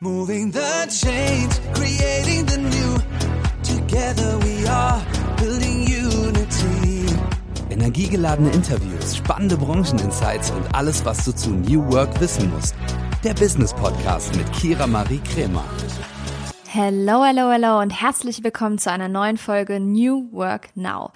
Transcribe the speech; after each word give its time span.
Moving 0.00 0.52
the 0.52 0.86
change, 0.90 1.54
creating 1.72 2.44
the 2.44 2.58
new. 2.58 2.98
Together 3.62 4.38
we 4.44 4.68
are 4.68 5.00
building 5.38 5.86
unity. 5.88 7.06
Energiegeladene 7.70 8.50
Interviews, 8.50 9.16
spannende 9.16 9.56
Brancheninsights 9.56 10.50
und 10.50 10.66
alles, 10.74 11.02
was 11.06 11.24
du 11.24 11.34
zu 11.34 11.48
New 11.48 11.90
Work 11.90 12.20
wissen 12.20 12.50
musst. 12.50 12.74
Der 13.24 13.32
Business 13.32 13.72
Podcast 13.72 14.36
mit 14.36 14.52
Kira 14.52 14.86
Marie 14.86 15.22
Kremer. 15.32 15.64
Hello, 16.66 17.24
hello, 17.24 17.50
hello 17.50 17.80
und 17.80 17.88
herzlich 17.88 18.44
willkommen 18.44 18.76
zu 18.76 18.92
einer 18.92 19.08
neuen 19.08 19.38
Folge 19.38 19.80
New 19.80 20.30
Work 20.30 20.76
Now. 20.76 21.12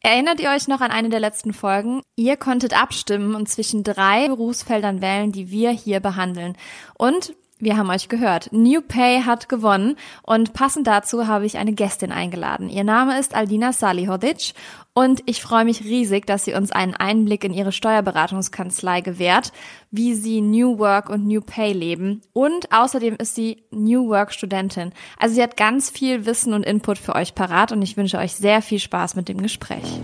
Erinnert 0.00 0.40
ihr 0.40 0.50
euch 0.50 0.66
noch 0.66 0.80
an 0.80 0.90
eine 0.90 1.08
der 1.08 1.20
letzten 1.20 1.52
Folgen? 1.52 2.02
Ihr 2.16 2.36
konntet 2.36 2.76
abstimmen 2.76 3.36
und 3.36 3.48
zwischen 3.48 3.84
drei 3.84 4.26
Berufsfeldern 4.26 5.00
wählen, 5.00 5.30
die 5.30 5.52
wir 5.52 5.70
hier 5.70 6.00
behandeln. 6.00 6.56
Und 6.98 7.32
wir 7.60 7.76
haben 7.76 7.90
euch 7.90 8.08
gehört. 8.08 8.52
New 8.52 8.80
Pay 8.80 9.22
hat 9.22 9.48
gewonnen 9.48 9.96
und 10.22 10.52
passend 10.54 10.86
dazu 10.86 11.26
habe 11.26 11.46
ich 11.46 11.56
eine 11.56 11.72
Gästin 11.72 12.10
eingeladen. 12.10 12.68
Ihr 12.68 12.84
Name 12.84 13.18
ist 13.18 13.34
Aldina 13.34 13.72
Salihodic 13.72 14.54
und 14.92 15.22
ich 15.26 15.40
freue 15.40 15.64
mich 15.64 15.84
riesig, 15.84 16.26
dass 16.26 16.44
sie 16.44 16.54
uns 16.54 16.72
einen 16.72 16.94
Einblick 16.94 17.44
in 17.44 17.54
ihre 17.54 17.72
Steuerberatungskanzlei 17.72 19.00
gewährt, 19.00 19.52
wie 19.90 20.14
sie 20.14 20.40
New 20.40 20.78
Work 20.78 21.10
und 21.10 21.26
New 21.26 21.40
Pay 21.40 21.72
leben 21.72 22.22
und 22.32 22.72
außerdem 22.72 23.16
ist 23.16 23.34
sie 23.34 23.62
New 23.70 24.08
Work 24.08 24.32
Studentin. 24.32 24.92
Also 25.18 25.36
sie 25.36 25.42
hat 25.42 25.56
ganz 25.56 25.90
viel 25.90 26.26
Wissen 26.26 26.54
und 26.54 26.64
Input 26.64 26.98
für 26.98 27.14
euch 27.14 27.34
parat 27.34 27.70
und 27.70 27.82
ich 27.82 27.96
wünsche 27.96 28.18
euch 28.18 28.34
sehr 28.34 28.62
viel 28.62 28.80
Spaß 28.80 29.14
mit 29.14 29.28
dem 29.28 29.40
Gespräch. 29.40 30.00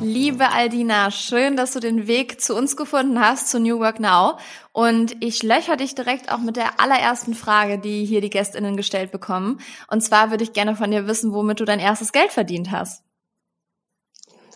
Liebe 0.00 0.50
Aldina, 0.50 1.10
schön, 1.10 1.56
dass 1.56 1.72
du 1.72 1.80
den 1.80 2.06
Weg 2.06 2.40
zu 2.40 2.54
uns 2.54 2.76
gefunden 2.76 3.18
hast, 3.20 3.48
zu 3.48 3.58
New 3.58 3.78
Work 3.78 4.00
Now. 4.00 4.38
Und 4.72 5.16
ich 5.24 5.42
löcher 5.42 5.76
dich 5.76 5.94
direkt 5.94 6.30
auch 6.30 6.38
mit 6.38 6.56
der 6.56 6.80
allerersten 6.80 7.34
Frage, 7.34 7.78
die 7.78 8.04
hier 8.04 8.20
die 8.20 8.30
GästInnen 8.30 8.76
gestellt 8.76 9.10
bekommen. 9.10 9.60
Und 9.88 10.02
zwar 10.02 10.30
würde 10.30 10.44
ich 10.44 10.52
gerne 10.52 10.76
von 10.76 10.90
dir 10.90 11.06
wissen, 11.06 11.32
womit 11.32 11.60
du 11.60 11.64
dein 11.64 11.80
erstes 11.80 12.12
Geld 12.12 12.32
verdient 12.32 12.70
hast. 12.70 13.02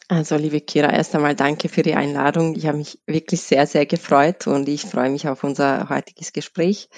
Also, 0.08 0.36
liebe 0.36 0.60
Kira, 0.60 0.90
erst 0.90 1.14
einmal 1.14 1.34
danke 1.34 1.68
für 1.68 1.82
die 1.82 1.94
Einladung. 1.94 2.56
Ich 2.56 2.66
habe 2.66 2.78
mich 2.78 2.98
wirklich 3.06 3.42
sehr, 3.42 3.66
sehr 3.66 3.86
gefreut 3.86 4.46
und 4.46 4.68
ich 4.68 4.82
freue 4.82 5.10
mich 5.10 5.28
auf 5.28 5.44
unser 5.44 5.88
heutiges 5.88 6.32
Gespräch. 6.32 6.88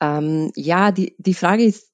Ähm, 0.00 0.50
ja, 0.56 0.92
die, 0.92 1.14
die 1.18 1.34
Frage 1.34 1.64
ist 1.64 1.90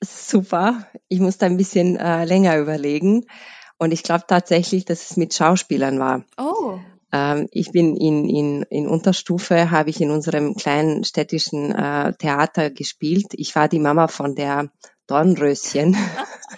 super. 0.00 0.86
Ich 1.08 1.20
musste 1.20 1.46
ein 1.46 1.56
bisschen 1.56 1.96
äh, 1.96 2.24
länger 2.24 2.58
überlegen. 2.58 3.26
Und 3.78 3.92
ich 3.92 4.02
glaube 4.02 4.24
tatsächlich, 4.26 4.84
dass 4.84 5.10
es 5.10 5.16
mit 5.16 5.34
Schauspielern 5.34 5.98
war. 5.98 6.24
Oh. 6.38 6.78
Ähm, 7.12 7.48
ich 7.50 7.72
bin 7.72 7.96
in, 7.96 8.28
in, 8.28 8.62
in 8.62 8.88
Unterstufe, 8.88 9.70
habe 9.70 9.90
ich 9.90 10.00
in 10.00 10.10
unserem 10.10 10.54
kleinen 10.54 11.04
städtischen 11.04 11.72
äh, 11.72 12.14
Theater 12.14 12.70
gespielt. 12.70 13.26
Ich 13.32 13.54
war 13.54 13.68
die 13.68 13.78
Mama 13.78 14.08
von 14.08 14.34
der 14.34 14.70
Dornröschen 15.06 15.96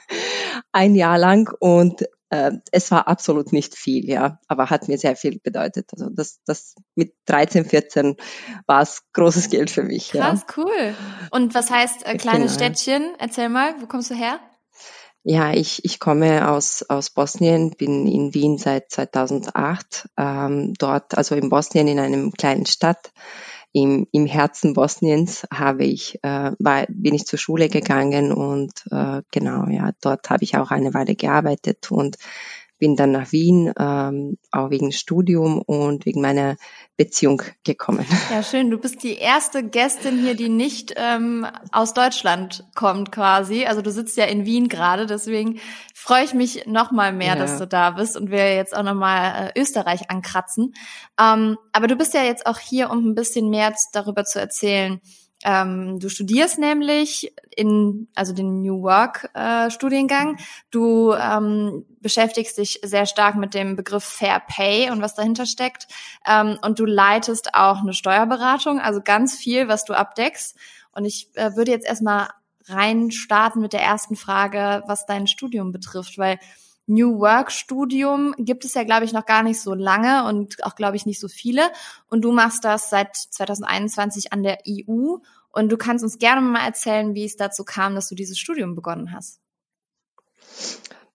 ein 0.72 0.94
Jahr 0.94 1.18
lang 1.18 1.52
und 1.60 2.02
äh, 2.30 2.52
es 2.72 2.90
war 2.90 3.08
absolut 3.08 3.52
nicht 3.52 3.74
viel, 3.74 4.08
ja, 4.08 4.38
aber 4.48 4.70
hat 4.70 4.88
mir 4.88 4.98
sehr 4.98 5.16
viel 5.16 5.38
bedeutet. 5.38 5.90
Also 5.92 6.10
das, 6.10 6.40
das 6.44 6.74
mit 6.94 7.14
13, 7.26 7.64
14 7.64 8.16
war 8.66 8.82
es 8.82 9.02
großes 9.12 9.48
Geld 9.48 9.70
für 9.70 9.82
mich. 9.82 10.10
Krass, 10.10 10.44
ja. 10.46 10.54
cool. 10.56 10.94
Und 11.30 11.54
was 11.54 11.70
heißt 11.70 12.06
äh, 12.06 12.16
kleines 12.16 12.56
Genau. 12.56 12.66
Städtchen? 12.66 13.14
Erzähl 13.18 13.48
mal, 13.48 13.74
wo 13.80 13.86
kommst 13.86 14.10
du 14.10 14.14
her? 14.14 14.40
Ja, 15.30 15.52
ich, 15.52 15.84
ich 15.84 16.00
komme 16.00 16.48
aus, 16.50 16.82
aus 16.88 17.10
Bosnien, 17.10 17.72
bin 17.76 18.06
in 18.06 18.32
Wien 18.32 18.56
seit 18.56 18.90
2008, 18.90 20.08
ähm, 20.16 20.72
dort, 20.78 21.18
also 21.18 21.34
in 21.34 21.50
Bosnien 21.50 21.86
in 21.86 21.98
einem 21.98 22.32
kleinen 22.32 22.64
Stadt. 22.64 23.12
Im, 23.72 24.06
im 24.10 24.24
Herzen 24.24 24.72
Bosniens 24.72 25.46
habe 25.52 25.84
ich, 25.84 26.18
äh, 26.22 26.52
war, 26.58 26.86
bin 26.88 27.14
ich 27.14 27.26
zur 27.26 27.38
Schule 27.38 27.68
gegangen 27.68 28.32
und 28.32 28.72
äh, 28.90 29.20
genau, 29.30 29.66
ja, 29.68 29.90
dort 30.00 30.30
habe 30.30 30.44
ich 30.44 30.56
auch 30.56 30.70
eine 30.70 30.94
Weile 30.94 31.14
gearbeitet 31.14 31.90
und 31.90 32.16
bin 32.78 32.96
dann 32.96 33.12
nach 33.12 33.32
Wien, 33.32 33.72
ähm, 33.78 34.38
auch 34.52 34.70
wegen 34.70 34.92
Studium 34.92 35.60
und 35.60 36.06
wegen 36.06 36.20
meiner 36.20 36.56
Beziehung 36.96 37.42
gekommen. 37.64 38.06
Ja, 38.30 38.42
schön. 38.42 38.70
Du 38.70 38.78
bist 38.78 39.02
die 39.02 39.16
erste 39.16 39.62
Gästin 39.62 40.18
hier, 40.18 40.34
die 40.34 40.48
nicht 40.48 40.94
ähm, 40.96 41.46
aus 41.72 41.94
Deutschland 41.94 42.64
kommt 42.74 43.12
quasi. 43.12 43.66
Also 43.66 43.82
du 43.82 43.90
sitzt 43.90 44.16
ja 44.16 44.24
in 44.24 44.46
Wien 44.46 44.68
gerade, 44.68 45.06
deswegen 45.06 45.60
freue 45.94 46.24
ich 46.24 46.34
mich 46.34 46.66
noch 46.66 46.90
mal 46.90 47.12
mehr, 47.12 47.34
Ja. 47.34 47.36
dass 47.36 47.58
du 47.58 47.66
da 47.66 47.90
bist 47.90 48.16
und 48.16 48.30
wir 48.30 48.54
jetzt 48.54 48.76
auch 48.76 48.82
noch 48.82 48.94
mal 48.94 49.52
äh, 49.54 49.60
Österreich 49.60 50.10
ankratzen. 50.10 50.74
Ähm, 51.20 51.56
aber 51.72 51.86
du 51.86 51.96
bist 51.96 52.14
ja 52.14 52.22
jetzt 52.22 52.46
auch 52.46 52.58
hier, 52.58 52.90
um 52.90 53.10
ein 53.10 53.14
bisschen 53.14 53.50
mehr 53.50 53.74
darüber 53.92 54.24
zu 54.24 54.40
erzählen. 54.40 55.00
Ähm, 55.44 56.00
du 56.00 56.08
studierst 56.08 56.58
nämlich 56.58 57.32
in, 57.54 58.08
also 58.14 58.32
den 58.32 58.62
New 58.62 58.82
Work 58.82 59.30
äh, 59.34 59.70
Studiengang. 59.70 60.38
Du 60.70 61.12
ähm, 61.12 61.84
beschäftigst 62.00 62.58
dich 62.58 62.80
sehr 62.82 63.06
stark 63.06 63.36
mit 63.36 63.54
dem 63.54 63.76
Begriff 63.76 64.04
Fair 64.04 64.40
Pay 64.40 64.90
und 64.90 65.00
was 65.00 65.14
dahinter 65.14 65.46
steckt. 65.46 65.86
Ähm, 66.26 66.58
und 66.62 66.78
du 66.78 66.84
leitest 66.84 67.54
auch 67.54 67.82
eine 67.82 67.94
Steuerberatung, 67.94 68.80
also 68.80 69.00
ganz 69.02 69.36
viel, 69.36 69.68
was 69.68 69.84
du 69.84 69.94
abdeckst. 69.94 70.56
Und 70.92 71.04
ich 71.04 71.30
äh, 71.34 71.54
würde 71.54 71.70
jetzt 71.70 71.86
erstmal 71.86 72.28
rein 72.66 73.10
starten 73.10 73.60
mit 73.60 73.72
der 73.72 73.82
ersten 73.82 74.16
Frage, 74.16 74.82
was 74.86 75.06
dein 75.06 75.26
Studium 75.26 75.72
betrifft, 75.72 76.18
weil 76.18 76.38
New 76.88 77.20
Work 77.20 77.52
Studium 77.52 78.34
gibt 78.38 78.64
es 78.64 78.74
ja, 78.74 78.82
glaube 78.82 79.04
ich, 79.04 79.12
noch 79.12 79.26
gar 79.26 79.42
nicht 79.42 79.60
so 79.60 79.74
lange 79.74 80.24
und 80.24 80.64
auch, 80.64 80.74
glaube 80.74 80.96
ich, 80.96 81.06
nicht 81.06 81.20
so 81.20 81.28
viele. 81.28 81.70
Und 82.08 82.22
du 82.22 82.32
machst 82.32 82.64
das 82.64 82.90
seit 82.90 83.14
2021 83.14 84.32
an 84.32 84.42
der 84.42 84.58
EU. 84.66 85.16
Und 85.50 85.70
du 85.70 85.76
kannst 85.76 86.02
uns 86.02 86.18
gerne 86.18 86.40
mal 86.40 86.64
erzählen, 86.64 87.14
wie 87.14 87.24
es 87.24 87.36
dazu 87.36 87.64
kam, 87.64 87.94
dass 87.94 88.08
du 88.08 88.14
dieses 88.14 88.38
Studium 88.38 88.74
begonnen 88.74 89.12
hast. 89.12 89.40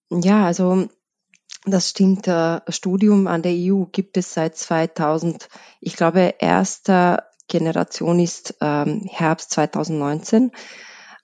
Ja, 0.10 0.46
also 0.46 0.88
das 1.66 1.90
stimmt. 1.90 2.28
Äh, 2.28 2.62
Studium 2.70 3.28
an 3.28 3.42
der 3.42 3.54
EU 3.54 3.86
gibt 3.92 4.18
es 4.18 4.34
seit 4.34 4.56
2000. 4.56 5.48
Ich 5.80 5.96
glaube, 5.96 6.36
erster 6.40 7.30
Generation 7.48 8.20
ist 8.20 8.56
ähm, 8.62 9.08
Herbst 9.10 9.52
2019. 9.52 10.52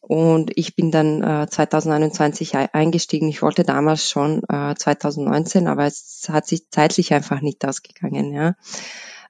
Und 0.09 0.49
ich 0.55 0.75
bin 0.75 0.89
dann 0.89 1.21
äh, 1.21 1.47
2021 1.47 2.55
ei- 2.55 2.73
eingestiegen. 2.73 3.27
Ich 3.27 3.43
wollte 3.43 3.63
damals 3.63 4.09
schon 4.09 4.41
äh, 4.49 4.73
2019, 4.73 5.67
aber 5.67 5.85
es 5.85 6.27
hat 6.31 6.47
sich 6.47 6.67
zeitlich 6.71 7.13
einfach 7.13 7.41
nicht 7.41 7.63
ausgegangen. 7.63 8.33
Ja. 8.33 8.55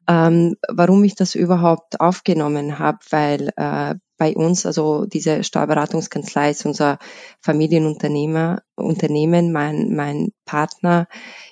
Ähm, 0.07 0.55
warum 0.69 1.03
ich 1.03 1.15
das 1.15 1.35
überhaupt 1.35 1.99
aufgenommen 1.99 2.79
habe, 2.79 2.99
weil 3.09 3.51
äh, 3.57 3.95
bei 4.17 4.33
uns, 4.37 4.65
also 4.65 5.05
diese 5.05 5.43
Steuerberatungskanzlei 5.43 6.51
ist 6.51 6.65
unser 6.65 6.97
Familienunternehmer, 7.41 8.61
Unternehmen. 8.75 9.51
Mein, 9.51 9.93
mein 9.93 10.31
Partner 10.45 11.07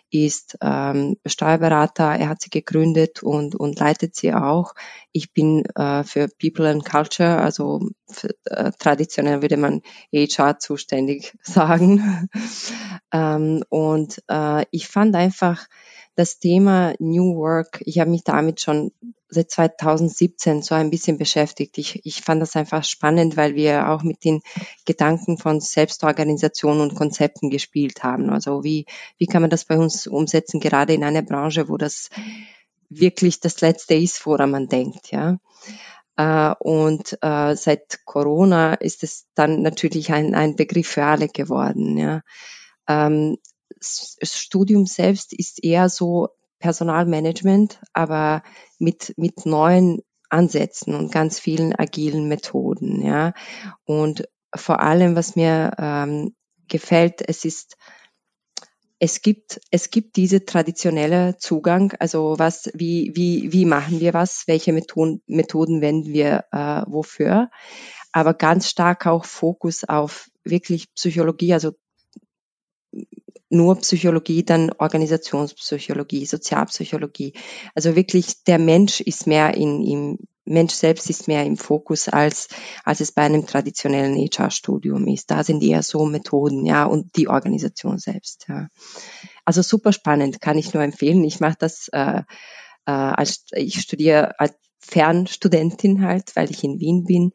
ist 0.09 0.57
ähm, 0.62 1.18
Steuerberater, 1.25 2.16
er 2.16 2.29
hat 2.29 2.41
sie 2.41 2.50
gegründet 2.50 3.23
und, 3.23 3.56
und 3.56 3.79
leitet 3.79 4.16
sie 4.16 4.34
auch. 4.34 4.73
Ich 5.12 5.34
bin 5.34 5.66
äh, 5.75 6.03
für 6.03 6.28
People 6.40 6.69
and 6.69 6.85
Culture, 6.85 7.38
also 7.38 7.90
für, 8.09 8.29
äh, 8.45 8.72
traditionell 8.79 9.41
würde 9.41 9.57
man 9.57 9.81
HR 10.13 10.59
zuständig 10.59 11.34
sagen. 11.41 12.29
ähm, 13.12 13.63
und 13.69 14.22
äh, 14.29 14.66
ich 14.72 14.88
fand 14.88 15.16
einfach 15.16 15.68
das 16.17 16.39
Thema 16.39 16.95
New 16.97 17.35
Work, 17.35 17.83
ich 17.85 18.00
habe 18.00 18.09
mich 18.09 18.23
damit 18.23 18.59
schon 18.59 18.91
seit 19.29 19.51
2017 19.51 20.63
so 20.63 20.73
ein 20.73 20.89
bisschen 20.89 21.19
beschäftigt. 21.19 21.78
Ich, 21.78 22.03
ich 22.05 22.22
fand 22.22 22.41
das 22.41 22.55
einfach 22.55 22.83
spannend, 22.83 23.38
weil 23.38 23.53
wir 23.53 23.89
auch 23.89 24.01
mit 24.01 24.23
den 24.23 24.41
Gedanken 24.85 25.38
von 25.38 25.59
Selbstorganisation 25.59 26.81
und 26.81 26.95
Konzepten 26.95 27.51
gespielt 27.51 28.03
haben. 28.03 28.31
Also 28.31 28.63
wie, 28.63 28.88
wie 29.19 29.27
kann 29.27 29.44
man 29.44 29.51
das 29.51 29.66
bei 29.66 29.77
uns 29.77 30.07
umsetzen, 30.07 30.59
gerade 30.59 30.94
in 30.94 31.03
einer 31.03 31.22
Branche, 31.22 31.69
wo 31.69 31.77
das 31.77 32.09
wirklich 32.89 33.39
das 33.39 33.61
Letzte 33.61 33.94
ist, 33.94 34.25
woran 34.25 34.50
man 34.50 34.67
denkt, 34.67 35.11
ja. 35.11 35.38
Äh, 36.16 36.56
Und 36.59 37.16
äh, 37.22 37.56
seit 37.56 38.06
Corona 38.06 38.74
ist 38.74 39.03
es 39.03 39.27
dann 39.36 39.62
natürlich 39.62 40.12
ein, 40.12 40.33
ein 40.33 40.56
Begriff 40.56 40.88
für 40.88 41.03
alle 41.03 41.27
geworden. 41.27 41.95
Ja. 41.95 42.21
Ähm, 42.88 43.38
Studium 43.81 44.85
selbst 44.85 45.33
ist 45.33 45.63
eher 45.63 45.89
so 45.89 46.29
Personalmanagement, 46.59 47.79
aber 47.94 48.44
mit, 48.79 49.13
mit 49.18 49.45
neuen 49.45 50.01
Ansätzen 50.29 50.95
und 50.95 51.12
ganz 51.12 51.39
vielen 51.39 51.75
agilen 51.75 52.27
Methoden. 52.27 53.01
Ja. 53.01 53.33
Und 53.85 54.27
vor 54.56 54.79
allem, 54.81 55.15
was 55.15 55.35
mir 55.35 55.71
ähm, 55.77 56.35
gefällt, 56.68 57.27
es 57.27 57.45
ist 57.45 57.77
es 59.00 59.21
gibt, 59.21 59.62
es 59.69 59.91
gibt 59.91 60.15
diese 60.15 60.45
traditionelle 60.45 61.38
Zugang, 61.38 61.94
also 62.00 62.35
was, 62.39 62.71
wie, 62.74 63.12
wie, 63.13 63.53
wie 63.53 63.65
machen 63.65 64.00
wir 64.00 64.13
was, 64.13 64.45
welche 64.47 64.74
Methoden, 64.74 65.21
Methoden 65.27 65.81
wenden 65.81 66.13
wir 66.13 66.45
äh, 66.51 66.81
wofür, 66.88 67.50
aber 68.12 68.33
ganz 68.33 68.69
stark 68.69 69.06
auch 69.06 69.25
Fokus 69.25 69.83
auf 69.83 70.29
wirklich 70.44 70.91
Psychologie, 70.95 71.53
also 71.53 71.74
nur 73.49 73.75
Psychologie, 73.77 74.44
dann 74.44 74.71
Organisationspsychologie, 74.77 76.25
Sozialpsychologie. 76.25 77.33
Also 77.75 77.95
wirklich 77.95 78.44
der 78.44 78.59
Mensch 78.59 79.01
ist 79.01 79.27
mehr 79.27 79.53
in, 79.53 79.83
im, 79.83 80.19
Mensch 80.49 80.73
selbst 80.73 81.09
ist 81.09 81.27
mehr 81.27 81.45
im 81.45 81.57
Fokus 81.57 82.07
als, 82.07 82.47
als 82.85 83.01
es 83.01 83.11
bei 83.11 83.23
einem 83.23 83.45
traditionellen 83.45 84.15
HR-Studium 84.15 85.05
ist. 85.07 85.29
Da 85.29 85.44
sind 85.44 85.61
eher 85.61 85.83
so 85.83 86.05
Methoden, 86.05 86.65
ja, 86.65 86.85
und 86.85 87.17
die 87.17 87.27
Organisation 87.27 87.97
selbst, 87.97 88.45
ja. 88.47 88.67
Also 89.44 89.61
super 89.61 89.91
spannend, 89.91 90.39
kann 90.41 90.57
ich 90.57 90.73
nur 90.73 90.83
empfehlen. 90.83 91.23
Ich 91.25 91.41
mache 91.41 91.57
das 91.59 91.89
äh, 91.89 92.21
äh, 92.88 92.91
als 92.91 93.45
ich 93.51 93.81
studiere 93.81 94.39
als 94.39 94.55
Fernstudentin 94.79 96.01
halt, 96.01 96.35
weil 96.35 96.50
ich 96.50 96.63
in 96.63 96.79
Wien 96.79 97.03
bin. 97.03 97.33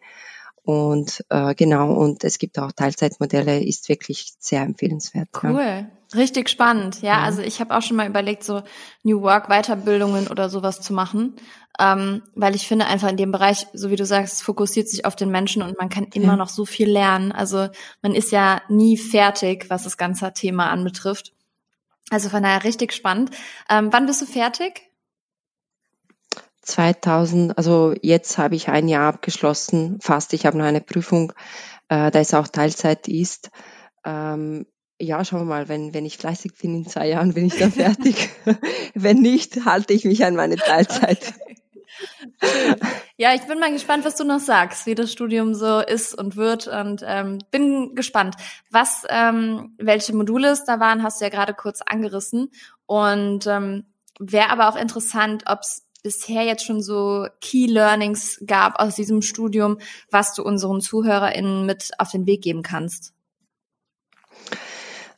Und 0.65 1.25
äh, 1.29 1.55
genau, 1.55 1.93
und 1.93 2.25
es 2.25 2.39
gibt 2.39 2.59
auch 2.59 2.73
Teilzeitmodelle, 2.73 3.63
ist 3.63 3.89
wirklich 3.89 4.33
sehr 4.39 4.63
empfehlenswert. 4.63 5.29
Cool, 5.43 5.61
ja. 5.61 5.87
Richtig 6.15 6.49
spannend. 6.49 7.03
Ja, 7.03 7.19
ja. 7.19 7.23
also 7.23 7.43
ich 7.43 7.61
habe 7.61 7.77
auch 7.77 7.83
schon 7.83 7.97
mal 7.97 8.09
überlegt, 8.09 8.45
so 8.45 8.63
New 9.03 9.23
Work 9.23 9.49
Weiterbildungen 9.49 10.29
oder 10.29 10.49
sowas 10.49 10.81
zu 10.81 10.93
machen, 10.93 11.37
ähm, 11.79 12.23
weil 12.35 12.55
ich 12.55 12.67
finde 12.67 12.87
einfach 12.87 13.09
in 13.09 13.17
dem 13.17 13.33
Bereich, 13.33 13.67
so 13.73 13.91
wie 13.91 13.97
du 13.97 14.07
sagst, 14.07 14.43
fokussiert 14.43 14.89
sich 14.89 15.05
auf 15.05 15.17
den 15.17 15.31
Menschen 15.31 15.63
und 15.63 15.79
man 15.79 15.89
kann 15.89 16.05
immer 16.13 16.33
ja. 16.33 16.37
noch 16.37 16.49
so 16.49 16.65
viel 16.65 16.91
lernen. 16.91 17.33
Also 17.33 17.69
man 18.03 18.15
ist 18.15 18.33
ja 18.33 18.63
nie 18.69 18.97
fertig, 18.97 19.67
was 19.69 19.85
das 19.85 19.97
ganze 19.97 20.33
Thema 20.33 20.71
anbetrifft. 20.71 21.33
Also 22.11 22.29
von 22.29 22.43
daher 22.43 22.65
richtig 22.65 22.93
spannend. 22.93 23.31
Ähm, 23.71 23.89
wann 23.91 24.07
bist 24.07 24.21
du 24.21 24.27
fertig? 24.27 24.93
2000, 26.63 27.59
also 27.59 27.95
jetzt 28.03 28.39
habe 28.39 28.55
ich 28.55 28.69
ein 28.69 28.89
Jahr 28.89 29.09
abgeschlossen, 29.09 29.99
fast. 30.01 30.33
Ich 30.33 30.47
habe 30.47 30.59
noch 30.59 30.65
eine 30.65 30.81
Prüfung, 30.81 31.33
äh, 31.89 32.11
da 32.11 32.19
es 32.21 32.35
auch 32.35 32.49
Teilzeit 32.49 33.09
ist. 33.09 33.51
Ähm, 34.05 34.67
ja, 35.03 35.25
schauen 35.25 35.41
wir 35.41 35.47
mal, 35.47 35.69
wenn, 35.69 35.93
wenn 35.95 36.07
ich 36.07 36.17
fleißig 36.17 36.55
bin, 36.61 36.77
in 36.77 36.87
zwei 36.87 37.09
Jahren 37.09 37.35
bin 37.35 37.47
ich 37.47 37.59
dann 37.59 37.73
fertig. 37.73 38.31
wenn 38.95 39.19
nicht, 39.19 39.65
halte 39.65 39.93
ich 39.93 40.05
mich 40.05 40.25
an 40.25 40.37
meine 40.37 40.57
Teilzeit. 40.57 41.35
Okay. 42.41 42.77
Ja, 43.17 43.35
ich 43.35 43.43
bin 43.43 43.59
mal 43.59 43.73
gespannt, 43.73 44.05
was 44.05 44.17
du 44.17 44.25
noch 44.25 44.41
sagst, 44.41 44.87
wie 44.87 44.95
das 44.95 45.13
Studium 45.13 45.55
so 45.55 45.81
ist 45.81 46.17
und 46.17 46.37
wird 46.37 46.67
und 46.67 47.03
ähm, 47.05 47.39
bin 47.51 47.95
gespannt. 47.95 48.37
Was, 48.71 49.05
ähm, 49.09 49.75
welche 49.79 50.15
Module 50.15 50.51
es 50.51 50.65
da 50.65 50.81
waren, 50.81 51.03
hast 51.03 51.21
du 51.21 51.25
ja 51.25 51.31
gerade 51.31 51.55
kurz 51.55 51.83
angerissen 51.83 52.51
und 52.87 53.47
ähm, 53.47 53.85
wäre 54.19 54.51
aber 54.51 54.69
auch 54.69 54.77
interessant, 54.77 55.45
ob 55.47 55.61
es 55.61 55.85
bisher 56.03 56.43
jetzt 56.45 56.65
schon 56.65 56.83
so 56.83 57.27
Key 57.41 57.67
Learnings 57.67 58.43
gab 58.47 58.81
aus 58.81 58.95
diesem 58.97 59.23
Studium, 59.23 59.79
was 60.11 60.35
du 60.35 60.43
unseren 60.43 60.81
ZuhörerInnen 60.81 61.67
mit 61.67 61.91
auf 61.99 62.11
den 62.11 62.27
Weg 62.27 62.43
geben 62.43 62.63
kannst? 62.63 63.15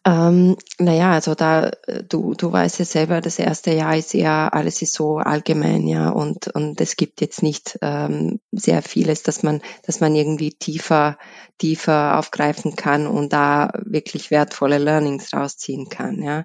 Ähm, 0.07 0.57
naja, 0.79 1.13
also 1.13 1.35
da, 1.35 1.71
du, 2.11 2.35
du 2.35 2.53
weißt 2.53 2.79
ja 2.79 2.85
selber, 2.85 3.23
das 3.23 3.39
erste 3.39 3.73
Jahr 3.73 3.97
ist 3.97 4.13
ja, 4.13 4.49
alles 4.49 4.83
ist 4.83 4.93
so 4.93 5.17
allgemein, 5.17 5.87
ja, 5.87 6.11
und, 6.11 6.49
und 6.49 6.79
es 6.83 6.97
gibt 6.97 7.23
jetzt 7.23 7.43
nicht 7.43 7.79
ähm, 7.81 8.39
sehr 8.53 8.83
vieles, 8.83 9.23
dass 9.23 9.43
man, 9.43 9.63
dass 9.87 10.01
man 10.01 10.15
irgendwie 10.15 10.51
tiefer, 10.51 11.17
tiefer 11.57 12.19
aufgreifen 12.19 12.77
kann 12.77 13.07
und 13.07 13.33
da 13.33 13.73
wirklich 13.83 14.31
wertvolle 14.31 14.77
Learnings 14.77 15.33
rausziehen 15.33 15.89
kann, 15.89 16.23
ja. 16.23 16.45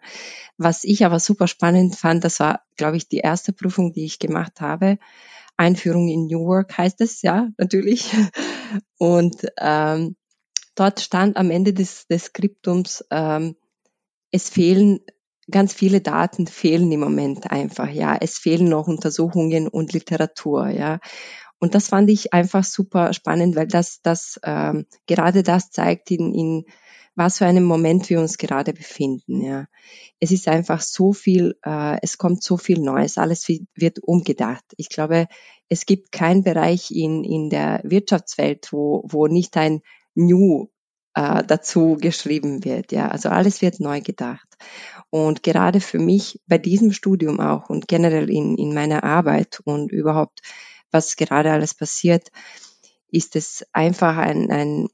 Was 0.58 0.86
ich 0.86 1.06
aber 1.06 1.20
super 1.20 1.48
spannend 1.48 1.98
fand, 1.98 2.24
das 2.24 2.40
war, 2.40 2.62
glaube 2.78 2.96
ich, 2.96 3.10
die 3.10 3.20
erste 3.20 3.52
Prüfung, 3.52 3.92
die 3.92 4.06
ich 4.06 4.20
gemacht 4.20 4.62
habe. 4.62 5.00
Einführung 5.58 6.08
in 6.08 6.28
New 6.28 6.46
Work 6.46 6.78
heißt 6.78 7.02
es, 7.02 7.22
ja, 7.22 7.50
natürlich. 7.58 8.10
Und 8.98 9.36
ähm, 9.58 10.16
dort 10.80 11.00
stand 11.00 11.38
am 11.38 11.52
Ende 11.52 11.74
des, 11.74 12.08
des 12.08 12.26
Skriptums, 12.26 13.06
ähm, 13.12 13.56
es 14.32 14.50
fehlen 14.50 15.00
ganz 15.50 15.74
viele 15.74 16.02
Daten 16.02 16.48
fehlen 16.48 16.92
im 16.92 17.00
Moment 17.00 17.52
einfach, 17.52 17.90
ja. 17.90 18.16
Es 18.20 18.38
fehlen 18.38 18.70
noch 18.70 18.88
Untersuchungen 18.88 19.68
und 19.68 19.94
Literatur, 19.94 20.70
ja. 20.70 21.00
Und 21.60 21.76
das 21.76 21.90
fand 21.90 22.10
ich 22.10 22.34
einfach 22.34 22.64
super 22.64 23.14
spannend, 23.14 23.56
weil 23.56 23.68
das, 23.68 24.02
das 24.02 24.40
ähm, 24.44 24.86
gerade 25.08 25.44
das 25.44 25.72
zeigt 25.72 26.10
in, 26.12 26.34
in 26.34 26.66
was 27.16 27.40
für 27.40 27.46
einem 27.46 27.66
Moment 27.66 28.10
wir 28.10 28.22
uns 28.22 28.38
gerade 28.38 28.72
befinden. 28.72 29.42
Ja. 29.42 29.66
Es 30.22 30.32
ist 30.32 30.48
einfach 30.48 30.80
so 30.80 31.12
viel, 31.12 31.58
äh, 31.66 31.98
es 32.02 32.18
kommt 32.18 32.42
so 32.44 32.56
viel 32.56 32.80
Neues, 32.80 33.18
alles 33.18 33.46
wird 33.76 34.00
umgedacht. 34.02 34.64
Ich 34.78 34.88
glaube, 34.88 35.28
es 35.68 35.86
gibt 35.86 36.14
keinen 36.14 36.44
Bereich 36.44 36.92
in, 36.92 37.26
in 37.26 37.50
der 37.50 37.82
Wirtschaftswelt, 37.84 38.72
wo, 38.72 39.04
wo 39.06 39.28
nicht 39.28 39.58
ein 39.58 39.82
New 40.20 40.70
äh, 41.14 41.44
dazu 41.46 41.98
geschrieben 42.00 42.64
wird. 42.64 42.92
Ja, 42.92 43.10
also 43.10 43.30
alles 43.30 43.62
wird 43.62 43.80
neu 43.80 44.02
gedacht. 44.02 44.48
Und 45.10 45.44
gerade 45.44 45.82
für 45.82 46.00
mich 46.00 46.40
bei 46.48 46.58
diesem 46.58 46.92
Studium 46.92 47.40
auch 47.40 47.70
und 47.70 47.88
generell 47.88 48.30
in, 48.30 48.58
in 48.58 48.74
meiner 48.74 49.04
Arbeit 49.04 49.60
und 49.64 49.92
überhaupt, 49.92 50.42
was 50.92 51.16
gerade 51.16 51.52
alles 51.52 51.74
passiert, 51.74 52.30
ist 53.12 53.36
es 53.36 53.66
einfach 53.74 54.18
ein, 54.18 54.52
ein 54.52 54.88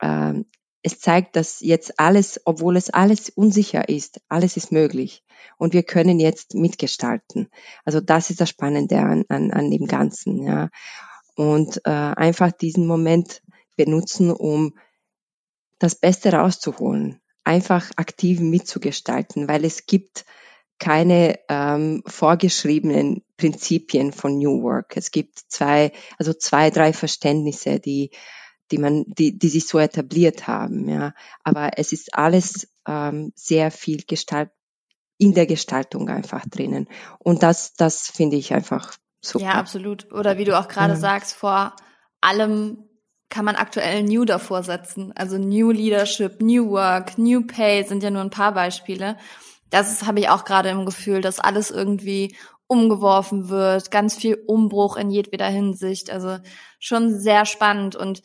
äh, 0.00 0.44
es 0.86 1.00
zeigt, 1.00 1.34
dass 1.36 1.60
jetzt 1.60 1.98
alles, 1.98 2.42
obwohl 2.44 2.76
es 2.76 2.90
alles 2.90 3.30
unsicher 3.30 3.88
ist, 3.88 4.20
alles 4.28 4.58
ist 4.58 4.70
möglich. 4.70 5.22
Und 5.56 5.72
wir 5.72 5.82
können 5.82 6.20
jetzt 6.20 6.54
mitgestalten. 6.54 7.48
Also 7.86 8.00
das 8.02 8.28
ist 8.28 8.42
das 8.42 8.50
Spannende 8.50 8.98
an, 8.98 9.24
an, 9.30 9.50
an 9.50 9.70
dem 9.70 9.86
Ganzen. 9.86 10.42
Ja. 10.42 10.68
Und 11.36 11.80
äh, 11.86 11.90
einfach 11.90 12.52
diesen 12.52 12.86
Moment 12.86 13.40
benutzen, 13.76 14.30
um 14.30 14.78
das 15.78 15.94
Beste 15.94 16.32
rauszuholen, 16.32 17.20
einfach 17.44 17.90
aktiv 17.96 18.40
mitzugestalten, 18.40 19.48
weil 19.48 19.64
es 19.64 19.86
gibt 19.86 20.24
keine 20.78 21.38
ähm, 21.48 22.02
vorgeschriebenen 22.06 23.22
Prinzipien 23.36 24.12
von 24.12 24.38
New 24.38 24.62
Work. 24.62 24.96
Es 24.96 25.10
gibt 25.10 25.38
zwei, 25.48 25.92
also 26.18 26.32
zwei, 26.32 26.70
drei 26.70 26.92
Verständnisse, 26.92 27.80
die, 27.80 28.10
die 28.70 28.78
man, 28.78 29.04
die, 29.06 29.38
die 29.38 29.48
sich 29.48 29.66
so 29.66 29.78
etabliert 29.78 30.46
haben. 30.46 30.88
Ja, 30.88 31.14
aber 31.42 31.78
es 31.78 31.92
ist 31.92 32.14
alles 32.14 32.68
ähm, 32.86 33.32
sehr 33.36 33.70
viel 33.70 34.02
Gestalt 34.06 34.50
in 35.16 35.32
der 35.32 35.46
Gestaltung 35.46 36.08
einfach 36.08 36.44
drinnen. 36.48 36.88
Und 37.18 37.42
das, 37.42 37.74
das 37.74 38.08
finde 38.08 38.36
ich 38.36 38.52
einfach 38.52 38.96
super. 39.20 39.44
Ja, 39.44 39.52
absolut. 39.52 40.12
Oder 40.12 40.38
wie 40.38 40.44
du 40.44 40.58
auch 40.58 40.68
gerade 40.68 40.94
ja. 40.94 40.98
sagst, 40.98 41.34
vor 41.34 41.76
allem 42.20 42.88
kann 43.34 43.44
man 43.44 43.56
aktuell 43.56 44.04
New 44.04 44.24
davor 44.24 44.62
setzen. 44.62 45.12
Also 45.16 45.38
New 45.38 45.72
Leadership, 45.72 46.40
New 46.40 46.70
Work, 46.70 47.18
New 47.18 47.44
Pay 47.44 47.82
sind 47.82 48.04
ja 48.04 48.10
nur 48.10 48.22
ein 48.22 48.30
paar 48.30 48.54
Beispiele. 48.54 49.16
Das 49.70 50.06
habe 50.06 50.20
ich 50.20 50.28
auch 50.28 50.44
gerade 50.44 50.68
im 50.68 50.86
Gefühl, 50.86 51.20
dass 51.20 51.40
alles 51.40 51.72
irgendwie 51.72 52.36
umgeworfen 52.68 53.48
wird, 53.48 53.90
ganz 53.90 54.14
viel 54.14 54.40
Umbruch 54.46 54.96
in 54.96 55.10
jedweder 55.10 55.48
Hinsicht. 55.48 56.10
Also 56.10 56.38
schon 56.78 57.18
sehr 57.18 57.44
spannend 57.44 57.96
und 57.96 58.22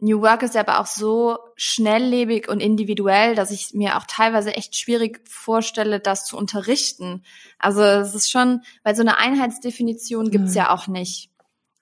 New 0.00 0.20
Work 0.20 0.42
ist 0.42 0.56
ja 0.56 0.62
aber 0.62 0.80
auch 0.80 0.86
so 0.86 1.38
schnelllebig 1.54 2.48
und 2.48 2.58
individuell, 2.58 3.36
dass 3.36 3.52
ich 3.52 3.68
mir 3.72 3.98
auch 3.98 4.04
teilweise 4.08 4.56
echt 4.56 4.74
schwierig 4.74 5.20
vorstelle, 5.28 6.00
das 6.00 6.24
zu 6.24 6.36
unterrichten. 6.36 7.22
Also 7.60 7.82
es 7.82 8.16
ist 8.16 8.32
schon, 8.32 8.62
weil 8.82 8.96
so 8.96 9.02
eine 9.02 9.18
Einheitsdefinition 9.18 10.30
gibt's 10.30 10.56
ja, 10.56 10.64
ja 10.64 10.70
auch 10.74 10.88
nicht. 10.88 11.29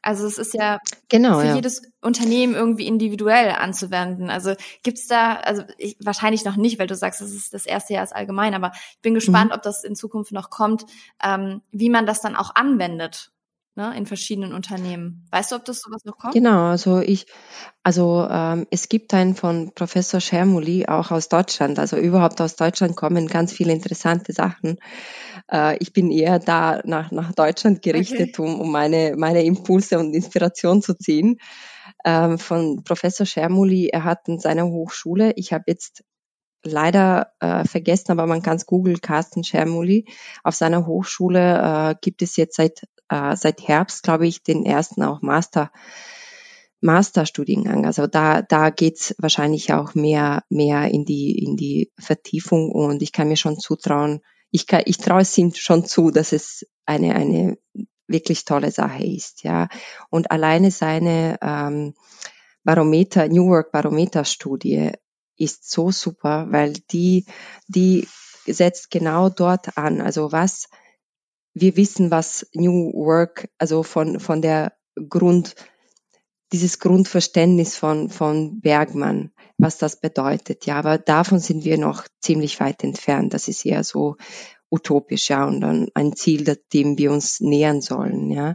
Also 0.00 0.26
es 0.26 0.38
ist 0.38 0.55
ja 0.55 0.78
genau, 1.09 1.40
für 1.40 1.47
ja. 1.47 1.55
jedes 1.57 1.83
Unternehmen 2.00 2.55
irgendwie 2.55 2.87
individuell 2.87 3.50
anzuwenden. 3.50 4.31
Also 4.31 4.55
gibt's 4.83 5.09
da, 5.09 5.35
also 5.35 5.64
ich, 5.76 5.97
wahrscheinlich 6.00 6.45
noch 6.45 6.57
nicht, 6.57 6.78
weil 6.78 6.87
du 6.87 6.95
sagst, 6.95 7.21
es 7.21 7.35
ist 7.35 7.52
das 7.52 7.67
erste 7.67 7.95
Jahr 7.95 8.05
ist 8.05 8.14
allgemein, 8.14 8.55
aber 8.55 8.73
ich 8.93 9.00
bin 9.02 9.14
gespannt, 9.14 9.50
mhm. 9.50 9.57
ob 9.57 9.62
das 9.62 9.85
in 9.85 9.97
Zukunft 9.97 10.33
noch 10.33 10.50
kommt, 10.50 10.87
ähm, 11.23 11.62
wie 11.73 11.90
man 11.90 12.07
das 12.07 12.21
dann 12.21 12.37
auch 12.37 12.55
anwendet 12.55 13.33
ne, 13.78 13.97
in 13.97 14.05
verschiedenen 14.05 14.52
Unternehmen. 14.52 15.26
Weißt 15.31 15.52
du, 15.52 15.57
ob 15.57 15.64
das 15.64 15.81
sowas 15.81 16.05
noch 16.05 16.19
kommt? 16.19 16.35
Genau, 16.35 16.67
also 16.67 17.00
ich, 17.00 17.26
also 17.83 18.26
ähm, 18.28 18.67
es 18.71 18.90
gibt 18.90 19.14
einen 19.14 19.35
von 19.35 19.73
Professor 19.75 20.21
Schermuli 20.21 20.87
auch 20.87 21.11
aus 21.11 21.31
Deutschland. 21.31 21.78
Also 21.78 21.97
überhaupt 21.97 22.40
aus 22.43 22.57
Deutschland 22.57 22.97
kommen 22.97 23.28
ganz 23.28 23.52
viele 23.52 23.73
interessante 23.73 24.33
Sachen. 24.33 24.78
Äh, 25.50 25.78
ich 25.78 25.93
bin 25.93 26.11
eher 26.11 26.38
da 26.38 26.81
nach, 26.85 27.11
nach 27.11 27.33
Deutschland 27.33 27.83
gerichtet, 27.83 28.38
okay. 28.38 28.43
um, 28.43 28.61
um 28.61 28.73
meine, 28.73 29.14
meine 29.17 29.43
Impulse 29.45 29.99
und 29.99 30.14
Inspiration 30.14 30.83
zu 30.83 30.95
ziehen. 30.95 31.38
Ähm, 32.05 32.38
von 32.38 32.85
Professor 32.85 33.26
Schermuli, 33.26 33.88
er 33.88 34.05
hat 34.05 34.28
in 34.28 34.38
seiner 34.38 34.67
Hochschule, 34.67 35.33
ich 35.37 35.52
habe 35.52 35.64
jetzt 35.67 36.05
leider 36.64 37.33
äh, 37.40 37.64
vergessen, 37.64 38.12
aber 38.12 38.26
man 38.26 38.43
kann 38.43 38.57
es 38.57 38.67
googeln, 38.67 39.00
Carsten 39.00 39.45
Schermuli. 39.45 40.07
Auf 40.43 40.55
seiner 40.55 40.87
Hochschule 40.87 41.90
äh, 41.90 41.95
gibt 42.00 42.23
es 42.23 42.37
jetzt 42.37 42.57
seit 42.57 42.83
äh, 43.09 43.37
seit 43.37 43.67
Herbst, 43.67 44.02
glaube 44.02 44.26
ich, 44.26 44.43
den 44.43 44.64
ersten 44.64 45.02
auch 45.02 45.23
Master 45.23 45.71
Masterstudiengang. 46.81 47.87
Also 47.87 48.07
da, 48.07 48.43
da 48.43 48.71
geht's 48.71 49.14
wahrscheinlich 49.19 49.73
auch 49.73 49.95
mehr, 49.95 50.45
mehr 50.49 50.88
in 50.93 51.05
die, 51.05 51.37
in 51.37 51.57
die 51.57 51.90
Vertiefung 51.99 52.71
und 52.71 53.02
ich 53.02 53.11
kann 53.11 53.26
mir 53.26 53.37
schon 53.37 53.59
zutrauen, 53.59 54.21
ich, 54.50 54.67
ich 54.85 54.99
traue 54.99 55.23
es 55.23 55.37
ihm 55.38 55.52
schon 55.55 55.85
zu, 55.85 56.11
dass 56.11 56.33
es 56.33 56.67
eine, 56.87 57.14
eine 57.14 57.59
wirklich 58.07 58.45
tolle 58.45 58.71
Sache 58.71 59.05
ist, 59.05 59.45
ja. 59.45 59.69
Und 60.11 60.31
alleine 60.31 60.71
seine 60.71 61.38
ähm, 61.43 61.95
Barometer, 62.64 63.28
New 63.28 63.49
Work 63.49 63.73
Barometer 63.73 64.25
Studie 64.25 64.93
ist 65.37 65.71
so 65.71 65.90
super, 65.90 66.47
weil 66.50 66.73
die, 66.90 67.26
die 67.69 68.09
setzt 68.47 68.90
genau 68.90 69.28
dort 69.28 69.76
an. 69.76 70.00
Also 70.00 70.33
was 70.33 70.69
wir 71.55 71.76
wissen, 71.76 72.11
was 72.11 72.47
New 72.55 72.93
Work, 72.95 73.49
also 73.59 73.83
von, 73.83 74.21
von 74.21 74.43
der 74.43 74.73
Grund, 75.09 75.55
dieses 76.52 76.78
Grundverständnis 76.78 77.76
von, 77.76 78.09
von 78.09 78.61
Bergmann, 78.61 79.33
was 79.59 79.77
das 79.77 80.00
bedeutet. 80.00 80.67
Ja, 80.67 80.79
aber 80.79 80.99
davon 80.99 81.41
sind 81.41 81.65
wir 81.65 81.79
noch 81.79 82.05
ziemlich 82.21 82.59
weit 82.61 82.85
entfernt. 82.85 83.35
Das 83.35 83.49
ist 83.49 83.67
eher 83.67 83.85
so 83.85 84.17
utopisch, 84.71 85.29
ja, 85.29 85.45
und 85.45 85.61
dann 85.61 85.88
ein 85.95 86.15
Ziel, 86.15 86.57
dem 86.73 86.97
wir 86.99 87.12
uns 87.12 87.41
nähern 87.41 87.81
sollen, 87.81 88.31
ja. 88.31 88.55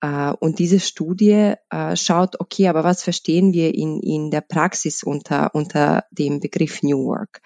Äh, 0.00 0.32
und 0.40 0.58
diese 0.58 0.80
Studie 0.80 1.54
äh, 1.70 1.96
schaut, 1.96 2.40
okay, 2.40 2.68
aber 2.68 2.84
was 2.84 3.02
verstehen 3.02 3.52
wir 3.52 3.74
in, 3.74 4.00
in 4.00 4.30
der 4.30 4.42
Praxis 4.42 5.02
unter, 5.02 5.54
unter 5.54 6.04
dem 6.10 6.40
Begriff 6.40 6.82
New 6.82 7.06
Work? 7.06 7.40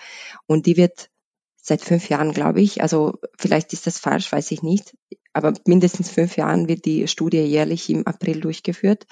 Und 0.47 0.67
die 0.67 0.77
wird 0.77 1.11
seit 1.57 1.83
fünf 1.83 2.09
Jahren, 2.09 2.33
glaube 2.33 2.61
ich, 2.61 2.83
also 2.83 3.19
vielleicht 3.39 3.73
ist 3.73 3.87
das 3.87 3.99
falsch, 3.99 4.31
weiß 4.31 4.51
ich 4.53 4.63
nicht, 4.63 4.97
aber 5.37 5.53
mindestens 5.67 6.11
fünf 6.11 6.39
Jahren 6.39 6.67
wird 6.67 6.87
die 6.87 7.07
Studie 7.09 7.41
jährlich 7.41 7.91
im 7.91 8.07
April 8.07 8.41
durchgeführt. 8.41 9.07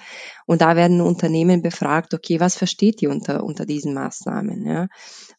Und 0.47 0.61
da 0.61 0.75
werden 0.75 0.99
Unternehmen 1.01 1.61
befragt, 1.61 2.15
okay, 2.15 2.39
was 2.39 2.55
versteht 2.55 2.99
ihr 3.03 3.11
unter, 3.11 3.43
unter 3.43 3.67
diesen 3.67 3.93
Maßnahmen? 3.93 4.65
Ja? 4.65 4.87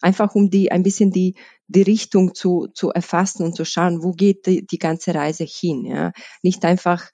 Einfach 0.00 0.36
um 0.36 0.48
die, 0.48 0.70
ein 0.70 0.84
bisschen 0.84 1.10
die, 1.10 1.34
die 1.66 1.82
Richtung 1.82 2.36
zu, 2.36 2.68
zu 2.72 2.90
erfassen 2.90 3.42
und 3.42 3.56
zu 3.56 3.64
schauen, 3.64 4.04
wo 4.04 4.12
geht 4.12 4.46
die, 4.46 4.64
die 4.64 4.78
ganze 4.78 5.12
Reise 5.12 5.42
hin? 5.42 5.84
Ja? 5.84 6.12
Nicht 6.42 6.64
einfach 6.64 7.10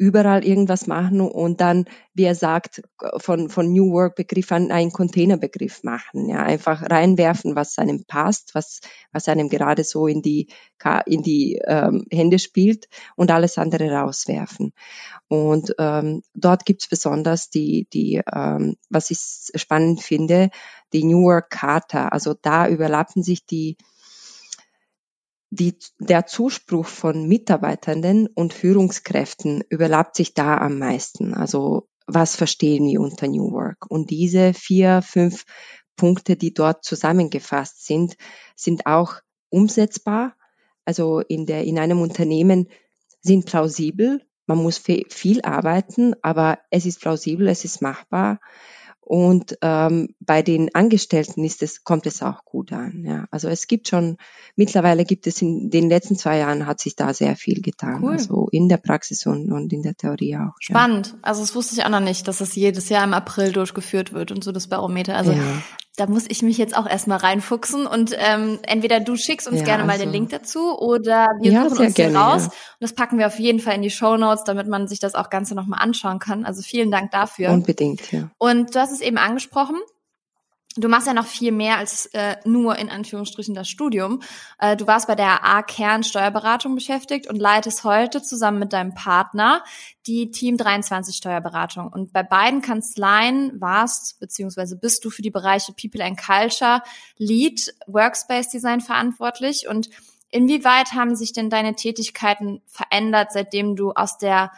überall 0.00 0.46
irgendwas 0.46 0.86
machen 0.86 1.20
und 1.20 1.60
dann, 1.60 1.84
wie 2.14 2.24
er 2.24 2.34
sagt, 2.34 2.80
von, 3.18 3.50
von 3.50 3.70
New 3.70 3.92
Work 3.92 4.16
Begriff 4.16 4.50
an 4.50 4.72
einen 4.72 4.92
Containerbegriff 4.92 5.82
machen. 5.82 6.26
Ja, 6.26 6.42
einfach 6.42 6.80
reinwerfen, 6.88 7.54
was 7.54 7.76
einem 7.76 8.06
passt, 8.06 8.54
was, 8.54 8.80
was 9.12 9.28
einem 9.28 9.50
gerade 9.50 9.84
so 9.84 10.06
in 10.06 10.22
die, 10.22 10.48
in 11.04 11.22
die 11.22 11.60
ähm, 11.66 12.06
Hände 12.10 12.38
spielt 12.38 12.88
und 13.14 13.30
alles 13.30 13.58
andere 13.58 13.90
rauswerfen. 13.90 14.72
Und 15.28 15.74
ähm, 15.78 16.22
dort 16.32 16.64
gibt's 16.64 16.88
besonders 16.88 17.50
die, 17.50 17.86
die 17.92 18.22
ähm, 18.32 18.76
was 18.88 19.10
ich 19.10 19.18
spannend 19.60 20.00
finde, 20.00 20.48
die 20.94 21.04
New 21.04 21.24
Work 21.24 21.50
Charta. 21.50 22.08
Also 22.08 22.34
da 22.40 22.68
überlappen 22.68 23.22
sich 23.22 23.44
die 23.44 23.76
die, 25.50 25.76
der 25.98 26.26
Zuspruch 26.26 26.86
von 26.86 27.26
Mitarbeitenden 27.26 28.28
und 28.28 28.54
Führungskräften 28.54 29.62
überlappt 29.68 30.16
sich 30.16 30.32
da 30.32 30.56
am 30.58 30.78
meisten. 30.78 31.34
Also 31.34 31.88
was 32.06 32.36
verstehen 32.36 32.86
wir 32.86 33.00
unter 33.00 33.26
New 33.26 33.52
Work? 33.52 33.90
Und 33.90 34.10
diese 34.10 34.54
vier, 34.54 35.02
fünf 35.02 35.44
Punkte, 35.96 36.36
die 36.36 36.54
dort 36.54 36.84
zusammengefasst 36.84 37.84
sind, 37.84 38.16
sind 38.56 38.86
auch 38.86 39.14
umsetzbar. 39.48 40.34
Also 40.84 41.20
in 41.20 41.46
der, 41.46 41.64
in 41.64 41.78
einem 41.78 42.00
Unternehmen 42.00 42.68
sind 43.20 43.46
plausibel. 43.46 44.22
Man 44.46 44.58
muss 44.58 44.78
viel 44.78 45.42
arbeiten, 45.42 46.14
aber 46.22 46.58
es 46.70 46.86
ist 46.86 47.00
plausibel, 47.00 47.48
es 47.48 47.64
ist 47.64 47.82
machbar. 47.82 48.40
Und 49.10 49.58
ähm, 49.60 50.14
bei 50.20 50.40
den 50.40 50.72
Angestellten 50.72 51.42
ist 51.42 51.64
es, 51.64 51.82
kommt 51.82 52.06
es 52.06 52.22
auch 52.22 52.44
gut 52.44 52.72
an. 52.72 53.04
Ja. 53.04 53.26
Also 53.32 53.48
es 53.48 53.66
gibt 53.66 53.88
schon, 53.88 54.18
mittlerweile 54.54 55.04
gibt 55.04 55.26
es 55.26 55.42
in 55.42 55.68
den 55.68 55.88
letzten 55.88 56.14
zwei 56.14 56.38
Jahren 56.38 56.64
hat 56.64 56.78
sich 56.78 56.94
da 56.94 57.12
sehr 57.12 57.34
viel 57.34 57.60
getan. 57.60 58.04
Cool. 58.04 58.12
Also 58.12 58.46
in 58.52 58.68
der 58.68 58.76
Praxis 58.76 59.26
und, 59.26 59.50
und 59.50 59.72
in 59.72 59.82
der 59.82 59.96
Theorie 59.96 60.36
auch. 60.36 60.52
Spannend. 60.60 61.08
Ja. 61.08 61.18
Also 61.22 61.40
das 61.40 61.56
wusste 61.56 61.74
ich 61.74 61.84
auch 61.84 61.88
noch 61.88 61.98
nicht, 61.98 62.28
dass 62.28 62.40
es 62.40 62.54
jedes 62.54 62.88
Jahr 62.88 63.02
im 63.02 63.12
April 63.12 63.50
durchgeführt 63.50 64.12
wird 64.12 64.30
und 64.30 64.44
so 64.44 64.52
das 64.52 64.68
Barometer. 64.68 65.16
Also 65.16 65.32
ja 65.32 65.60
da 65.96 66.06
muss 66.06 66.24
ich 66.28 66.42
mich 66.42 66.56
jetzt 66.56 66.76
auch 66.76 66.86
erstmal 66.86 67.18
reinfuchsen 67.18 67.86
und 67.86 68.14
ähm, 68.16 68.58
entweder 68.62 69.00
du 69.00 69.16
schickst 69.16 69.48
uns 69.48 69.60
ja, 69.60 69.64
gerne 69.64 69.84
mal 69.84 69.92
also. 69.92 70.04
den 70.04 70.12
Link 70.12 70.30
dazu 70.30 70.78
oder 70.78 71.28
wir 71.40 71.52
ja, 71.52 71.68
suchen 71.68 71.86
uns 71.86 71.94
den 71.94 72.16
raus. 72.16 72.44
Ja. 72.44 72.48
Und 72.48 72.80
das 72.80 72.94
packen 72.94 73.18
wir 73.18 73.26
auf 73.26 73.38
jeden 73.38 73.60
Fall 73.60 73.74
in 73.74 73.82
die 73.82 73.90
Show 73.90 74.16
Notes, 74.16 74.44
damit 74.44 74.68
man 74.68 74.88
sich 74.88 74.98
das 75.00 75.14
auch 75.14 75.30
Ganze 75.30 75.54
nochmal 75.54 75.80
anschauen 75.82 76.18
kann. 76.18 76.44
Also 76.44 76.62
vielen 76.62 76.90
Dank 76.90 77.10
dafür. 77.10 77.50
Unbedingt, 77.50 78.12
ja. 78.12 78.30
Und 78.38 78.74
du 78.74 78.80
hast 78.80 78.92
es 78.92 79.00
eben 79.00 79.18
angesprochen. 79.18 79.76
Du 80.76 80.88
machst 80.88 81.08
ja 81.08 81.14
noch 81.14 81.26
viel 81.26 81.50
mehr 81.50 81.78
als 81.78 82.06
äh, 82.06 82.36
nur 82.44 82.78
in 82.78 82.90
Anführungsstrichen 82.90 83.56
das 83.56 83.68
Studium. 83.68 84.22
Äh, 84.60 84.76
du 84.76 84.86
warst 84.86 85.08
bei 85.08 85.16
der 85.16 85.44
A-Kern 85.44 86.04
Steuerberatung 86.04 86.76
beschäftigt 86.76 87.26
und 87.26 87.40
leitest 87.40 87.82
heute 87.82 88.22
zusammen 88.22 88.60
mit 88.60 88.72
deinem 88.72 88.94
Partner 88.94 89.64
die 90.06 90.30
Team 90.30 90.56
23 90.56 91.16
Steuerberatung. 91.16 91.88
Und 91.88 92.12
bei 92.12 92.22
beiden 92.22 92.62
Kanzleien 92.62 93.60
warst 93.60 94.20
beziehungsweise 94.20 94.76
bist 94.76 95.04
du 95.04 95.10
für 95.10 95.22
die 95.22 95.32
Bereiche 95.32 95.72
People 95.72 96.04
and 96.04 96.16
Culture, 96.16 96.82
Lead, 97.16 97.74
Workspace 97.88 98.50
Design 98.50 98.80
verantwortlich. 98.80 99.66
Und 99.66 99.90
inwieweit 100.30 100.92
haben 100.92 101.16
sich 101.16 101.32
denn 101.32 101.50
deine 101.50 101.74
Tätigkeiten 101.74 102.62
verändert, 102.68 103.32
seitdem 103.32 103.74
du 103.74 103.90
aus 103.90 104.18
der 104.18 104.52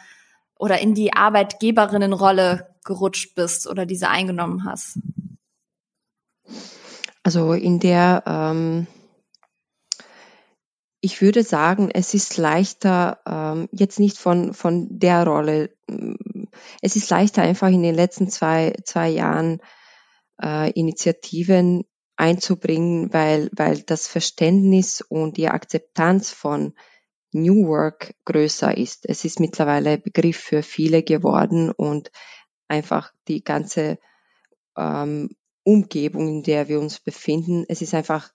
oder 0.59 0.77
in 0.79 0.93
die 0.93 1.13
Arbeitgeberinnenrolle 1.13 2.67
gerutscht 2.85 3.33
bist 3.33 3.65
oder 3.65 3.87
diese 3.87 4.09
eingenommen 4.09 4.63
hast? 4.63 4.99
Also 7.23 7.53
in 7.53 7.79
der, 7.79 8.23
ähm, 8.25 8.87
ich 11.01 11.21
würde 11.21 11.43
sagen, 11.43 11.89
es 11.91 12.13
ist 12.13 12.37
leichter, 12.37 13.19
ähm, 13.25 13.69
jetzt 13.71 13.99
nicht 13.99 14.17
von, 14.17 14.53
von 14.53 14.87
der 14.99 15.25
Rolle, 15.25 15.75
mm, 15.87 16.45
es 16.81 16.95
ist 16.95 17.09
leichter 17.09 17.41
einfach 17.41 17.69
in 17.69 17.83
den 17.83 17.95
letzten 17.95 18.29
zwei, 18.29 18.73
zwei 18.83 19.09
Jahren 19.09 19.61
äh, 20.41 20.71
Initiativen 20.71 21.85
einzubringen, 22.15 23.11
weil, 23.13 23.49
weil 23.53 23.81
das 23.81 24.07
Verständnis 24.07 25.01
und 25.01 25.37
die 25.37 25.47
Akzeptanz 25.47 26.31
von 26.31 26.73
New 27.31 27.67
Work 27.67 28.13
größer 28.25 28.77
ist. 28.77 29.09
Es 29.09 29.25
ist 29.25 29.39
mittlerweile 29.39 29.97
Begriff 29.97 30.37
für 30.37 30.61
viele 30.61 31.03
geworden 31.03 31.71
und 31.71 32.11
einfach 32.67 33.11
die 33.27 33.43
ganze 33.43 33.97
ähm, 34.77 35.35
Umgebung, 35.63 36.27
in 36.27 36.43
der 36.43 36.67
wir 36.67 36.79
uns 36.79 36.99
befinden. 36.99 37.65
Es 37.67 37.81
ist 37.81 37.93
einfach, 37.93 38.31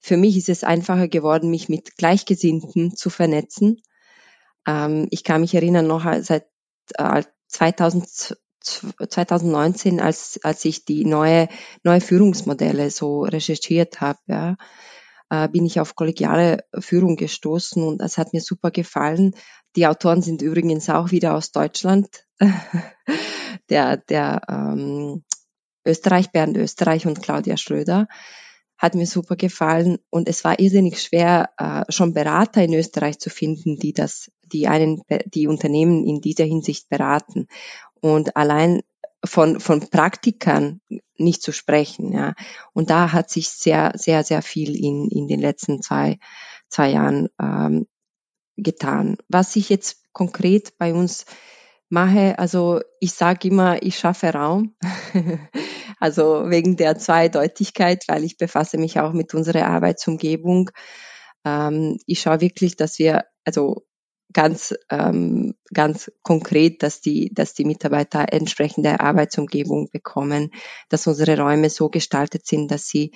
für 0.00 0.16
mich 0.16 0.36
ist 0.36 0.48
es 0.48 0.64
einfacher 0.64 1.08
geworden, 1.08 1.50
mich 1.50 1.68
mit 1.68 1.96
Gleichgesinnten 1.96 2.96
zu 2.96 3.10
vernetzen. 3.10 3.80
Ähm, 4.66 5.08
ich 5.10 5.24
kann 5.24 5.40
mich 5.40 5.54
erinnern, 5.54 5.86
noch 5.86 6.04
seit 6.22 6.46
äh, 6.94 7.22
2000, 7.48 8.36
2019, 8.60 10.00
als, 10.00 10.40
als 10.42 10.64
ich 10.64 10.84
die 10.84 11.04
neue, 11.04 11.48
neue 11.82 12.00
Führungsmodelle 12.00 12.90
so 12.90 13.22
recherchiert 13.22 14.00
habe, 14.00 14.18
ja, 14.26 14.56
äh, 15.30 15.48
bin 15.48 15.66
ich 15.66 15.80
auf 15.80 15.94
kollegiale 15.94 16.64
Führung 16.78 17.16
gestoßen 17.16 17.82
und 17.82 17.98
das 17.98 18.18
hat 18.18 18.32
mir 18.32 18.40
super 18.40 18.70
gefallen. 18.70 19.34
Die 19.76 19.86
Autoren 19.86 20.22
sind 20.22 20.42
übrigens 20.42 20.88
auch 20.88 21.10
wieder 21.10 21.34
aus 21.34 21.52
Deutschland. 21.52 22.08
der 23.70 23.96
der 23.96 24.42
ähm, 24.48 25.24
Österreich, 25.86 26.30
Bernd 26.32 26.56
Österreich 26.56 27.06
und 27.06 27.22
Claudia 27.22 27.56
Schröder. 27.56 28.08
Hat 28.78 28.94
mir 28.94 29.06
super 29.06 29.36
gefallen 29.36 29.98
und 30.10 30.28
es 30.28 30.44
war 30.44 30.60
irrsinnig 30.60 31.02
schwer, 31.02 31.50
äh, 31.56 31.90
schon 31.90 32.12
Berater 32.12 32.62
in 32.62 32.74
Österreich 32.74 33.18
zu 33.18 33.30
finden, 33.30 33.78
die 33.78 33.94
das, 33.94 34.30
die 34.44 34.68
einen, 34.68 35.00
die 35.26 35.46
Unternehmen 35.46 36.06
in 36.06 36.20
dieser 36.20 36.44
Hinsicht 36.44 36.88
beraten. 36.90 37.46
Und 38.00 38.36
allein 38.36 38.82
von, 39.24 39.60
von 39.60 39.88
Praktikern 39.88 40.80
nicht 41.16 41.42
zu 41.42 41.52
sprechen, 41.52 42.12
ja. 42.12 42.34
Und 42.72 42.90
da 42.90 43.12
hat 43.12 43.30
sich 43.30 43.48
sehr, 43.48 43.92
sehr, 43.96 44.24
sehr 44.24 44.42
viel 44.42 44.76
in, 44.76 45.08
in 45.08 45.28
den 45.28 45.40
letzten 45.40 45.82
zwei, 45.82 46.18
zwei 46.68 46.90
Jahren 46.90 47.28
ähm, 47.40 47.86
getan. 48.56 49.16
Was 49.28 49.56
ich 49.56 49.68
jetzt 49.68 50.02
konkret 50.12 50.76
bei 50.78 50.92
uns 50.94 51.26
mache, 51.88 52.38
also 52.38 52.80
ich 53.00 53.12
sage 53.12 53.48
immer, 53.48 53.82
ich 53.82 53.98
schaffe 53.98 54.32
Raum. 54.32 54.74
also 55.98 56.50
wegen 56.50 56.76
der 56.76 56.98
Zweideutigkeit, 56.98 58.04
weil 58.08 58.24
ich 58.24 58.36
befasse 58.36 58.78
mich 58.78 59.00
auch 59.00 59.12
mit 59.12 59.34
unserer 59.34 59.66
Arbeitsumgebung. 59.66 60.70
Ähm, 61.44 61.98
ich 62.06 62.20
schaue 62.20 62.40
wirklich, 62.40 62.76
dass 62.76 62.98
wir, 62.98 63.24
also 63.44 63.86
ganz, 64.32 64.74
ähm, 64.90 65.54
ganz 65.72 66.10
konkret, 66.22 66.82
dass 66.82 67.00
die, 67.00 67.32
dass 67.32 67.54
die 67.54 67.64
Mitarbeiter 67.64 68.32
entsprechende 68.32 69.00
Arbeitsumgebung 69.00 69.88
bekommen, 69.90 70.50
dass 70.88 71.06
unsere 71.06 71.38
Räume 71.40 71.70
so 71.70 71.88
gestaltet 71.88 72.46
sind, 72.46 72.70
dass 72.70 72.88
sie 72.88 73.12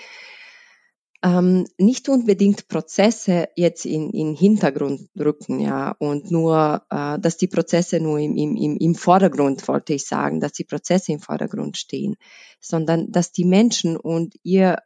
ähm, 1.22 1.66
nicht 1.76 2.08
unbedingt 2.08 2.68
Prozesse 2.68 3.48
jetzt 3.54 3.84
in, 3.84 4.10
in 4.10 4.34
Hintergrund 4.34 5.08
rücken, 5.18 5.60
ja, 5.60 5.90
und 5.98 6.30
nur, 6.30 6.82
äh, 6.88 7.18
dass 7.18 7.36
die 7.36 7.46
Prozesse 7.46 8.00
nur 8.00 8.18
im, 8.18 8.36
im, 8.36 8.76
im 8.76 8.94
Vordergrund, 8.94 9.66
wollte 9.68 9.92
ich 9.92 10.06
sagen, 10.06 10.40
dass 10.40 10.52
die 10.52 10.64
Prozesse 10.64 11.12
im 11.12 11.20
Vordergrund 11.20 11.76
stehen, 11.76 12.16
sondern 12.58 13.12
dass 13.12 13.32
die 13.32 13.44
Menschen 13.44 13.96
und 13.96 14.34
ihr, 14.42 14.78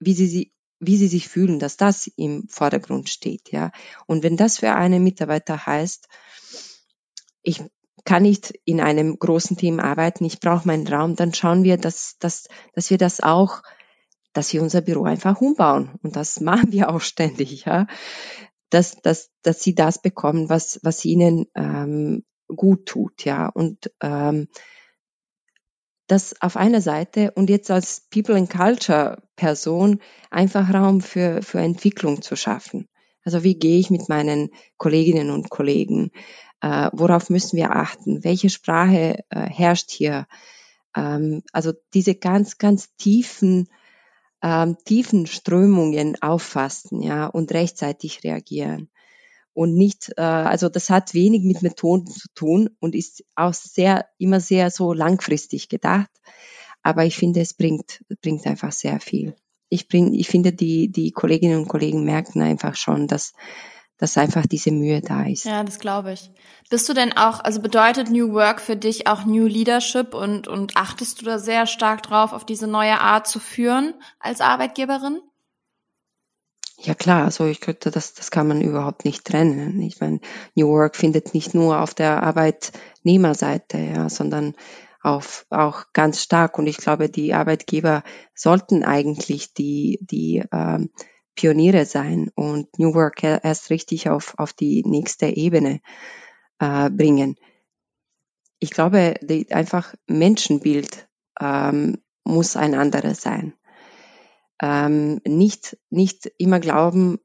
wie 0.00 0.12
sie, 0.12 0.26
sie 0.26 0.52
wie 0.80 0.96
sie 0.96 1.08
sich 1.08 1.28
fühlen, 1.28 1.58
dass 1.58 1.76
das 1.76 2.06
im 2.16 2.46
Vordergrund 2.48 3.08
steht, 3.08 3.50
ja. 3.50 3.72
Und 4.06 4.22
wenn 4.22 4.36
das 4.36 4.58
für 4.58 4.72
einen 4.74 5.02
Mitarbeiter 5.02 5.66
heißt, 5.66 6.06
ich 7.42 7.62
kann 8.04 8.22
nicht 8.22 8.58
in 8.64 8.80
einem 8.80 9.18
großen 9.18 9.56
Team 9.56 9.80
arbeiten, 9.80 10.24
ich 10.24 10.40
brauche 10.40 10.68
meinen 10.68 10.86
Raum, 10.86 11.16
dann 11.16 11.34
schauen 11.34 11.64
wir, 11.64 11.78
dass, 11.78 12.16
dass, 12.18 12.48
dass 12.74 12.90
wir 12.90 12.98
das 12.98 13.20
auch 13.20 13.62
dass 14.32 14.52
wir 14.52 14.62
unser 14.62 14.80
Büro 14.80 15.04
einfach 15.04 15.40
umbauen. 15.40 15.98
Und 16.02 16.16
das 16.16 16.40
machen 16.40 16.72
wir 16.72 16.90
auch 16.90 17.00
ständig, 17.00 17.64
ja. 17.64 17.86
Dass, 18.70 18.96
dass, 19.02 19.30
dass 19.42 19.62
sie 19.62 19.74
das 19.74 20.02
bekommen, 20.02 20.50
was, 20.50 20.78
was 20.82 21.04
ihnen 21.04 21.46
ähm, 21.54 22.24
gut 22.48 22.86
tut, 22.86 23.24
ja. 23.24 23.48
Und 23.48 23.90
ähm, 24.02 24.48
das 26.08 26.40
auf 26.40 26.56
einer 26.56 26.80
Seite 26.80 27.32
und 27.32 27.50
jetzt 27.50 27.70
als 27.70 28.06
People 28.10 28.34
and 28.34 28.50
Culture 28.50 29.22
Person 29.36 30.00
einfach 30.30 30.72
Raum 30.72 31.00
für, 31.00 31.42
für 31.42 31.60
Entwicklung 31.60 32.22
zu 32.22 32.34
schaffen. 32.34 32.88
Also 33.24 33.44
wie 33.44 33.58
gehe 33.58 33.78
ich 33.78 33.90
mit 33.90 34.08
meinen 34.08 34.50
Kolleginnen 34.78 35.30
und 35.30 35.50
Kollegen? 35.50 36.10
Äh, 36.62 36.88
worauf 36.92 37.28
müssen 37.28 37.58
wir 37.58 37.76
achten? 37.76 38.24
Welche 38.24 38.48
Sprache 38.48 39.22
äh, 39.28 39.40
herrscht 39.40 39.90
hier? 39.90 40.26
Ähm, 40.96 41.42
also 41.52 41.72
diese 41.92 42.14
ganz, 42.14 42.56
ganz 42.56 42.96
tiefen, 42.96 43.68
ähm, 44.42 44.76
tiefen 44.84 45.26
Strömungen 45.26 46.20
auffassen, 46.22 47.02
ja, 47.02 47.26
und 47.26 47.52
rechtzeitig 47.52 48.24
reagieren 48.24 48.88
und 49.58 49.74
nicht, 49.74 50.12
äh, 50.16 50.20
also 50.20 50.68
das 50.68 50.88
hat 50.88 51.14
wenig 51.14 51.42
mit 51.42 51.62
Methoden 51.62 52.06
zu 52.06 52.28
tun 52.32 52.70
und 52.78 52.94
ist 52.94 53.24
auch 53.34 53.52
sehr, 53.52 54.06
immer 54.16 54.38
sehr 54.38 54.70
so 54.70 54.92
langfristig 54.92 55.68
gedacht. 55.68 56.10
Aber 56.84 57.04
ich 57.04 57.16
finde, 57.16 57.40
es 57.40 57.54
bringt, 57.54 58.04
bringt 58.22 58.46
einfach 58.46 58.70
sehr 58.70 59.00
viel. 59.00 59.34
Ich 59.68 59.88
bring, 59.88 60.14
ich 60.14 60.28
finde, 60.28 60.52
die, 60.52 60.92
die 60.92 61.10
Kolleginnen 61.10 61.58
und 61.58 61.66
Kollegen 61.66 62.04
merken 62.04 62.40
einfach 62.40 62.76
schon, 62.76 63.08
dass, 63.08 63.32
dass 63.98 64.16
einfach 64.16 64.46
diese 64.46 64.70
Mühe 64.70 65.00
da 65.00 65.24
ist. 65.24 65.44
Ja, 65.44 65.62
das 65.64 65.78
glaube 65.78 66.12
ich. 66.12 66.30
Bist 66.70 66.88
du 66.88 66.94
denn 66.94 67.16
auch, 67.16 67.40
also 67.40 67.60
bedeutet 67.60 68.10
New 68.10 68.32
Work 68.32 68.60
für 68.60 68.76
dich 68.76 69.06
auch 69.06 69.24
New 69.24 69.46
Leadership 69.46 70.14
und, 70.14 70.48
und 70.48 70.76
achtest 70.76 71.20
du 71.20 71.24
da 71.24 71.38
sehr 71.38 71.66
stark 71.66 72.02
drauf, 72.02 72.32
auf 72.32 72.46
diese 72.46 72.66
neue 72.66 73.00
Art 73.00 73.26
zu 73.26 73.40
führen 73.40 73.94
als 74.20 74.40
Arbeitgeberin? 74.40 75.20
Ja 76.80 76.94
klar, 76.94 77.24
also 77.24 77.46
ich 77.46 77.60
könnte, 77.60 77.90
das, 77.90 78.14
das 78.14 78.30
kann 78.30 78.46
man 78.46 78.60
überhaupt 78.60 79.04
nicht 79.04 79.24
trennen. 79.24 79.82
Ich 79.82 80.00
meine, 80.00 80.20
New 80.54 80.68
Work 80.68 80.94
findet 80.94 81.34
nicht 81.34 81.52
nur 81.52 81.80
auf 81.80 81.92
der 81.92 82.22
Arbeitnehmerseite, 82.22 83.78
ja, 83.78 84.08
sondern 84.08 84.54
auf, 85.02 85.44
auch 85.50 85.86
ganz 85.92 86.22
stark. 86.22 86.56
Und 86.56 86.68
ich 86.68 86.76
glaube, 86.76 87.08
die 87.08 87.34
Arbeitgeber 87.34 88.04
sollten 88.32 88.84
eigentlich 88.84 89.54
die, 89.54 89.98
die 90.02 90.44
ähm, 90.52 90.90
Pioniere 91.38 91.86
sein 91.86 92.30
und 92.34 92.78
New 92.78 92.94
Work 92.94 93.22
erst 93.22 93.70
richtig 93.70 94.08
auf, 94.10 94.34
auf 94.38 94.52
die 94.52 94.82
nächste 94.84 95.26
Ebene 95.26 95.80
äh, 96.58 96.90
bringen. 96.90 97.36
Ich 98.58 98.70
glaube, 98.70 99.14
die, 99.22 99.52
einfach 99.52 99.94
Menschenbild 100.08 101.08
ähm, 101.40 101.98
muss 102.24 102.56
ein 102.56 102.74
anderes 102.74 103.20
sein 103.20 103.54
ähm, 104.60 105.20
nicht, 105.26 105.78
nicht 105.90 106.30
immer 106.38 106.60
glauben, 106.60 107.18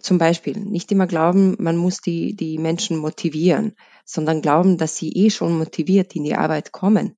zum 0.00 0.18
Beispiel, 0.18 0.58
nicht 0.58 0.90
immer 0.92 1.06
glauben, 1.06 1.56
man 1.58 1.76
muss 1.76 2.00
die, 2.00 2.34
die 2.34 2.58
Menschen 2.58 2.98
motivieren, 2.98 3.76
sondern 4.04 4.42
glauben, 4.42 4.76
dass 4.76 4.96
sie 4.96 5.10
eh 5.12 5.30
schon 5.30 5.56
motiviert 5.56 6.14
in 6.16 6.24
die 6.24 6.34
Arbeit 6.34 6.72
kommen 6.72 7.16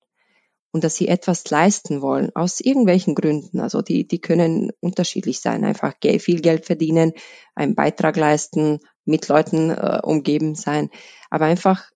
und 0.77 0.85
dass 0.85 0.97
sie 0.97 1.09
etwas 1.09 1.49
leisten 1.49 2.03
wollen, 2.03 2.37
aus 2.37 2.61
irgendwelchen 2.61 3.15
Gründen. 3.15 3.61
Also 3.61 3.81
die, 3.81 4.07
die 4.07 4.21
können 4.21 4.73
unterschiedlich 4.81 5.41
sein, 5.41 5.65
einfach 5.65 5.95
viel 6.19 6.43
Geld 6.43 6.67
verdienen, 6.67 7.15
einen 7.55 7.75
Beitrag 7.75 8.19
leisten, 8.19 8.81
mit 9.07 9.27
Leuten 9.29 9.71
äh, 9.71 10.01
umgeben 10.03 10.55
sein, 10.55 10.91
aber 11.31 11.47
einfach 11.47 11.91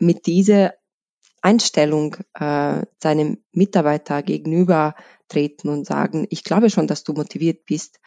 mit 0.00 0.26
dieser 0.26 0.74
Einstellung 1.42 2.16
äh, 2.34 2.82
seinem 3.00 3.38
Mitarbeiter 3.52 4.24
gegenüber 4.24 4.96
treten 5.28 5.68
und 5.68 5.86
sagen, 5.86 6.26
ich 6.28 6.42
glaube 6.42 6.70
schon, 6.70 6.88
dass 6.88 7.04
du 7.04 7.12
motiviert 7.12 7.66
bist. 7.66 8.00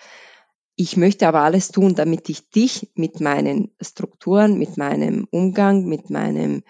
Ich 0.76 0.98
möchte 0.98 1.26
aber 1.26 1.40
alles 1.40 1.70
tun, 1.70 1.96
damit 1.96 2.28
ich 2.28 2.50
dich 2.50 2.92
mit 2.96 3.22
meinen 3.22 3.72
Strukturen, 3.80 4.58
mit 4.58 4.76
meinem 4.76 5.26
Umgang, 5.32 5.86
mit 5.86 6.10
meinem, 6.10 6.64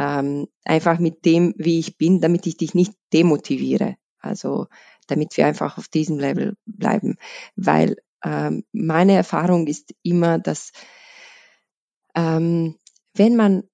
ähm, 0.00 0.48
einfach 0.64 0.98
mit 0.98 1.26
dem, 1.26 1.52
wie 1.58 1.78
ich 1.78 1.98
bin, 1.98 2.22
damit 2.22 2.46
ich 2.46 2.56
dich 2.56 2.74
nicht 2.74 2.94
demotiviere. 3.12 3.96
Also 4.18 4.66
damit 5.06 5.36
wir 5.36 5.46
einfach 5.46 5.76
auf 5.76 5.88
diesem 5.88 6.18
Level 6.18 6.56
bleiben. 6.64 7.16
Weil 7.54 7.96
ähm, 8.24 8.64
meine 8.72 9.12
Erfahrung 9.12 9.66
ist 9.66 9.94
immer, 10.02 10.38
dass 10.38 10.72
ähm, 12.14 12.76
wenn 13.14 13.36
man 13.36 13.64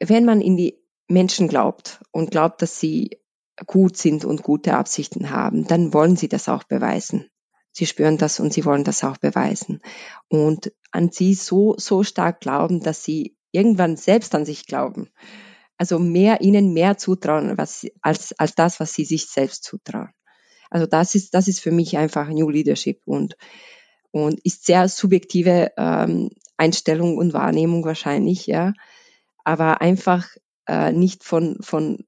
wenn 0.00 0.24
man 0.24 0.40
in 0.40 0.56
die 0.56 0.78
Menschen 1.08 1.48
glaubt 1.48 2.00
und 2.10 2.30
glaubt, 2.30 2.62
dass 2.62 2.78
sie 2.78 3.18
gut 3.66 3.96
sind 3.96 4.24
und 4.24 4.42
gute 4.42 4.74
Absichten 4.74 5.30
haben, 5.30 5.66
dann 5.66 5.94
wollen 5.94 6.16
sie 6.16 6.28
das 6.28 6.48
auch 6.48 6.64
beweisen. 6.64 7.26
Sie 7.72 7.86
spüren 7.86 8.18
das 8.18 8.40
und 8.40 8.52
sie 8.52 8.64
wollen 8.64 8.84
das 8.84 9.04
auch 9.04 9.18
beweisen. 9.18 9.80
Und 10.28 10.72
an 10.90 11.10
sie 11.10 11.34
so, 11.34 11.74
so 11.78 12.02
stark 12.02 12.40
glauben, 12.40 12.80
dass 12.80 13.04
sie 13.04 13.36
irgendwann 13.52 13.96
selbst 13.96 14.34
an 14.34 14.44
sich 14.44 14.66
glauben. 14.66 15.10
Also 15.80 15.98
mehr, 15.98 16.42
ihnen 16.42 16.74
mehr 16.74 16.98
zutrauen, 16.98 17.56
was, 17.56 17.86
als, 18.02 18.38
als 18.38 18.54
das, 18.54 18.80
was 18.80 18.92
sie 18.92 19.06
sich 19.06 19.28
selbst 19.28 19.64
zutrauen. 19.64 20.10
Also 20.68 20.84
das 20.86 21.14
ist, 21.14 21.32
das 21.32 21.48
ist 21.48 21.60
für 21.60 21.70
mich 21.70 21.96
einfach 21.96 22.28
New 22.28 22.50
Leadership 22.50 23.00
und, 23.06 23.34
und 24.10 24.38
ist 24.44 24.66
sehr 24.66 24.88
subjektive 24.88 25.72
ähm, 25.78 26.32
Einstellung 26.58 27.16
und 27.16 27.32
Wahrnehmung 27.32 27.82
wahrscheinlich, 27.82 28.46
ja. 28.46 28.74
Aber 29.42 29.80
einfach 29.80 30.28
äh, 30.66 30.92
nicht 30.92 31.24
von, 31.24 31.56
von 31.62 32.04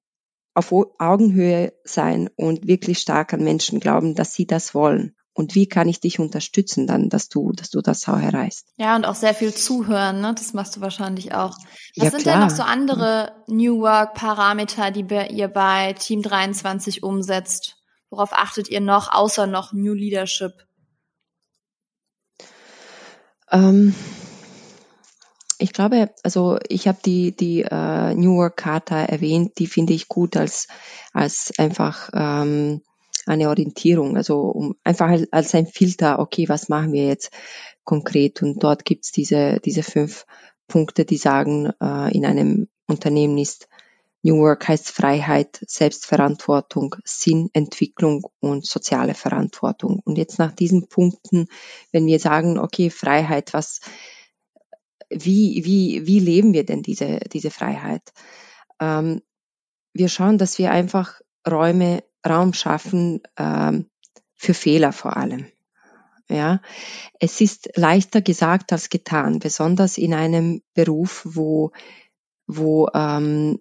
auf 0.53 0.71
Augenhöhe 0.99 1.73
sein 1.83 2.29
und 2.37 2.67
wirklich 2.67 2.99
stark 2.99 3.33
an 3.33 3.43
Menschen 3.43 3.81
glauben, 3.81 4.15
dass 4.15 4.35
sie 4.35 4.47
das 4.47 4.75
wollen. 4.75 5.17
Und 5.35 5.55
wie 5.55 5.67
kann 5.67 5.89
ich 5.89 6.01
dich 6.01 6.19
unterstützen 6.19 6.87
dann, 6.87 7.09
dass 7.09 7.29
du, 7.29 7.53
dass 7.53 7.71
du 7.71 7.81
das 7.81 8.07
auch 8.07 8.19
erreichst? 8.19 8.67
Ja, 8.77 8.97
und 8.97 9.07
auch 9.07 9.15
sehr 9.15 9.35
viel 9.35 9.55
zuhören, 9.55 10.21
ne? 10.21 10.35
Das 10.35 10.53
machst 10.53 10.77
du 10.77 10.81
wahrscheinlich 10.81 11.35
auch. 11.35 11.57
Was 11.97 12.05
ja, 12.05 12.11
sind 12.11 12.23
klar. 12.23 12.35
denn 12.35 12.49
noch 12.49 12.55
so 12.55 12.63
andere 12.63 13.33
New 13.47 13.81
Work 13.81 14.15
Parameter, 14.15 14.91
die 14.91 15.07
ihr 15.31 15.49
bei 15.49 15.95
Team 15.95 16.23
23 16.23 17.03
umsetzt? 17.03 17.77
Worauf 18.11 18.35
achtet 18.35 18.69
ihr 18.69 18.81
noch, 18.81 19.11
außer 19.11 19.47
noch 19.47 19.73
New 19.73 19.95
Leadership? 19.95 20.53
Ähm, 23.51 23.95
ich 25.59 25.73
glaube, 25.73 26.11
also 26.23 26.59
ich 26.69 26.89
habe 26.89 26.99
die, 27.05 27.35
die 27.35 27.63
äh, 27.63 28.15
New 28.15 28.37
Work 28.37 28.59
Charta 28.59 29.03
erwähnt, 29.05 29.59
die 29.59 29.67
finde 29.67 29.95
ich 29.95 30.09
gut 30.09 30.37
als, 30.37 30.69
als 31.15 31.53
einfach 31.57 32.11
ähm, 32.13 32.83
eine 33.27 33.49
Orientierung, 33.49 34.17
also 34.17 34.41
um, 34.41 34.77
einfach 34.85 35.11
als 35.31 35.55
ein 35.55 35.67
Filter, 35.67 36.19
okay, 36.19 36.49
was 36.49 36.69
machen 36.69 36.93
wir 36.93 37.07
jetzt 37.07 37.33
konkret? 37.85 38.43
Und 38.43 38.63
dort 38.63 38.85
gibt's 38.85 39.13
diese, 39.13 39.61
diese 39.65 39.83
fünf 39.83 40.27
Punkte, 40.67 41.05
die 41.05 41.17
sagen, 41.17 41.73
äh, 41.81 42.17
in 42.17 42.25
einem 42.25 42.69
Unternehmen 42.87 43.39
ist 43.39 43.69
New 44.23 44.39
Work 44.39 44.69
heißt 44.69 44.91
Freiheit, 44.91 45.61
Selbstverantwortung, 45.67 46.95
Sinn, 47.05 47.51
Entwicklung 47.53 48.25
und 48.39 48.65
soziale 48.65 49.15
Verantwortung. 49.15 50.01
Und 50.05 50.17
jetzt 50.17 50.39
nach 50.39 50.53
diesen 50.53 50.89
Punkten, 50.89 51.49
wenn 51.91 52.07
wir 52.07 52.21
sagen, 52.21 52.59
okay, 52.59 52.89
Freiheit, 52.89 53.53
was, 53.53 53.81
wie, 55.11 55.65
wie, 55.65 56.07
wie 56.07 56.21
leben 56.21 56.53
wir 56.53 56.65
denn 56.65 56.83
diese, 56.83 57.19
diese 57.33 57.51
Freiheit? 57.51 58.13
Ähm, 58.81 59.23
wir 59.93 60.09
schauen, 60.09 60.39
dass 60.39 60.57
wir 60.59 60.71
einfach 60.71 61.21
Räume, 61.49 62.05
Raum 62.27 62.53
schaffen 62.53 63.21
ähm, 63.37 63.87
für 64.35 64.55
Fehler 64.55 64.93
vor 64.93 65.17
allem. 65.17 65.47
Ja, 66.29 66.61
es 67.19 67.41
ist 67.41 67.71
leichter 67.75 68.23
gesagt 68.23 68.73
als 68.73 68.89
getan, 68.89 69.39
besonders 69.39 69.99
in 69.99 70.15
einem 70.15 70.63
Beruf, 70.73 71.23
wo, 71.29 71.73
wo 72.47 72.89
ähm, 72.95 73.59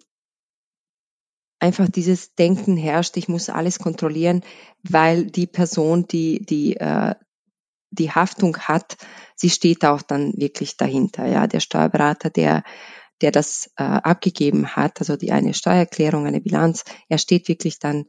einfach 1.59 1.89
dieses 1.89 2.33
Denken 2.35 2.77
herrscht, 2.77 3.17
ich 3.17 3.27
muss 3.27 3.49
alles 3.49 3.79
kontrollieren, 3.79 4.41
weil 4.83 5.25
die 5.25 5.47
Person, 5.47 6.07
die, 6.07 6.45
die 6.45 6.77
äh, 6.77 7.15
die 7.93 8.11
Haftung 8.11 8.57
hat, 8.57 8.95
sie 9.35 9.49
steht 9.49 9.83
auch 9.83 10.01
dann 10.01 10.33
wirklich 10.37 10.77
dahinter. 10.77 11.25
Ja, 11.25 11.47
der 11.47 11.59
Steuerberater, 11.59 12.29
der 12.29 12.63
der 13.21 13.31
das 13.31 13.69
äh, 13.77 13.83
abgegeben 13.83 14.75
hat, 14.75 14.99
also 14.99 15.15
die 15.15 15.31
eine 15.31 15.53
Steuererklärung, 15.53 16.25
eine 16.25 16.41
Bilanz, 16.41 16.83
er 17.07 17.19
steht 17.19 17.47
wirklich 17.47 17.77
dann 17.77 18.05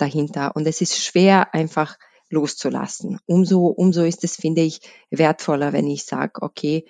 dahinter. 0.00 0.54
Und 0.56 0.66
es 0.66 0.80
ist 0.80 1.02
schwer 1.02 1.54
einfach 1.54 1.96
loszulassen. 2.28 3.18
Umso, 3.26 3.66
umso 3.66 4.04
ist 4.04 4.24
es, 4.24 4.36
finde 4.36 4.62
ich, 4.62 4.80
wertvoller, 5.10 5.72
wenn 5.72 5.88
ich 5.88 6.04
sage, 6.04 6.42
okay, 6.42 6.86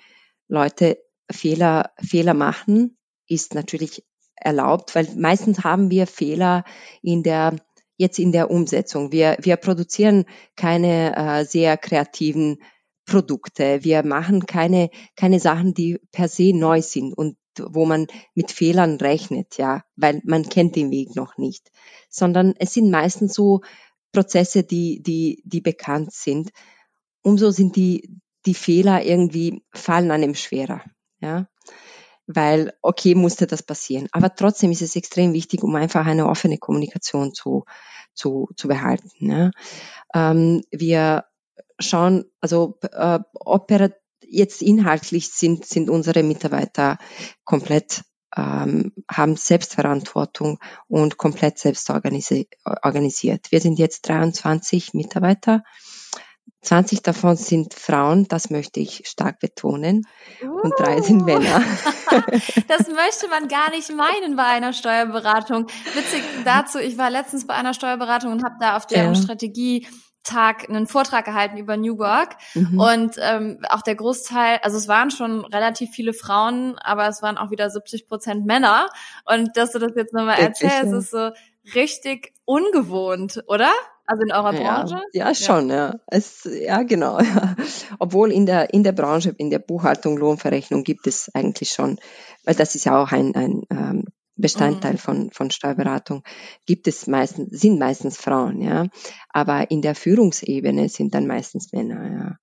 Leute, 0.47 0.97
Fehler, 1.31 1.91
Fehler 1.97 2.33
machen 2.33 2.97
ist 3.27 3.55
natürlich 3.55 4.03
erlaubt, 4.35 4.93
weil 4.93 5.07
meistens 5.15 5.63
haben 5.63 5.89
wir 5.89 6.05
Fehler 6.05 6.65
in 7.01 7.23
der 7.23 7.55
jetzt 7.97 8.17
in 8.17 8.31
der 8.31 8.49
Umsetzung. 8.49 9.11
Wir, 9.11 9.37
wir 9.41 9.57
produzieren 9.57 10.25
keine 10.55 11.15
äh, 11.15 11.45
sehr 11.45 11.77
kreativen 11.77 12.57
Produkte. 13.05 13.83
Wir 13.83 14.03
machen 14.03 14.47
keine, 14.47 14.89
keine 15.15 15.39
Sachen, 15.39 15.75
die 15.75 15.99
per 16.11 16.27
se 16.27 16.51
neu 16.51 16.81
sind 16.81 17.13
und 17.13 17.37
wo 17.59 17.85
man 17.85 18.07
mit 18.33 18.51
Fehlern 18.51 18.95
rechnet, 18.97 19.57
ja, 19.57 19.83
weil 19.95 20.21
man 20.23 20.47
kennt 20.47 20.75
den 20.75 20.91
Weg 20.91 21.15
noch 21.15 21.37
nicht, 21.37 21.71
sondern 22.09 22.53
es 22.57 22.73
sind 22.73 22.89
meistens 22.89 23.33
so 23.33 23.61
Prozesse, 24.11 24.63
die, 24.63 25.01
die, 25.01 25.41
die 25.45 25.61
bekannt 25.61 26.13
sind. 26.13 26.51
Umso 27.21 27.51
sind 27.51 27.75
die, 27.75 28.19
die 28.45 28.53
Fehler 28.53 29.03
irgendwie 29.03 29.63
fallen 29.73 30.11
einem 30.11 30.35
schwerer, 30.35 30.83
ja. 31.19 31.47
weil, 32.27 32.73
okay, 32.81 33.15
musste 33.15 33.47
das 33.47 33.63
passieren. 33.63 34.07
Aber 34.11 34.33
trotzdem 34.35 34.71
ist 34.71 34.81
es 34.81 34.95
extrem 34.95 35.33
wichtig, 35.33 35.63
um 35.63 35.75
einfach 35.75 36.05
eine 36.05 36.27
offene 36.27 36.57
Kommunikation 36.57 37.33
zu, 37.33 37.65
zu, 38.13 38.49
zu 38.55 38.67
behalten. 38.67 39.31
Ja. 39.31 39.51
Ähm, 40.13 40.63
wir 40.71 41.25
schauen, 41.79 42.25
also 42.39 42.79
äh, 42.81 43.19
operat 43.33 44.00
jetzt 44.31 44.61
inhaltlich 44.61 45.29
sind, 45.29 45.65
sind 45.65 45.89
unsere 45.89 46.23
Mitarbeiter 46.23 46.97
komplett 47.43 48.03
ähm, 48.35 48.93
haben 49.09 49.35
Selbstverantwortung 49.35 50.59
und 50.87 51.17
komplett 51.17 51.59
selbst 51.59 51.89
organisi 51.89 52.47
organisiert. 52.81 53.51
Wir 53.51 53.59
sind 53.59 53.77
jetzt 53.77 54.07
23 54.07 54.93
Mitarbeiter 54.93 55.63
20 56.63 57.01
davon 57.01 57.37
sind 57.37 57.73
Frauen, 57.73 58.27
das 58.27 58.51
möchte 58.51 58.79
ich 58.79 59.03
stark 59.05 59.39
betonen. 59.39 60.03
Uh. 60.43 60.61
Und 60.61 60.73
drei 60.77 61.01
sind 61.01 61.23
uh. 61.23 61.25
Männer. 61.25 61.59
das 62.67 62.87
möchte 62.87 63.27
man 63.29 63.47
gar 63.47 63.71
nicht 63.71 63.91
meinen 63.91 64.35
bei 64.35 64.43
einer 64.43 64.71
Steuerberatung. 64.71 65.67
Witzig 65.95 66.21
dazu, 66.45 66.77
ich 66.77 66.97
war 66.99 67.09
letztens 67.09 67.47
bei 67.47 67.55
einer 67.55 67.73
Steuerberatung 67.73 68.31
und 68.31 68.43
habe 68.43 68.55
da 68.59 68.77
auf 68.77 68.85
deren 68.85 69.15
ja. 69.15 69.21
Strategie 69.21 69.87
Tag 70.23 70.69
einen 70.69 70.87
Vortrag 70.87 71.25
gehalten 71.25 71.57
über 71.57 71.77
New 71.77 71.97
Work 71.97 72.35
mhm. 72.53 72.79
und 72.79 73.15
ähm, 73.19 73.59
auch 73.69 73.81
der 73.81 73.95
Großteil, 73.95 74.59
also 74.61 74.77
es 74.77 74.87
waren 74.87 75.11
schon 75.11 75.45
relativ 75.45 75.91
viele 75.91 76.13
Frauen, 76.13 76.77
aber 76.79 77.07
es 77.07 77.21
waren 77.21 77.37
auch 77.37 77.51
wieder 77.51 77.69
70 77.69 78.07
Prozent 78.07 78.45
Männer 78.45 78.87
und 79.25 79.57
dass 79.57 79.71
du 79.71 79.79
das 79.79 79.93
jetzt 79.95 80.13
nochmal 80.13 80.39
erzählst, 80.39 80.93
ist 80.93 81.11
so 81.11 81.31
richtig 81.73 82.33
ungewohnt, 82.45 83.43
oder? 83.47 83.71
Also 84.05 84.23
in 84.23 84.31
eurer 84.31 84.51
Branche? 84.51 85.01
Ja, 85.13 85.27
ja 85.27 85.35
schon, 85.35 85.69
ja. 85.69 85.75
ja. 85.75 85.95
Es, 86.07 86.43
ja, 86.43 86.83
genau. 86.83 87.19
Ja. 87.31 87.55
Obwohl 87.99 88.31
in 88.31 88.45
der, 88.45 88.73
in 88.73 88.83
der 88.83 88.91
Branche, 88.91 89.33
in 89.37 89.49
der 89.49 89.59
Buchhaltung, 89.59 90.17
Lohnverrechnung 90.17 90.83
gibt 90.83 91.07
es 91.07 91.33
eigentlich 91.33 91.71
schon, 91.71 91.97
weil 92.43 92.55
das 92.55 92.75
ist 92.75 92.85
ja 92.85 93.01
auch 93.01 93.11
ein, 93.11 93.35
ein 93.35 93.63
ähm, 93.69 94.05
Bestandteil 94.41 94.93
mhm. 94.93 94.97
von, 94.97 95.31
von 95.31 95.51
Steuerberatung, 95.51 96.23
gibt 96.65 96.87
es 96.87 97.07
meistens, 97.07 97.59
sind 97.59 97.79
meistens 97.79 98.17
Frauen, 98.17 98.61
ja. 98.61 98.87
Aber 99.29 99.71
in 99.71 99.81
der 99.81 99.95
Führungsebene 99.95 100.89
sind 100.89 101.13
dann 101.13 101.27
meistens 101.27 101.71
Männer, 101.71 102.11
ja. 102.11 102.35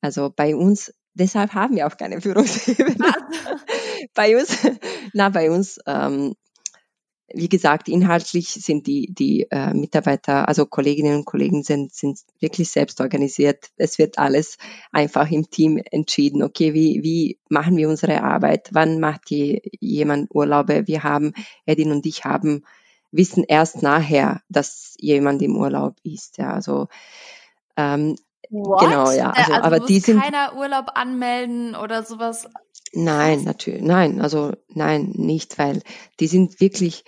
Also 0.00 0.30
bei 0.34 0.56
uns, 0.56 0.94
deshalb 1.14 1.52
haben 1.52 1.76
wir 1.76 1.86
auch 1.86 1.96
keine 1.96 2.20
Führungsebene. 2.20 2.96
bei 4.14 4.36
uns, 4.38 4.56
na, 5.12 5.28
bei 5.28 5.50
uns 5.50 5.78
ähm, 5.86 6.34
wie 7.32 7.48
gesagt, 7.48 7.88
inhaltlich 7.88 8.48
sind 8.48 8.86
die, 8.86 9.12
die 9.12 9.46
äh, 9.50 9.72
Mitarbeiter, 9.72 10.48
also 10.48 10.66
Kolleginnen 10.66 11.16
und 11.16 11.24
Kollegen 11.24 11.62
sind, 11.62 11.94
sind 11.94 12.18
wirklich 12.40 12.70
selbst 12.70 13.00
organisiert. 13.00 13.70
Es 13.76 13.98
wird 13.98 14.18
alles 14.18 14.58
einfach 14.92 15.30
im 15.30 15.50
Team 15.50 15.80
entschieden. 15.90 16.42
Okay, 16.42 16.74
wie, 16.74 17.02
wie 17.02 17.38
machen 17.48 17.76
wir 17.76 17.88
unsere 17.88 18.22
Arbeit? 18.22 18.70
Wann 18.72 19.00
macht 19.00 19.30
die, 19.30 19.62
jemand 19.80 20.34
Urlaube? 20.34 20.86
Wir 20.86 21.02
haben, 21.02 21.32
Edin 21.66 21.92
und 21.92 22.06
ich 22.06 22.24
haben, 22.24 22.64
wissen 23.12 23.44
erst 23.46 23.82
nachher, 23.82 24.42
dass 24.48 24.94
jemand 24.98 25.42
im 25.42 25.56
Urlaub 25.56 25.96
ist. 26.02 26.38
Ja, 26.38 26.52
also, 26.52 26.88
ähm, 27.76 28.16
What? 28.50 28.80
Genau, 28.80 29.12
ja. 29.12 29.30
Also, 29.30 29.52
also 29.52 29.64
aber 29.64 29.80
die 29.80 30.00
sind 30.00 30.20
keiner 30.20 30.56
Urlaub 30.56 30.86
anmelden 30.94 31.76
oder 31.76 32.02
sowas. 32.02 32.48
Nein, 32.92 33.44
natürlich, 33.44 33.82
nein, 33.82 34.20
also 34.20 34.52
nein, 34.68 35.12
nicht, 35.14 35.58
weil 35.58 35.82
die 36.18 36.26
sind 36.26 36.60
wirklich 36.60 37.04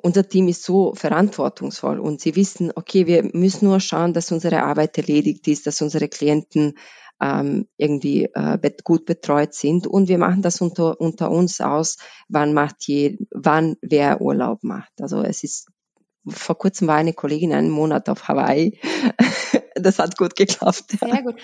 unser 0.00 0.28
Team 0.28 0.48
ist 0.48 0.62
so 0.62 0.94
verantwortungsvoll 0.94 1.98
und 1.98 2.20
sie 2.20 2.36
wissen, 2.36 2.72
okay, 2.74 3.06
wir 3.06 3.30
müssen 3.32 3.66
nur 3.66 3.80
schauen, 3.80 4.12
dass 4.12 4.30
unsere 4.30 4.62
Arbeit 4.62 4.96
erledigt 4.96 5.46
ist, 5.48 5.66
dass 5.66 5.82
unsere 5.82 6.08
Klienten 6.08 6.78
ähm, 7.20 7.66
irgendwie 7.76 8.24
äh, 8.32 8.58
gut 8.84 9.04
betreut 9.06 9.54
sind 9.54 9.88
und 9.88 10.08
wir 10.08 10.18
machen 10.18 10.42
das 10.42 10.60
unter, 10.60 11.00
unter 11.00 11.30
uns 11.30 11.60
aus, 11.60 11.98
wann 12.28 12.54
macht 12.54 12.86
je, 12.86 13.18
wann 13.32 13.76
wer 13.82 14.20
Urlaub 14.20 14.62
macht. 14.62 14.92
Also 15.00 15.22
es 15.22 15.42
ist 15.42 15.66
vor 16.28 16.58
kurzem 16.58 16.86
war 16.88 16.96
eine 16.96 17.14
Kollegin 17.14 17.52
einen 17.52 17.70
Monat 17.70 18.08
auf 18.08 18.28
Hawaii. 18.28 18.78
das 19.74 19.98
hat 19.98 20.16
gut 20.16 20.36
geklappt. 20.36 20.84
Sehr 21.00 21.22
gut. 21.22 21.36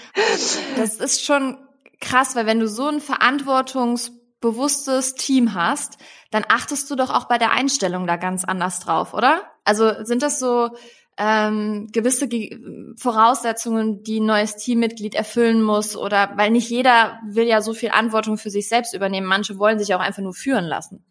Das 0.77 0.97
ist 0.97 1.25
schon 1.25 1.57
krass, 2.01 2.37
weil 2.37 2.47
wenn 2.47 2.61
du 2.61 2.69
so 2.69 2.87
ein 2.87 3.01
Verantwortungs 3.01 4.13
bewusstes 4.45 5.15
Team 5.15 5.55
hast, 5.55 5.97
dann 6.31 6.45
achtest 6.47 6.91
du 6.91 6.97
doch 6.97 7.09
auch 7.09 7.25
bei 7.25 7.39
der 7.39 7.51
Einstellung 7.51 8.07
da 8.07 8.17
ganz 8.17 8.45
anders 8.45 8.79
drauf, 8.79 9.15
oder? 9.15 9.43
Also 9.65 10.05
sind 10.05 10.23
das 10.23 10.39
so 10.39 10.69
ähm, 11.17 11.89
gewisse 11.93 12.29
Ge 12.29 12.59
Voraussetzungen, 12.97 14.03
die 14.03 14.21
ein 14.21 14.27
neues 14.27 14.57
Teammitglied 14.57 15.15
erfüllen 15.15 15.63
muss 15.63 15.97
oder 15.97 16.33
weil 16.37 16.51
nicht 16.51 16.69
jeder 16.69 17.19
will 17.27 17.47
ja 17.47 17.63
so 17.63 17.73
viel 17.73 17.89
Verantwortung 17.89 18.37
für 18.37 18.51
sich 18.51 18.69
selbst 18.69 18.93
übernehmen. 18.93 19.27
Manche 19.27 19.59
wollen 19.59 19.79
sich 19.79 19.95
auch 19.95 20.01
einfach 20.01 20.23
nur 20.23 20.35
führen 20.35 20.65
lassen. 20.67 21.03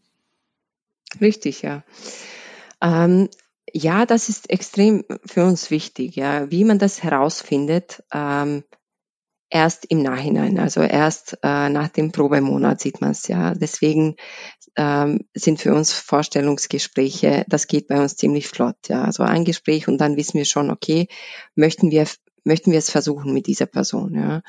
Richtig, 1.19 1.63
ja. 1.63 1.84
Ähm, 2.82 3.30
ja, 3.72 4.06
das 4.06 4.30
ist 4.30 4.52
extrem 4.52 5.04
für 5.26 5.43
uns 5.43 5.72
wichtig, 5.72 6.15
ja. 6.15 6.52
Wie 6.52 6.65
man 6.65 6.78
das 6.78 7.02
herausfindet, 7.02 8.04
ähm, 8.13 8.63
erst 9.54 9.86
im 9.86 10.02
Nachhinein, 10.02 10.58
also 10.58 10.82
erst 10.82 11.38
äh, 11.44 11.70
nach 11.70 11.88
dem 11.88 12.12
Probemonat 12.12 12.82
sieht 12.82 13.02
man 13.02 13.12
es 13.12 13.28
ja. 13.28 13.54
Deswegen 13.54 14.16
ähm, 14.76 15.26
sind 15.36 15.62
für 15.62 15.76
uns 15.76 15.94
Vorstellungsgespräche, 15.94 17.46
das 17.48 17.68
geht 17.68 17.88
bei 17.88 18.02
uns 18.02 18.18
ziemlich 18.18 18.48
flott, 18.48 18.76
ja. 18.88 19.04
Also 19.04 19.22
ein 19.22 19.46
Gespräch 19.46 19.88
und 19.88 20.00
dann 20.00 20.18
wissen 20.18 20.39
wir 20.39 20.46
schon, 20.46 20.72
okay, 20.72 21.08
möchten 21.56 21.92
wir 21.92 22.08
möchten 22.43 22.71
wir 22.71 22.79
es 22.79 22.89
versuchen 22.89 23.34
mit 23.34 23.47
dieser 23.47 23.65
Person, 23.65 24.15
ja, 24.15 24.41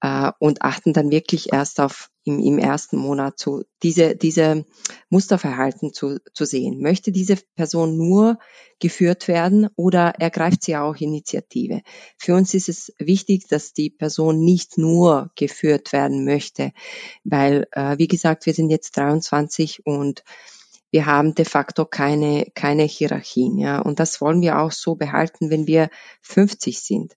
äh, 0.00 0.32
und 0.38 0.62
achten 0.62 0.92
dann 0.92 1.10
wirklich 1.10 1.52
erst 1.52 1.80
auf 1.80 2.10
im, 2.24 2.40
im 2.40 2.58
ersten 2.58 2.96
Monat 2.96 3.38
zu 3.38 3.62
diese 3.82 4.16
diese 4.16 4.64
Musterverhalten 5.10 5.92
zu, 5.92 6.18
zu 6.34 6.44
sehen. 6.44 6.80
Möchte 6.80 7.12
diese 7.12 7.36
Person 7.54 7.96
nur 7.96 8.38
geführt 8.80 9.28
werden 9.28 9.68
oder 9.76 10.14
ergreift 10.18 10.64
sie 10.64 10.76
auch 10.76 10.96
Initiative? 10.96 11.82
Für 12.18 12.34
uns 12.34 12.52
ist 12.52 12.68
es 12.68 12.92
wichtig, 12.98 13.46
dass 13.48 13.72
die 13.72 13.90
Person 13.90 14.40
nicht 14.44 14.76
nur 14.76 15.30
geführt 15.36 15.92
werden 15.92 16.24
möchte, 16.24 16.72
weil 17.24 17.68
äh, 17.72 17.96
wie 17.98 18.08
gesagt, 18.08 18.46
wir 18.46 18.54
sind 18.54 18.70
jetzt 18.70 18.96
23 18.96 19.86
und 19.86 20.24
wir 20.96 21.04
haben 21.04 21.34
de 21.34 21.44
facto 21.44 21.84
keine, 21.84 22.46
keine 22.54 22.84
Hierarchien, 22.84 23.58
ja. 23.58 23.80
Und 23.80 24.00
das 24.00 24.22
wollen 24.22 24.40
wir 24.40 24.58
auch 24.58 24.72
so 24.72 24.94
behalten, 24.94 25.50
wenn 25.50 25.66
wir 25.66 25.90
50 26.22 26.80
sind. 26.80 27.16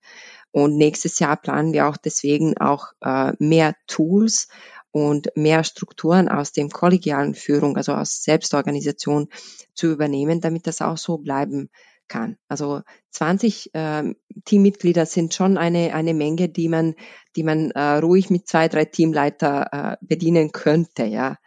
Und 0.51 0.75
nächstes 0.75 1.19
Jahr 1.19 1.37
planen 1.37 1.71
wir 1.71 1.87
auch 1.87 1.95
deswegen 1.95 2.57
auch 2.57 2.87
äh, 2.99 3.31
mehr 3.39 3.75
Tools 3.87 4.49
und 4.91 5.29
mehr 5.35 5.63
Strukturen 5.63 6.27
aus 6.27 6.51
dem 6.51 6.69
kollegialen 6.69 7.35
Führung, 7.35 7.77
also 7.77 7.93
aus 7.93 8.21
Selbstorganisation 8.21 9.29
zu 9.75 9.87
übernehmen, 9.87 10.41
damit 10.41 10.67
das 10.67 10.81
auch 10.81 10.97
so 10.97 11.17
bleiben 11.17 11.69
kann. 12.09 12.35
Also 12.49 12.81
20 13.11 13.73
äh, 13.75 14.13
Teammitglieder 14.43 15.05
sind 15.05 15.33
schon 15.33 15.57
eine, 15.57 15.93
eine 15.93 16.13
Menge, 16.13 16.49
die 16.49 16.67
man, 16.67 16.95
die 17.37 17.43
man 17.43 17.71
äh, 17.71 17.99
ruhig 17.99 18.29
mit 18.29 18.45
zwei, 18.45 18.67
drei 18.67 18.83
Teamleiter 18.83 19.69
äh, 19.71 20.05
bedienen 20.05 20.51
könnte, 20.51 21.05
ja. 21.05 21.37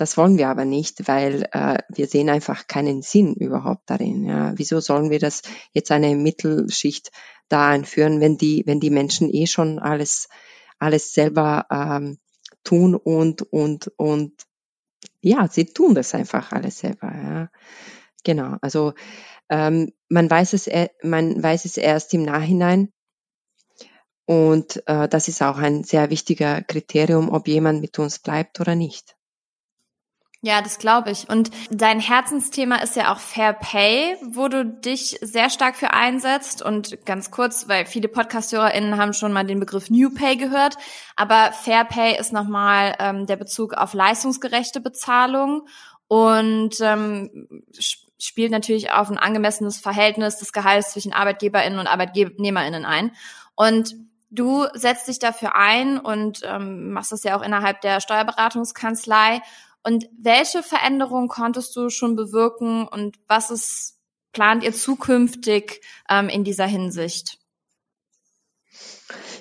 Das 0.00 0.16
wollen 0.16 0.38
wir 0.38 0.48
aber 0.48 0.64
nicht, 0.64 1.08
weil 1.08 1.46
äh, 1.52 1.76
wir 1.90 2.06
sehen 2.06 2.30
einfach 2.30 2.66
keinen 2.66 3.02
Sinn 3.02 3.34
überhaupt 3.34 3.82
darin. 3.84 4.24
Ja. 4.24 4.54
Wieso 4.56 4.80
sollen 4.80 5.10
wir 5.10 5.18
das 5.18 5.42
jetzt 5.74 5.90
eine 5.90 6.16
Mittelschicht 6.16 7.10
da 7.50 7.68
einführen, 7.68 8.18
wenn 8.18 8.38
die, 8.38 8.62
wenn 8.64 8.80
die 8.80 8.88
Menschen 8.88 9.28
eh 9.28 9.46
schon 9.46 9.78
alles, 9.78 10.30
alles 10.78 11.12
selber 11.12 11.66
ähm, 11.70 12.18
tun 12.64 12.94
und, 12.94 13.42
und, 13.42 13.92
und 13.98 14.32
ja, 15.20 15.46
sie 15.48 15.66
tun 15.66 15.94
das 15.94 16.14
einfach 16.14 16.52
alles 16.52 16.78
selber. 16.78 17.12
Ja. 17.12 17.50
Genau. 18.24 18.56
Also 18.62 18.94
ähm, 19.50 19.92
man 20.08 20.30
weiß 20.30 20.54
es, 20.54 20.70
man 21.02 21.42
weiß 21.42 21.66
es 21.66 21.76
erst 21.76 22.14
im 22.14 22.22
Nachhinein. 22.22 22.90
Und 24.24 24.82
äh, 24.86 25.10
das 25.10 25.28
ist 25.28 25.42
auch 25.42 25.58
ein 25.58 25.84
sehr 25.84 26.08
wichtiger 26.08 26.62
Kriterium, 26.62 27.28
ob 27.28 27.48
jemand 27.48 27.82
mit 27.82 27.98
uns 27.98 28.18
bleibt 28.18 28.60
oder 28.60 28.74
nicht. 28.74 29.14
Ja, 30.42 30.62
das 30.62 30.78
glaube 30.78 31.10
ich. 31.10 31.28
Und 31.28 31.50
dein 31.70 32.00
Herzensthema 32.00 32.76
ist 32.76 32.96
ja 32.96 33.12
auch 33.12 33.18
Fair 33.18 33.52
Pay, 33.52 34.16
wo 34.22 34.48
du 34.48 34.64
dich 34.64 35.18
sehr 35.20 35.50
stark 35.50 35.76
für 35.76 35.92
einsetzt. 35.92 36.62
Und 36.62 37.04
ganz 37.04 37.30
kurz, 37.30 37.68
weil 37.68 37.84
viele 37.84 38.08
Podcast-HörerInnen 38.08 38.96
haben 38.96 39.12
schon 39.12 39.34
mal 39.34 39.44
den 39.44 39.60
Begriff 39.60 39.90
New 39.90 40.08
Pay 40.08 40.36
gehört. 40.36 40.76
Aber 41.14 41.52
Fair 41.52 41.84
Pay 41.84 42.18
ist 42.18 42.32
nochmal 42.32 42.96
ähm, 43.00 43.26
der 43.26 43.36
Bezug 43.36 43.74
auf 43.74 43.92
leistungsgerechte 43.92 44.80
Bezahlung 44.80 45.66
und 46.08 46.80
ähm, 46.80 47.62
spielt 48.18 48.50
natürlich 48.50 48.92
auf 48.92 49.10
ein 49.10 49.18
angemessenes 49.18 49.78
Verhältnis 49.78 50.38
des 50.38 50.54
Gehalts 50.54 50.92
zwischen 50.92 51.12
ArbeitgeberInnen 51.12 51.78
und 51.78 51.86
ArbeitnehmerInnen 51.86 52.86
ein. 52.86 53.12
Und 53.56 53.94
Du 54.32 54.64
setzt 54.74 55.08
dich 55.08 55.18
dafür 55.18 55.56
ein 55.56 55.98
und 55.98 56.42
ähm, 56.44 56.92
machst 56.92 57.10
das 57.10 57.24
ja 57.24 57.36
auch 57.36 57.42
innerhalb 57.42 57.80
der 57.80 58.00
Steuerberatungskanzlei 58.00 59.42
und 59.82 60.08
welche 60.18 60.62
Veränderungen 60.62 61.28
konntest 61.28 61.74
du 61.76 61.88
schon 61.90 62.16
bewirken 62.16 62.86
und 62.86 63.16
was 63.26 63.50
ist, 63.50 63.98
plant 64.32 64.62
ihr 64.62 64.72
zukünftig 64.72 65.80
ähm, 66.08 66.28
in 66.28 66.44
dieser 66.44 66.66
Hinsicht? 66.66 67.38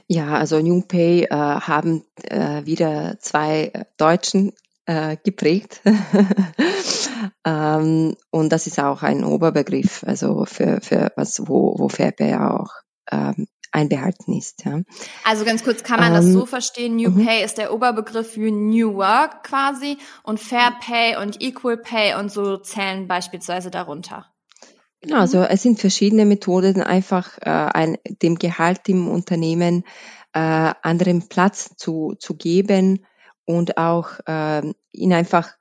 Ja, 0.08 0.34
also 0.34 0.60
New 0.60 0.82
Pay 0.82 1.26
äh, 1.26 1.30
haben 1.30 2.04
äh, 2.24 2.66
wieder 2.66 3.18
zwei 3.20 3.86
Deutschen 3.98 4.54
äh, 4.86 5.18
geprägt. 5.24 5.82
ähm, 7.46 8.16
und 8.32 8.50
das 8.50 8.66
ist 8.66 8.80
auch 8.80 9.04
ein 9.04 9.24
Oberbegriff, 9.24 10.04
also 10.04 10.46
für, 10.46 10.82
für 10.82 11.12
was, 11.16 11.48
wo, 11.48 11.78
wo 11.78 11.90
Fairpay 11.90 12.36
auch 12.36 12.72
ähm, 13.12 13.48
einbehalten 13.72 14.38
ist. 14.38 14.66
Ja. 14.66 14.82
Also 15.24 15.46
ganz 15.46 15.64
kurz, 15.64 15.84
kann 15.84 16.00
man 16.00 16.10
ähm, 16.10 16.14
das 16.16 16.26
so 16.26 16.46
verstehen, 16.46 16.96
New 16.96 17.12
mhm. 17.12 17.26
Pay 17.26 17.44
ist 17.44 17.58
der 17.58 17.74
Oberbegriff 17.74 18.34
für 18.34 18.52
New 18.52 18.96
Work 18.96 19.44
quasi 19.44 19.98
und 20.24 20.40
Fair 20.40 20.74
Pay 20.80 21.18
und 21.22 21.42
Equal 21.42 21.78
Pay 21.78 22.16
und 22.16 22.32
so 22.32 22.58
zählen 22.58 23.08
beispielsweise 23.08 23.72
darunter. 23.72 24.26
Genau, 25.02 25.20
also 25.20 25.44
es 25.44 25.64
sind 25.64 25.80
verschiedene 25.80 26.26
Methoden, 26.26 26.82
einfach 26.82 27.38
äh, 27.40 27.50
ein, 27.50 27.98
dem 28.22 28.36
Gehalt 28.36 28.90
im 28.90 29.08
Unternehmen 29.08 29.86
äh, 30.34 30.74
anderen 30.82 31.30
Platz 31.30 31.76
zu, 31.78 32.16
zu 32.20 32.36
geben 32.36 33.06
und 33.46 33.78
auch 33.78 34.20
äh, 34.26 34.62
ihn 34.92 35.14
einfach 35.14 35.52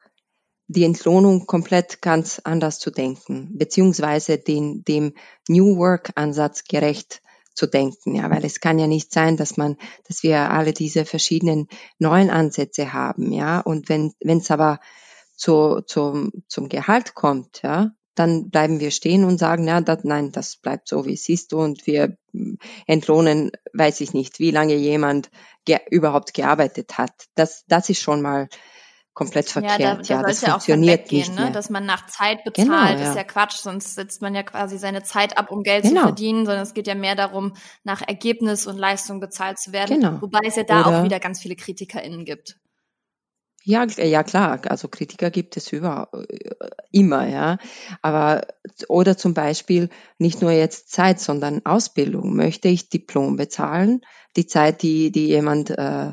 die 0.66 0.85
Entlohnung 0.85 1.47
komplett 1.47 2.03
ganz 2.03 2.40
anders 2.44 2.79
zu 2.79 2.90
denken, 2.90 3.57
beziehungsweise 3.57 4.38
den, 4.38 4.85
dem 4.85 5.14
New 5.49 5.79
Work 5.79 6.11
Ansatz 6.14 6.64
gerecht 6.64 7.23
zu 7.59 7.66
denken, 7.66 8.14
ja, 8.14 8.31
weil 8.31 8.44
es 8.44 8.61
kann 8.61 8.79
ja 8.79 8.87
nicht 8.87 9.12
sein, 9.12 9.37
dass 9.37 9.57
man, 9.57 9.77
dass 10.07 10.23
wir 10.23 10.51
alle 10.51 10.73
diese 10.73 11.05
verschiedenen 11.05 11.66
neuen 11.99 12.31
Ansätze 12.31 12.92
haben, 12.92 13.33
ja, 13.33 13.61
und 13.61 13.88
wenn, 13.88 14.12
wenn 14.21 14.38
es 14.38 14.51
aber 14.51 14.79
zu, 15.35 15.83
zum, 15.83 16.31
zum 16.47 16.68
Gehalt 16.68 17.14
kommt, 17.14 17.62
ja, 17.62 17.90
dann 18.14 18.51
bleiben 18.51 18.81
wir 18.81 18.90
stehen 18.90 19.25
und 19.25 19.38
sagen, 19.38 19.66
ja, 19.66 19.81
das, 19.81 20.05
nein, 20.05 20.33
das 20.33 20.57
bleibt 20.57 20.88
so, 20.88 21.05
wie 21.05 21.14
es 21.14 21.29
ist 21.29 21.53
und 21.53 21.87
wir 21.87 22.16
hm, 22.33 22.59
entlohnen, 22.87 23.51
weiß 23.73 24.01
ich 24.01 24.14
nicht, 24.14 24.38
wie 24.38 24.53
lange 24.53 24.75
jemand 24.75 25.31
ge 25.64 25.79
überhaupt 25.90 26.35
gearbeitet 26.35 26.97
hat. 26.97 27.12
Das, 27.35 27.64
das 27.66 27.90
ist 27.90 28.01
schon 28.01 28.23
mal 28.23 28.49
komplett 29.19 29.51
verkehrt. 29.51 29.81
Ja, 29.81 29.95
da, 29.97 30.03
da 30.03 30.15
ja, 30.15 30.23
das 30.23 30.43
ja 30.43 30.51
funktioniert 30.53 31.01
auch 31.01 31.05
weggehen, 31.07 31.35
ne? 31.35 31.51
dass 31.51 31.71
man 31.71 31.85
nach 31.85 32.07
Zeit 32.07 32.45
bezahlt, 32.45 32.69
genau, 32.69 33.03
ja. 33.03 33.11
ist 33.11 33.17
ja 33.17 33.25
Quatsch, 33.25 33.57
sonst 33.57 33.97
setzt 33.97 34.23
man 34.23 34.33
ja 34.33 34.45
quasi 34.45 34.79
seine 34.79 35.03
Zeit 35.03 35.37
ab, 35.37 35.51
um 35.51 35.65
Geld 35.65 35.83
genau. 35.83 36.03
zu 36.03 36.07
verdienen, 36.07 36.47
sondern 36.47 36.63
es 36.63 36.73
geht 36.73 36.87
ja 36.87 36.95
mehr 36.95 37.17
darum, 37.17 37.55
nach 37.83 38.01
Ergebnis 38.01 38.69
und 38.69 38.79
Leistung 38.79 39.19
bezahlt 39.19 39.59
zu 39.59 39.73
werden, 39.73 40.01
genau. 40.01 40.23
wobei 40.23 40.39
es 40.45 40.55
ja 40.55 40.63
da 40.63 40.87
Oder 40.87 41.01
auch 41.01 41.05
wieder 41.05 41.19
ganz 41.19 41.41
viele 41.41 41.57
KritikerInnen 41.57 42.25
gibt. 42.25 42.61
Ja, 43.65 43.85
ja 43.85 44.23
klar, 44.23 44.61
also 44.69 44.87
Kritiker 44.87 45.33
gibt 45.33 45.57
es 45.57 45.73
über, 45.73 46.11
äh, 46.13 46.51
immer, 46.93 47.27
ja. 47.27 47.59
Aber 48.03 48.47
oder 48.89 49.17
zum 49.17 49.35
Beispiel 49.35 49.91
nicht 50.17 50.41
nur 50.41 50.53
jetzt 50.53 50.93
Zeit, 50.93 51.19
sondern 51.19 51.67
Ausbildung. 51.67 52.37
Möchte 52.37 52.69
ich 52.69 52.89
Diplom 52.89 53.37
bezahlen, 53.37 54.03
die 54.37 54.47
Zeit, 54.47 54.83
die, 54.83 55.11
die 55.11 55.27
jemand 55.27 55.71
äh, 55.71 56.13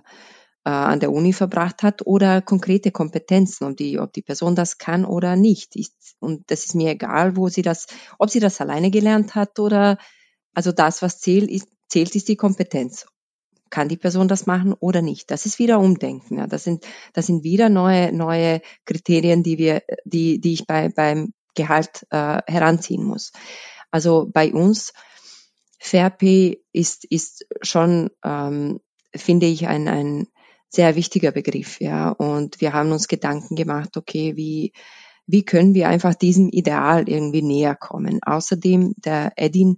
äh, 0.66 0.70
an 0.70 1.00
der 1.00 1.12
Uni 1.12 1.34
verbracht 1.34 1.84
hat, 1.84 2.06
oder 2.06 2.42
konkrete 2.42 2.92
Kompetenzen, 2.92 3.66
ob 3.66 3.78
die, 3.78 4.00
ob 4.00 4.12
die 4.14 4.22
Person 4.22 4.56
das 4.56 4.78
kann 4.78 5.06
oder 5.06 5.36
nicht. 5.36 5.76
Ich, 5.76 5.90
und 6.20 6.50
das 6.52 6.66
ist 6.66 6.76
mir 6.76 6.92
egal, 6.92 7.38
wo 7.38 7.50
sie 7.50 7.62
das, 7.62 7.88
ob 8.20 8.30
sie 8.30 8.40
das 8.40 8.60
alleine 8.60 8.92
gelernt 8.92 9.36
hat 9.36 9.60
oder 9.60 9.98
also 10.54 10.72
das, 10.72 11.02
was 11.02 11.20
zählt, 11.20 11.50
ist, 11.50 11.68
zählt, 11.88 12.16
ist 12.16 12.28
die 12.28 12.38
Kompetenz 12.38 13.06
kann 13.70 13.90
die 13.90 13.98
Person 13.98 14.28
das 14.28 14.46
machen 14.46 14.74
oder 14.80 15.02
nicht? 15.02 15.32
Das 15.32 15.46
ist 15.46 15.60
wieder 15.60 15.80
Umdenken. 15.80 16.38
Ja. 16.38 16.48
Das 16.48 16.64
sind, 16.64 16.86
das 17.14 17.26
sind 17.26 17.44
wieder 17.44 17.68
neue, 17.68 18.14
neue 18.14 18.62
Kriterien, 18.86 19.44
die 19.44 19.58
wir, 19.58 19.82
die, 20.06 20.40
die 20.40 20.54
ich 20.54 20.66
bei, 20.66 20.90
beim 20.90 21.34
Gehalt 21.56 22.06
äh, 22.10 22.42
heranziehen 22.48 23.04
muss. 23.04 23.32
Also 23.92 24.30
bei 24.32 24.54
uns, 24.54 24.94
Fair 25.80 26.10
Pay 26.10 26.64
ist, 26.72 27.06
ist 27.06 27.46
schon, 27.62 28.12
ähm, 28.24 28.80
finde 29.14 29.48
ich, 29.48 29.68
ein, 29.68 29.88
ein 29.88 30.28
sehr 30.70 30.96
wichtiger 30.96 31.32
Begriff, 31.32 31.80
ja. 31.80 32.10
Und 32.10 32.62
wir 32.62 32.74
haben 32.74 32.92
uns 32.92 33.08
Gedanken 33.08 33.56
gemacht, 33.56 33.98
okay, 33.98 34.36
wie, 34.36 34.74
wie 35.28 35.44
können 35.44 35.74
wir 35.74 35.90
einfach 35.90 36.16
diesem 36.16 36.50
Ideal 36.50 37.08
irgendwie 37.08 37.42
näher 37.42 37.76
kommen? 37.76 38.20
Außerdem, 38.24 38.94
der 38.98 39.34
Edin 39.36 39.78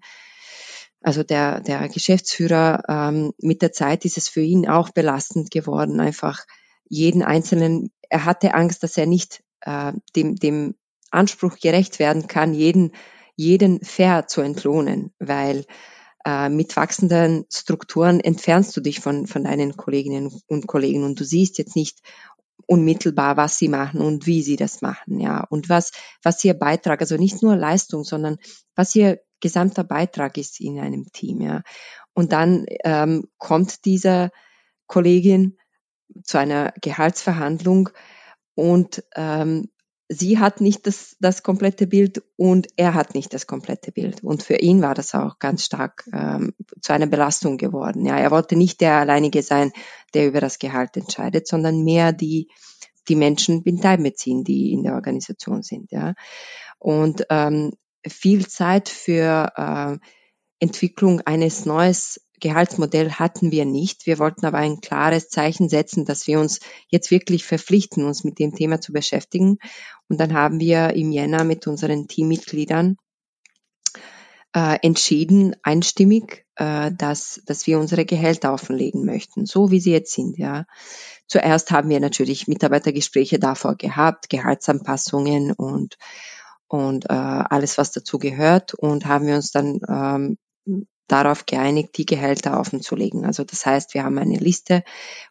also 1.01 1.23
der, 1.23 1.61
der 1.61 1.87
Geschäftsführer, 1.89 2.83
ähm, 2.89 3.33
mit 3.39 3.61
der 3.61 3.71
Zeit 3.71 4.03
ist 4.03 4.17
es 4.17 4.29
für 4.29 4.41
ihn 4.41 4.67
auch 4.67 4.89
belastend 4.89 5.51
geworden, 5.51 5.99
einfach 5.99 6.45
jeden 6.89 7.23
einzelnen, 7.23 7.91
er 8.09 8.25
hatte 8.25 8.53
Angst, 8.53 8.83
dass 8.83 8.97
er 8.97 9.05
nicht 9.05 9.43
äh, 9.61 9.93
dem, 10.15 10.35
dem 10.35 10.75
Anspruch 11.11 11.57
gerecht 11.59 11.99
werden 11.99 12.27
kann, 12.27 12.53
jeden, 12.53 12.91
jeden 13.35 13.83
fair 13.83 14.27
zu 14.27 14.41
entlohnen, 14.41 15.13
weil 15.19 15.65
äh, 16.27 16.49
mit 16.49 16.75
wachsenden 16.75 17.45
Strukturen 17.49 18.19
entfernst 18.19 18.75
du 18.75 18.81
dich 18.81 18.99
von, 18.99 19.27
von 19.27 19.45
deinen 19.45 19.77
Kolleginnen 19.77 20.29
und 20.47 20.67
Kollegen 20.67 21.05
und 21.05 21.17
du 21.17 21.23
siehst 21.23 21.57
jetzt 21.57 21.77
nicht 21.77 22.01
unmittelbar, 22.65 23.37
was 23.37 23.57
sie 23.57 23.69
machen 23.69 24.01
und 24.01 24.27
wie 24.27 24.41
sie 24.41 24.57
das 24.57 24.81
machen, 24.81 25.21
ja, 25.21 25.45
und 25.49 25.69
was, 25.69 25.91
was 26.21 26.43
ihr 26.43 26.53
Beitrag, 26.53 26.99
also 26.99 27.15
nicht 27.15 27.41
nur 27.41 27.55
Leistung, 27.55 28.03
sondern 28.03 28.39
was 28.75 28.93
ihr 28.93 29.21
gesamter 29.39 29.85
Beitrag 29.85 30.37
ist 30.37 30.59
in 30.59 30.79
einem 30.79 31.05
Team. 31.13 31.39
Ja. 31.39 31.61
Und 32.13 32.33
dann 32.33 32.65
ähm, 32.83 33.29
kommt 33.37 33.85
diese 33.85 34.31
Kollegin 34.87 35.57
zu 36.23 36.39
einer 36.39 36.73
Gehaltsverhandlung 36.81 37.89
und 38.53 39.03
ähm, 39.15 39.69
sie 40.09 40.39
hat 40.39 40.61
nicht 40.61 40.87
das, 40.87 41.17
das 41.19 41.43
komplette 41.43 41.87
Bild 41.87 42.23
und 42.35 42.67
er 42.77 42.93
hat 42.93 43.13
nicht 43.13 43.33
das 43.33 43.47
komplette 43.47 43.91
Bild. 43.91 44.23
Und 44.23 44.43
für 44.43 44.55
ihn 44.55 44.81
war 44.81 44.93
das 44.93 45.13
auch 45.13 45.39
ganz 45.39 45.65
stark 45.65 46.05
ähm, 46.13 46.53
zu 46.81 46.93
einer 46.93 47.07
Belastung 47.07 47.57
geworden. 47.57 48.05
Ja, 48.05 48.17
er 48.17 48.31
wollte 48.31 48.55
nicht 48.55 48.81
der 48.81 48.95
alleinige 48.95 49.43
sein, 49.43 49.71
der 50.13 50.27
über 50.27 50.39
das 50.39 50.59
Gehalt 50.59 50.95
entscheidet, 50.95 51.47
sondern 51.47 51.83
mehr 51.83 52.13
die 52.13 52.47
die 53.07 53.15
Menschen 53.15 53.61
mit 53.63 53.85
einbeziehen, 53.85 54.43
die 54.43 54.73
in 54.73 54.83
der 54.83 54.95
Organisation 54.95 55.63
sind. 55.63 55.91
Ja. 55.91 56.13
Und 56.79 57.25
ähm, 57.29 57.71
viel 58.05 58.47
Zeit 58.47 58.89
für 58.89 59.51
äh, 59.55 59.97
Entwicklung 60.59 61.21
eines 61.21 61.65
neues 61.65 62.21
Gehaltsmodell 62.39 63.11
hatten 63.11 63.51
wir 63.51 63.65
nicht. 63.65 64.05
Wir 64.05 64.19
wollten 64.19 64.45
aber 64.45 64.57
ein 64.57 64.81
klares 64.81 65.29
Zeichen 65.29 65.69
setzen, 65.69 66.05
dass 66.05 66.27
wir 66.27 66.39
uns 66.39 66.59
jetzt 66.87 67.11
wirklich 67.11 67.45
verpflichten, 67.45 68.05
uns 68.05 68.23
mit 68.23 68.39
dem 68.39 68.53
Thema 68.53 68.79
zu 68.79 68.93
beschäftigen. 68.93 69.57
Und 70.07 70.19
dann 70.19 70.33
haben 70.33 70.59
wir 70.59 70.93
im 70.93 71.11
Jänner 71.11 71.43
mit 71.43 71.67
unseren 71.67 72.07
Teammitgliedern 72.07 72.97
äh, 74.55 74.77
entschieden, 74.81 75.55
einstimmig, 75.63 76.45
äh, 76.55 76.91
dass, 76.91 77.41
dass 77.45 77.67
wir 77.67 77.79
unsere 77.79 78.05
Gehälter 78.05 78.53
offenlegen 78.53 79.05
möchten, 79.05 79.45
so 79.45 79.71
wie 79.71 79.79
sie 79.79 79.91
jetzt 79.91 80.13
sind. 80.13 80.37
Ja. 80.37 80.65
Zuerst 81.27 81.71
haben 81.71 81.89
wir 81.89 81.99
natürlich 81.99 82.47
Mitarbeitergespräche 82.47 83.39
davor 83.39 83.75
gehabt, 83.75 84.29
Gehaltsanpassungen 84.29 85.51
und 85.51 85.97
und 86.69 87.05
äh, 87.05 87.13
alles, 87.13 87.77
was 87.77 87.93
dazu 87.93 88.19
gehört 88.19 88.73
und 88.73 89.05
haben 89.05 89.25
wir 89.25 89.35
uns 89.35 89.51
dann 89.51 89.79
ähm, 89.87 90.37
darauf 91.07 91.45
geeinigt, 91.45 91.97
die 91.97 92.05
Gehälter 92.05 92.59
offenzulegen. 92.59 93.25
Also 93.25 93.43
das 93.43 93.65
heißt, 93.65 93.93
wir 93.93 94.03
haben 94.03 94.17
eine 94.17 94.37
Liste, 94.37 94.83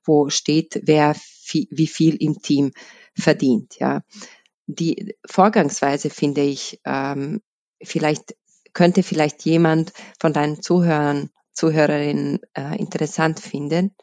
wo 0.05 0.31
steht, 0.31 0.81
wer 0.85 1.15
wie 1.71 1.87
viel 1.87 2.17
im 2.17 2.41
Team 2.41 2.73
verdient. 3.15 3.77
Ja, 3.79 4.03
die 4.67 5.15
Vorgangsweise 5.25 6.11
finde 6.11 6.43
ich 6.43 6.81
ähm, 6.85 7.41
vielleicht 7.83 8.37
könnte 8.73 9.03
vielleicht 9.03 9.45
jemand 9.45 9.93
von 10.21 10.33
deinen 10.33 10.61
Zuhörern 10.61 11.31
Zuhörerinnen 11.53 12.41
äh, 12.55 12.77
interessant 12.77 13.41
finden. 13.41 13.95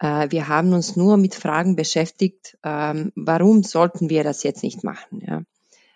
Äh, 0.00 0.30
wir 0.30 0.48
haben 0.48 0.72
uns 0.72 0.96
nur 0.96 1.16
mit 1.16 1.36
Fragen 1.36 1.76
beschäftigt, 1.76 2.58
ähm, 2.64 3.12
warum 3.14 3.62
sollten 3.62 4.10
wir 4.10 4.24
das 4.24 4.42
jetzt 4.42 4.64
nicht 4.64 4.82
machen? 4.82 5.20
Ja? 5.24 5.42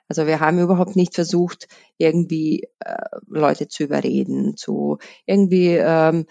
Also 0.09 0.27
wir 0.27 0.41
haben 0.41 0.59
überhaupt 0.59 0.97
nicht 0.97 1.15
versucht, 1.15 1.69
irgendwie 1.99 2.69
äh, 2.81 2.97
Leute 3.27 3.69
zu 3.69 3.85
überreden, 3.85 4.57
zu 4.57 4.99
irgendwie 5.27 5.75
ähm, 5.75 6.27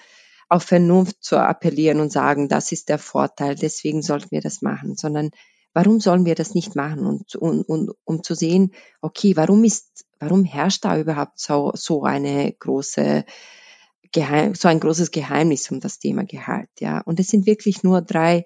auf 0.50 0.64
Vernunft 0.64 1.24
zu 1.24 1.38
appellieren 1.38 2.00
und 2.00 2.12
sagen, 2.12 2.50
das 2.50 2.72
ist 2.72 2.90
der 2.90 3.00
Vorteil, 3.00 3.56
deswegen 3.56 4.02
sollten 4.02 4.32
wir 4.32 4.42
das 4.42 4.62
machen, 4.62 4.96
sondern 4.96 5.32
warum 5.74 6.00
sollen 6.00 6.26
wir 6.26 6.36
das 6.36 6.54
nicht 6.56 6.76
machen 6.76 7.06
und, 7.06 7.36
und, 7.36 7.64
und 7.64 7.92
um 8.06 8.24
zu 8.24 8.36
sehen, 8.36 8.72
okay, 9.02 9.36
warum 9.36 9.64
ist, 9.64 10.06
warum 10.20 10.46
herrscht 10.46 10.86
da 10.86 10.98
überhaupt 10.98 11.40
so, 11.40 11.72
so 11.76 12.04
eine 12.04 12.54
große 12.54 13.26
Geheim, 14.12 14.56
so 14.56 14.70
ein 14.70 14.80
großes 14.80 15.12
Geheimnis 15.12 15.70
um 15.72 15.82
das 15.82 16.00
Thema 16.00 16.24
Gehalt, 16.24 16.70
ja. 16.80 17.02
Und 17.02 17.20
es 17.20 17.28
sind 17.28 17.46
wirklich 17.46 17.84
nur 17.84 18.02
drei 18.02 18.46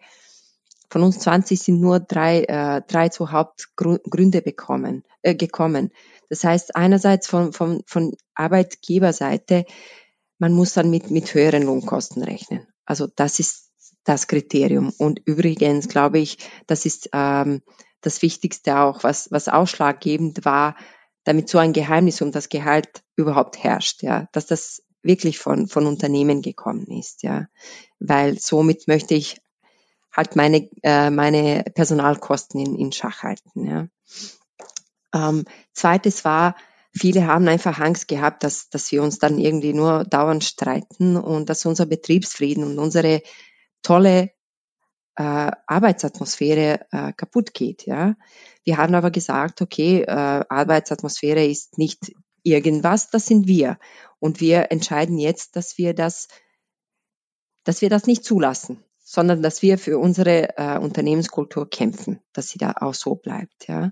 von 0.89 1.03
uns 1.03 1.19
20 1.19 1.59
sind 1.59 1.81
nur 1.81 1.99
drei, 1.99 2.43
äh, 2.43 2.81
drei 2.87 3.09
zu 3.09 3.31
Hauptgründe 3.31 4.41
bekommen, 4.41 5.03
äh, 5.21 5.35
gekommen. 5.35 5.91
Das 6.29 6.43
heißt, 6.43 6.75
einerseits 6.75 7.27
von, 7.27 7.53
von, 7.53 7.83
von 7.85 8.15
Arbeitgeberseite, 8.35 9.65
man 10.39 10.53
muss 10.53 10.73
dann 10.73 10.89
mit, 10.89 11.11
mit 11.11 11.33
höheren 11.33 11.63
Lohnkosten 11.63 12.23
rechnen. 12.23 12.67
Also 12.85 13.07
das 13.07 13.39
ist 13.39 13.69
das 14.03 14.27
Kriterium. 14.27 14.91
Und 14.97 15.21
übrigens 15.25 15.87
glaube 15.87 16.19
ich, 16.19 16.37
das 16.65 16.85
ist 16.85 17.09
ähm, 17.13 17.61
das 18.01 18.21
Wichtigste 18.21 18.79
auch, 18.79 19.03
was, 19.03 19.31
was 19.31 19.47
ausschlaggebend 19.47 20.45
war, 20.45 20.75
damit 21.23 21.49
so 21.49 21.57
ein 21.57 21.73
Geheimnis 21.73 22.21
um 22.21 22.31
das 22.31 22.49
Gehalt 22.49 23.03
überhaupt 23.15 23.63
herrscht, 23.63 24.01
ja, 24.01 24.27
dass 24.31 24.47
das 24.47 24.81
wirklich 25.03 25.37
von, 25.37 25.67
von 25.67 25.85
Unternehmen 25.85 26.41
gekommen 26.41 26.87
ist, 26.87 27.23
ja. 27.23 27.47
Weil 27.99 28.39
somit 28.39 28.87
möchte 28.87 29.13
ich 29.15 29.39
halt 30.11 30.35
meine, 30.35 30.69
äh, 30.83 31.09
meine 31.09 31.63
Personalkosten 31.75 32.59
in, 32.59 32.75
in 32.75 32.91
Schach 32.91 33.23
halten, 33.23 33.65
ja. 33.65 33.87
Ähm, 35.13 35.45
zweites 35.73 36.23
war, 36.23 36.55
viele 36.93 37.25
haben 37.27 37.47
einfach 37.47 37.79
Angst 37.79 38.07
gehabt, 38.07 38.43
dass, 38.43 38.69
dass 38.69 38.91
wir 38.91 39.01
uns 39.01 39.19
dann 39.19 39.39
irgendwie 39.39 39.73
nur 39.73 40.03
dauernd 40.03 40.43
streiten 40.43 41.17
und 41.17 41.49
dass 41.49 41.65
unser 41.65 41.85
Betriebsfrieden 41.85 42.63
und 42.63 42.77
unsere 42.77 43.21
tolle 43.81 44.31
äh, 45.15 45.51
Arbeitsatmosphäre 45.67 46.85
äh, 46.91 47.13
kaputt 47.13 47.53
geht. 47.53 47.85
Ja, 47.85 48.15
wir 48.63 48.77
haben 48.77 48.95
aber 48.95 49.11
gesagt, 49.11 49.61
okay, 49.61 50.01
äh, 50.03 50.45
Arbeitsatmosphäre 50.47 51.45
ist 51.45 51.77
nicht 51.77 52.13
irgendwas, 52.43 53.09
das 53.09 53.25
sind 53.25 53.47
wir 53.47 53.77
und 54.19 54.39
wir 54.39 54.71
entscheiden 54.71 55.17
jetzt, 55.17 55.55
dass 55.55 55.77
wir 55.77 55.93
das, 55.93 56.27
dass 57.63 57.81
wir 57.81 57.89
das 57.89 58.05
nicht 58.05 58.23
zulassen, 58.23 58.83
sondern 59.09 59.41
dass 59.41 59.61
wir 59.61 59.77
für 59.77 59.97
unsere 59.97 60.57
äh, 60.57 60.77
Unternehmenskultur 60.77 61.69
kämpfen, 61.69 62.19
dass 62.33 62.49
sie 62.49 62.59
da 62.59 62.73
auch 62.79 62.93
so 62.93 63.15
bleibt. 63.15 63.67
Ja, 63.67 63.91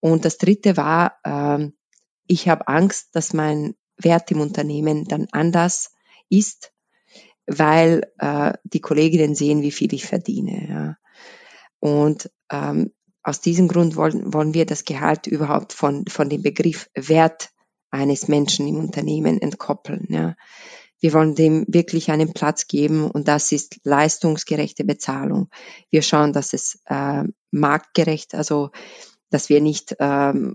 und 0.00 0.24
das 0.24 0.38
Dritte 0.38 0.76
war, 0.76 1.18
äh, 1.24 1.68
ich 2.26 2.48
habe 2.48 2.68
Angst, 2.68 3.14
dass 3.16 3.32
mein 3.32 3.74
Wert 3.96 4.30
im 4.30 4.40
Unternehmen 4.40 5.04
dann 5.04 5.26
anders 5.32 5.92
ist 6.28 6.72
weil 7.46 8.12
äh, 8.18 8.52
die 8.64 8.80
Kolleginnen 8.80 9.34
sehen, 9.34 9.62
wie 9.62 9.72
viel 9.72 9.92
ich 9.94 10.06
verdiene. 10.06 10.68
Ja. 10.68 10.96
Und 11.80 12.30
ähm, 12.50 12.92
aus 13.22 13.40
diesem 13.40 13.68
Grund 13.68 13.96
wollen, 13.96 14.32
wollen 14.32 14.54
wir 14.54 14.66
das 14.66 14.84
Gehalt 14.84 15.26
überhaupt 15.26 15.72
von, 15.72 16.06
von 16.06 16.28
dem 16.28 16.42
Begriff 16.42 16.88
Wert 16.94 17.50
eines 17.90 18.28
Menschen 18.28 18.66
im 18.68 18.76
Unternehmen 18.76 19.40
entkoppeln. 19.40 20.06
Ja. 20.08 20.36
Wir 21.02 21.12
wollen 21.14 21.34
dem 21.34 21.64
wirklich 21.66 22.12
einen 22.12 22.32
Platz 22.32 22.68
geben 22.68 23.10
und 23.10 23.26
das 23.26 23.50
ist 23.50 23.80
leistungsgerechte 23.82 24.84
Bezahlung. 24.84 25.50
Wir 25.90 26.00
schauen, 26.00 26.32
dass 26.32 26.52
es 26.52 26.80
äh, 26.86 27.24
marktgerecht, 27.50 28.36
also 28.36 28.70
dass 29.28 29.48
wir 29.48 29.60
nicht 29.60 29.96
ähm, 29.98 30.54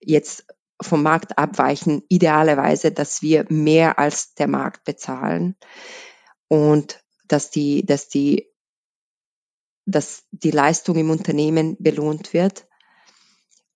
jetzt 0.00 0.46
vom 0.80 1.02
Markt 1.02 1.36
abweichen, 1.36 2.02
idealerweise, 2.08 2.92
dass 2.92 3.20
wir 3.20 3.44
mehr 3.50 3.98
als 3.98 4.34
der 4.34 4.48
Markt 4.48 4.84
bezahlen 4.84 5.54
und 6.48 7.04
dass 7.28 7.50
die, 7.50 7.84
dass 7.84 8.08
die, 8.08 8.50
dass 9.84 10.24
die 10.30 10.50
Leistung 10.50 10.96
im 10.96 11.10
Unternehmen 11.10 11.76
belohnt 11.78 12.32
wird. 12.32 12.66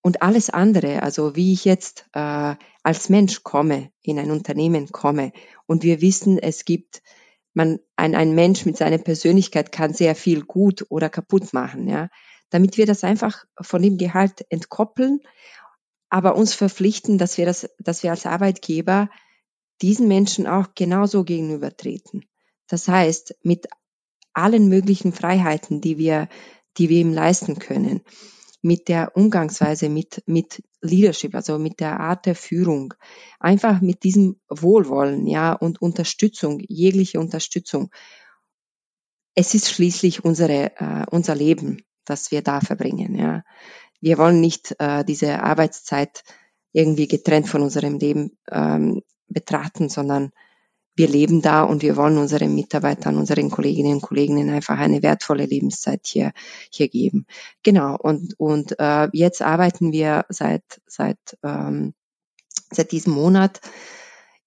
Und 0.06 0.22
alles 0.22 0.50
andere, 0.50 1.02
also 1.02 1.34
wie 1.34 1.52
ich 1.52 1.64
jetzt 1.64 2.06
äh, 2.12 2.54
als 2.84 3.08
Mensch 3.08 3.42
komme, 3.42 3.90
in 4.02 4.20
ein 4.20 4.30
Unternehmen 4.30 4.92
komme 4.92 5.32
und 5.66 5.82
wir 5.82 6.00
wissen, 6.00 6.38
es 6.38 6.64
gibt, 6.64 7.02
man, 7.54 7.80
ein, 7.96 8.14
ein 8.14 8.32
Mensch 8.32 8.66
mit 8.66 8.76
seiner 8.76 8.98
Persönlichkeit 8.98 9.72
kann 9.72 9.94
sehr 9.94 10.14
viel 10.14 10.44
gut 10.44 10.86
oder 10.90 11.08
kaputt 11.08 11.52
machen, 11.52 11.88
ja. 11.88 12.08
Damit 12.50 12.76
wir 12.76 12.86
das 12.86 13.02
einfach 13.02 13.46
von 13.60 13.82
dem 13.82 13.98
Gehalt 13.98 14.46
entkoppeln 14.48 15.20
aber 16.08 16.36
uns 16.36 16.54
verpflichten, 16.54 17.18
dass 17.18 17.36
wir 17.36 17.46
das, 17.46 17.68
dass 17.78 18.04
wir 18.04 18.10
als 18.10 18.26
Arbeitgeber 18.26 19.10
diesen 19.82 20.06
Menschen 20.08 20.46
auch 20.46 20.68
genauso 20.76 21.24
gegenübertreten. 21.24 22.24
Das 22.68 22.86
heißt, 22.86 23.34
mit 23.42 23.66
allen 24.32 24.68
möglichen 24.68 25.12
Freiheiten, 25.12 25.80
die 25.80 25.98
wir, 25.98 26.28
die 26.78 26.88
wir 26.90 27.00
ihm 27.00 27.12
leisten 27.12 27.58
können, 27.58 28.02
mit 28.66 28.88
der 28.88 29.16
Umgangsweise, 29.16 29.88
mit, 29.88 30.22
mit 30.26 30.62
Leadership, 30.82 31.34
also 31.34 31.58
mit 31.58 31.80
der 31.80 32.00
Art 32.00 32.26
der 32.26 32.34
Führung, 32.34 32.94
einfach 33.40 33.80
mit 33.80 34.02
diesem 34.02 34.40
Wohlwollen, 34.48 35.26
ja, 35.26 35.52
und 35.52 35.80
Unterstützung, 35.80 36.60
jegliche 36.68 37.20
Unterstützung. 37.20 37.90
Es 39.34 39.54
ist 39.54 39.70
schließlich 39.70 40.24
unsere, 40.24 40.76
äh, 40.76 41.06
unser 41.10 41.34
Leben, 41.34 41.82
das 42.04 42.30
wir 42.30 42.42
da 42.42 42.60
verbringen, 42.60 43.14
ja 43.14 43.42
wir 44.00 44.18
wollen 44.18 44.40
nicht 44.40 44.74
äh, 44.78 45.04
diese 45.04 45.42
Arbeitszeit 45.42 46.22
irgendwie 46.72 47.08
getrennt 47.08 47.48
von 47.48 47.62
unserem 47.62 47.98
Leben 47.98 48.38
ähm, 48.50 49.02
betrachten, 49.28 49.88
sondern 49.88 50.30
wir 50.96 51.08
leben 51.08 51.42
da 51.42 51.62
und 51.62 51.82
wir 51.82 51.96
wollen 51.96 52.18
unseren 52.18 52.54
Mitarbeitern, 52.54 53.16
unseren 53.16 53.50
Kolleginnen 53.50 53.94
und 53.94 54.00
Kollegen 54.00 54.50
einfach 54.50 54.78
eine 54.78 55.02
wertvolle 55.02 55.44
Lebenszeit 55.44 56.00
hier, 56.06 56.32
hier 56.70 56.88
geben. 56.88 57.26
Genau. 57.62 57.96
Und, 57.96 58.34
und 58.38 58.78
äh, 58.78 59.08
jetzt 59.12 59.42
arbeiten 59.42 59.92
wir 59.92 60.24
seit, 60.30 60.64
seit, 60.86 61.18
ähm, 61.44 61.94
seit 62.70 62.92
diesem 62.92 63.12
Monat 63.12 63.60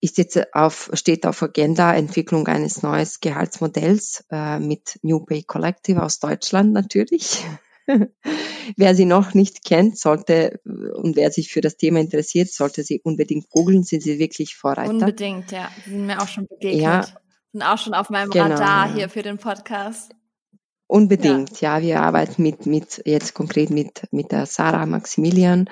ist 0.02 0.18
jetzt 0.18 0.56
auf, 0.56 0.90
steht 0.94 1.26
auf 1.26 1.44
Agenda 1.44 1.94
Entwicklung 1.94 2.48
eines 2.48 2.82
neues 2.82 3.20
Gehaltsmodells 3.20 4.24
äh, 4.32 4.60
mit 4.60 4.98
New 5.04 5.20
Pay 5.20 5.44
Collective 5.44 6.02
aus 6.02 6.20
Deutschland 6.20 6.74
natürlich. 6.74 7.44
wer 8.78 8.96
sie 8.96 9.06
noch 9.06 9.34
nicht 9.34 9.66
kennt, 9.66 9.98
sollte 9.98 10.60
und 10.66 11.16
wer 11.16 11.32
sich 11.32 11.52
für 11.52 11.62
das 11.62 11.78
Thema 11.78 12.00
interessiert, 12.00 12.50
sollte 12.50 12.84
sie 12.84 13.02
unbedingt 13.04 13.50
googeln. 13.50 13.84
Sind 13.84 14.04
sie 14.04 14.20
wirklich 14.20 14.56
Vorreiter? 14.56 14.92
Unbedingt, 14.92 15.52
ja. 15.52 15.70
Sie 15.86 15.92
sind 15.92 16.06
mir 16.06 16.22
auch 16.22 16.28
schon 16.28 16.48
begegnet. 16.48 16.82
Ja, 16.82 17.06
sind 17.52 17.64
auch 17.64 17.78
schon 17.78 17.94
auf 17.94 18.10
meinem 18.10 18.30
genau, 18.30 18.46
Radar 18.46 18.94
hier 18.94 19.10
für 19.10 19.24
den 19.24 19.38
Podcast. 19.38 20.12
Unbedingt, 20.88 21.62
ja. 21.62 21.78
ja. 21.78 21.84
Wir 21.84 22.02
arbeiten 22.02 22.42
mit, 22.44 22.66
mit 22.66 23.02
jetzt 23.06 23.34
konkret 23.34 23.70
mit, 23.70 24.08
mit 24.12 24.32
der 24.32 24.46
Sarah 24.46 24.86
Maximilian 24.86 25.70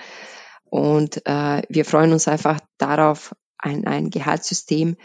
und 0.70 1.26
äh, 1.26 1.62
wir 1.70 1.86
freuen 1.86 2.14
uns 2.14 2.28
einfach 2.28 2.60
darauf, 2.78 3.36
ein, 3.58 3.88
ein 3.88 4.10
Gehaltssystem, 4.10 4.98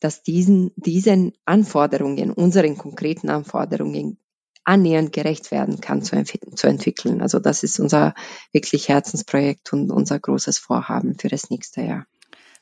das 0.00 0.22
diesen, 0.22 0.72
diesen 0.76 1.32
Anforderungen, 1.46 2.30
unseren 2.30 2.76
konkreten 2.76 3.30
Anforderungen 3.30 4.18
annähernd 4.64 5.12
gerecht 5.12 5.50
werden 5.50 5.80
kann, 5.80 6.02
zu, 6.02 6.22
zu 6.24 6.66
entwickeln. 6.66 7.20
Also 7.22 7.38
das 7.38 7.62
ist 7.62 7.78
unser 7.78 8.14
wirklich 8.52 8.88
Herzensprojekt 8.88 9.72
und 9.72 9.90
unser 9.90 10.18
großes 10.18 10.58
Vorhaben 10.58 11.18
für 11.18 11.28
das 11.28 11.50
nächste 11.50 11.82
Jahr. 11.82 12.06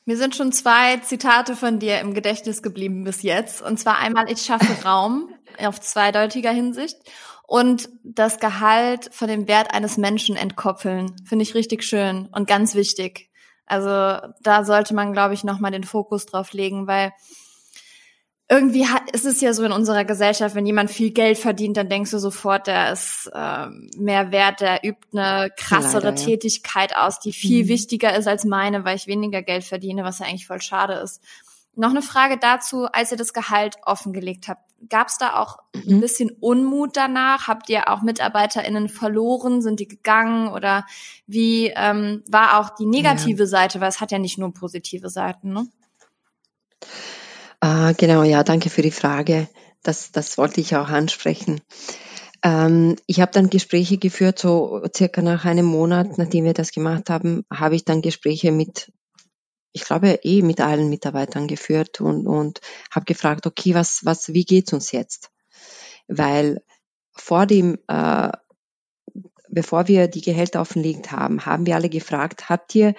Mir 0.05 0.17
sind 0.17 0.35
schon 0.35 0.51
zwei 0.51 0.97
Zitate 0.97 1.55
von 1.55 1.79
dir 1.79 2.01
im 2.01 2.13
Gedächtnis 2.13 2.61
geblieben 2.61 3.05
bis 3.05 3.21
jetzt. 3.21 3.61
Und 3.61 3.79
zwar 3.79 3.99
einmal, 3.99 4.29
ich 4.29 4.41
schaffe 4.41 4.83
Raum 4.85 5.29
auf 5.59 5.79
zweideutiger 5.79 6.51
Hinsicht 6.51 6.97
und 7.47 7.89
das 8.03 8.39
Gehalt 8.39 9.09
von 9.13 9.27
dem 9.27 9.47
Wert 9.47 9.73
eines 9.73 9.97
Menschen 9.97 10.35
entkoppeln. 10.35 11.15
Finde 11.25 11.43
ich 11.43 11.55
richtig 11.55 11.83
schön 11.83 12.27
und 12.33 12.47
ganz 12.47 12.75
wichtig. 12.75 13.29
Also 13.65 13.89
da 14.41 14.65
sollte 14.65 14.93
man, 14.93 15.13
glaube 15.13 15.33
ich, 15.33 15.45
nochmal 15.45 15.71
den 15.71 15.85
Fokus 15.85 16.25
drauf 16.25 16.51
legen, 16.51 16.85
weil 16.85 17.13
irgendwie 18.49 18.87
hat, 18.87 19.09
ist 19.11 19.25
es 19.25 19.39
ja 19.41 19.53
so 19.53 19.63
in 19.63 19.71
unserer 19.71 20.05
Gesellschaft, 20.05 20.53
wenn 20.55 20.65
jemand 20.65 20.91
viel 20.91 21.11
Geld 21.11 21.37
verdient, 21.37 21.77
dann 21.77 21.89
denkst 21.89 22.11
du 22.11 22.19
sofort, 22.19 22.67
der 22.67 22.91
ist 22.91 23.31
äh, 23.33 23.67
mehr 23.97 24.31
wert, 24.31 24.61
der 24.61 24.83
übt 24.83 25.07
eine 25.13 25.49
krassere 25.55 26.09
Leider, 26.09 26.19
ja. 26.19 26.25
Tätigkeit 26.25 26.95
aus, 26.95 27.19
die 27.19 27.33
viel 27.33 27.63
mhm. 27.63 27.69
wichtiger 27.69 28.15
ist 28.15 28.27
als 28.27 28.43
meine, 28.43 28.83
weil 28.83 28.97
ich 28.97 29.07
weniger 29.07 29.41
Geld 29.41 29.63
verdiene, 29.63 30.03
was 30.03 30.19
ja 30.19 30.25
eigentlich 30.25 30.47
voll 30.47 30.61
schade 30.61 30.93
ist. 30.95 31.21
Noch 31.75 31.89
eine 31.89 32.03
Frage 32.03 32.37
dazu, 32.37 32.85
als 32.85 33.11
ihr 33.11 33.17
das 33.17 33.33
Gehalt 33.33 33.77
offengelegt 33.83 34.47
habt, 34.47 34.61
gab 34.89 35.07
es 35.07 35.17
da 35.17 35.39
auch 35.39 35.57
mhm. 35.73 35.95
ein 35.95 36.01
bisschen 36.01 36.29
Unmut 36.39 36.97
danach? 36.97 37.47
Habt 37.47 37.69
ihr 37.69 37.89
auch 37.89 38.01
MitarbeiterInnen 38.01 38.89
verloren? 38.89 39.61
Sind 39.61 39.79
die 39.79 39.87
gegangen? 39.87 40.49
Oder 40.49 40.85
wie 41.25 41.71
ähm, 41.75 42.23
war 42.29 42.59
auch 42.59 42.69
die 42.71 42.85
negative 42.85 43.43
ja. 43.43 43.47
Seite? 43.47 43.81
Weil 43.81 43.89
es 43.89 44.01
hat 44.01 44.11
ja 44.11 44.19
nicht 44.19 44.37
nur 44.37 44.53
positive 44.53 45.09
Seiten, 45.09 45.53
ne? 45.53 45.67
Ah, 47.65 47.93
genau, 47.93 48.23
ja, 48.23 48.43
danke 48.43 48.69
für 48.69 48.81
die 48.81 48.91
Frage. 48.91 49.47
Das, 49.83 50.11
das 50.11 50.37
wollte 50.37 50.59
ich 50.59 50.75
auch 50.75 50.89
ansprechen. 50.89 51.61
Ähm, 52.43 52.97
ich 53.07 53.21
habe 53.21 53.31
dann 53.31 53.49
Gespräche 53.49 53.97
geführt, 53.97 54.37
so 54.37 54.83
circa 54.93 55.21
nach 55.21 55.45
einem 55.45 55.67
Monat, 55.67 56.17
nachdem 56.17 56.43
wir 56.43 56.53
das 56.53 56.73
gemacht 56.73 57.09
haben, 57.09 57.45
habe 57.49 57.75
ich 57.75 57.85
dann 57.85 58.01
Gespräche 58.01 58.51
mit, 58.51 58.91
ich 59.71 59.85
glaube 59.85 60.19
eh 60.23 60.41
mit 60.41 60.59
allen 60.59 60.89
Mitarbeitern 60.89 61.47
geführt 61.47 62.01
und, 62.01 62.27
und 62.27 62.59
habe 62.91 63.05
gefragt, 63.05 63.47
okay, 63.47 63.73
was, 63.73 64.03
was, 64.03 64.33
wie 64.33 64.43
geht's 64.43 64.73
uns 64.73 64.91
jetzt? 64.91 65.31
Weil 66.09 66.61
vor 67.15 67.45
dem 67.45 67.77
äh, 67.87 68.29
bevor 69.53 69.87
wir 69.87 70.07
die 70.07 70.21
Gehälter 70.21 70.61
offenlegt 70.61 71.11
haben, 71.11 71.45
haben 71.45 71.65
wir 71.65 71.75
alle 71.75 71.89
gefragt, 71.89 72.49
habt 72.49 72.73
ihr, 72.75 72.95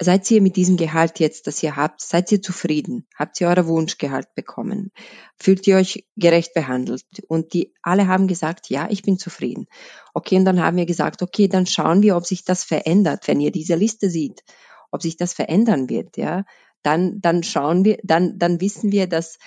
seid 0.00 0.30
ihr 0.30 0.40
mit 0.40 0.56
diesem 0.56 0.76
Gehalt 0.76 1.18
jetzt, 1.18 1.46
das 1.46 1.62
ihr 1.62 1.76
habt, 1.76 2.00
seid 2.00 2.30
ihr 2.30 2.40
zufrieden? 2.40 3.06
Habt 3.16 3.40
ihr 3.40 3.48
euer 3.48 3.66
Wunschgehalt 3.66 4.34
bekommen? 4.34 4.92
Fühlt 5.38 5.66
ihr 5.66 5.76
euch 5.76 6.06
gerecht 6.16 6.54
behandelt? 6.54 7.04
Und 7.28 7.52
die 7.52 7.74
alle 7.82 8.06
haben 8.06 8.28
gesagt, 8.28 8.70
ja, 8.70 8.86
ich 8.90 9.02
bin 9.02 9.18
zufrieden. 9.18 9.66
Okay, 10.14 10.36
und 10.36 10.44
dann 10.44 10.62
haben 10.62 10.76
wir 10.76 10.86
gesagt, 10.86 11.22
okay, 11.22 11.48
dann 11.48 11.66
schauen 11.66 12.02
wir, 12.02 12.16
ob 12.16 12.26
sich 12.26 12.44
das 12.44 12.64
verändert, 12.64 13.26
wenn 13.26 13.40
ihr 13.40 13.50
diese 13.50 13.74
Liste 13.74 14.08
seht, 14.08 14.42
ob 14.90 15.02
sich 15.02 15.16
das 15.16 15.32
verändern 15.32 15.88
wird, 15.88 16.16
ja. 16.16 16.44
Dann, 16.84 17.20
dann 17.20 17.42
schauen 17.42 17.84
wir, 17.84 17.98
dann, 18.04 18.38
dann 18.38 18.60
wissen 18.60 18.92
wir, 18.92 19.08
dass 19.08 19.38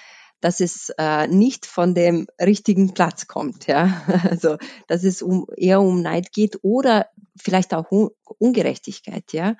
dass 0.42 0.60
es 0.60 0.92
äh, 0.98 1.28
nicht 1.28 1.66
von 1.66 1.96
dem 1.96 2.28
richtigen 2.39 2.94
Platz 2.94 3.28
kommt, 3.28 3.68
ja. 3.68 4.02
Also 4.30 4.58
dass 4.88 5.04
es 5.04 5.22
um, 5.22 5.48
eher 5.56 5.82
um 5.82 6.02
Neid 6.02 6.34
geht 6.34 6.60
oder 6.64 7.08
vielleicht 7.38 7.74
auch 7.74 7.92
Un 7.92 8.10
Ungerechtigkeit, 8.39 9.34
ja. 9.34 9.56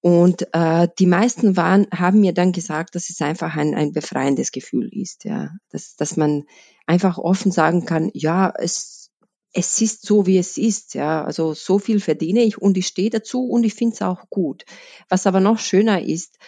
Und 0.00 0.46
äh, 0.52 0.88
die 0.98 1.06
meisten 1.06 1.56
waren, 1.56 1.86
haben 1.92 2.20
mir 2.20 2.32
dann 2.32 2.52
gesagt, 2.52 2.94
dass 2.94 3.10
es 3.10 3.20
einfach 3.20 3.56
ein, 3.56 3.74
ein 3.74 3.92
befreiendes 3.92 4.52
Gefühl 4.52 4.88
ist, 4.92 5.24
ja, 5.24 5.50
dass, 5.70 5.96
dass 5.96 6.16
man 6.16 6.44
einfach 6.86 7.18
offen 7.18 7.50
sagen 7.50 7.84
kann, 7.84 8.10
ja, 8.14 8.52
es, 8.56 9.10
es 9.52 9.80
ist 9.80 10.06
so, 10.06 10.26
wie 10.26 10.38
es 10.38 10.56
ist, 10.56 10.94
ja, 10.94 11.24
also 11.24 11.52
so 11.52 11.80
viel 11.80 11.98
verdiene 12.00 12.42
ich 12.42 12.58
und 12.58 12.76
ich 12.76 12.86
stehe 12.86 13.10
dazu 13.10 13.48
und 13.48 13.64
ich 13.64 13.74
finde 13.74 13.94
es 13.94 14.02
auch 14.02 14.30
gut. 14.30 14.64
Was 15.08 15.26
aber 15.26 15.40
noch 15.40 15.58
schöner 15.58 16.00
ist, 16.02 16.38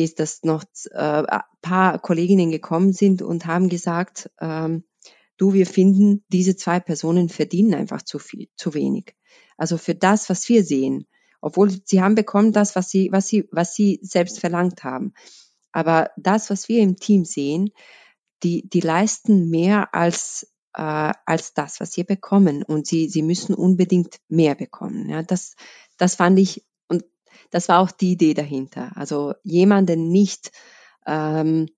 ist, 0.00 0.20
dass 0.20 0.42
noch 0.42 0.64
äh, 0.90 0.96
ein 0.98 1.40
paar 1.60 1.98
Kolleginnen 1.98 2.50
gekommen 2.50 2.92
sind 2.92 3.22
und 3.22 3.46
haben 3.46 3.68
gesagt, 3.68 4.30
ähm, 4.40 4.84
du, 5.36 5.52
wir 5.52 5.66
finden, 5.66 6.24
diese 6.28 6.56
zwei 6.56 6.80
Personen 6.80 7.28
verdienen 7.28 7.74
einfach 7.74 8.02
zu 8.02 8.18
viel, 8.18 8.48
zu 8.56 8.74
wenig. 8.74 9.14
Also 9.56 9.76
für 9.78 9.94
das, 9.94 10.30
was 10.30 10.48
wir 10.48 10.64
sehen, 10.64 11.06
obwohl 11.40 11.70
sie 11.84 12.00
haben 12.00 12.14
bekommen 12.14 12.52
das, 12.52 12.76
was 12.76 12.88
sie, 12.88 13.10
was 13.12 13.28
sie, 13.28 13.48
was 13.50 13.74
sie 13.74 13.98
selbst 14.02 14.40
verlangt 14.40 14.84
haben. 14.84 15.12
Aber 15.72 16.10
das, 16.16 16.50
was 16.50 16.68
wir 16.68 16.80
im 16.80 16.96
Team 16.96 17.24
sehen, 17.24 17.70
die, 18.42 18.68
die 18.68 18.80
leisten 18.80 19.50
mehr 19.50 19.94
als, 19.94 20.52
äh, 20.74 21.12
als 21.26 21.54
das, 21.54 21.80
was 21.80 21.92
sie 21.92 22.04
bekommen. 22.04 22.62
Und 22.62 22.86
sie, 22.86 23.08
sie 23.08 23.22
müssen 23.22 23.54
unbedingt 23.54 24.20
mehr 24.28 24.54
bekommen. 24.54 25.08
Ja, 25.08 25.22
das, 25.22 25.56
das 25.96 26.14
fand 26.14 26.38
ich, 26.38 26.64
das 27.50 27.68
war 27.68 27.80
auch 27.80 27.90
die 27.90 28.12
Idee 28.12 28.34
dahinter. 28.34 28.92
Also 28.94 29.34
jemanden 29.42 30.10
nicht 30.10 30.52
ähm, 31.06 31.68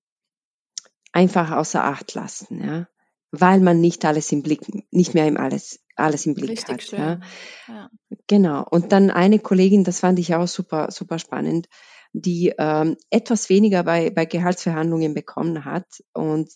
einfach 1.12 1.52
außer 1.52 1.84
Acht 1.84 2.14
lassen, 2.14 2.64
ja, 2.64 2.88
weil 3.30 3.60
man 3.60 3.80
nicht 3.80 4.04
alles 4.04 4.30
im 4.32 4.42
Blick, 4.42 4.60
nicht 4.92 5.14
mehr 5.14 5.26
im 5.26 5.36
alles 5.36 5.84
alles 5.96 6.26
im 6.26 6.34
Blick 6.34 6.50
Richtig 6.50 6.92
hat. 6.92 6.98
Ja. 6.98 7.20
ja. 7.68 7.90
Genau. 8.26 8.66
Und 8.68 8.92
dann 8.92 9.10
eine 9.10 9.38
Kollegin, 9.38 9.84
das 9.84 10.00
fand 10.00 10.18
ich 10.18 10.34
auch 10.34 10.48
super, 10.48 10.90
super 10.90 11.18
spannend, 11.18 11.68
die 12.12 12.52
ähm, 12.58 12.96
etwas 13.10 13.48
weniger 13.48 13.82
bei, 13.84 14.10
bei 14.10 14.24
Gehaltsverhandlungen 14.24 15.14
bekommen 15.14 15.64
hat. 15.64 15.86
Und 16.12 16.50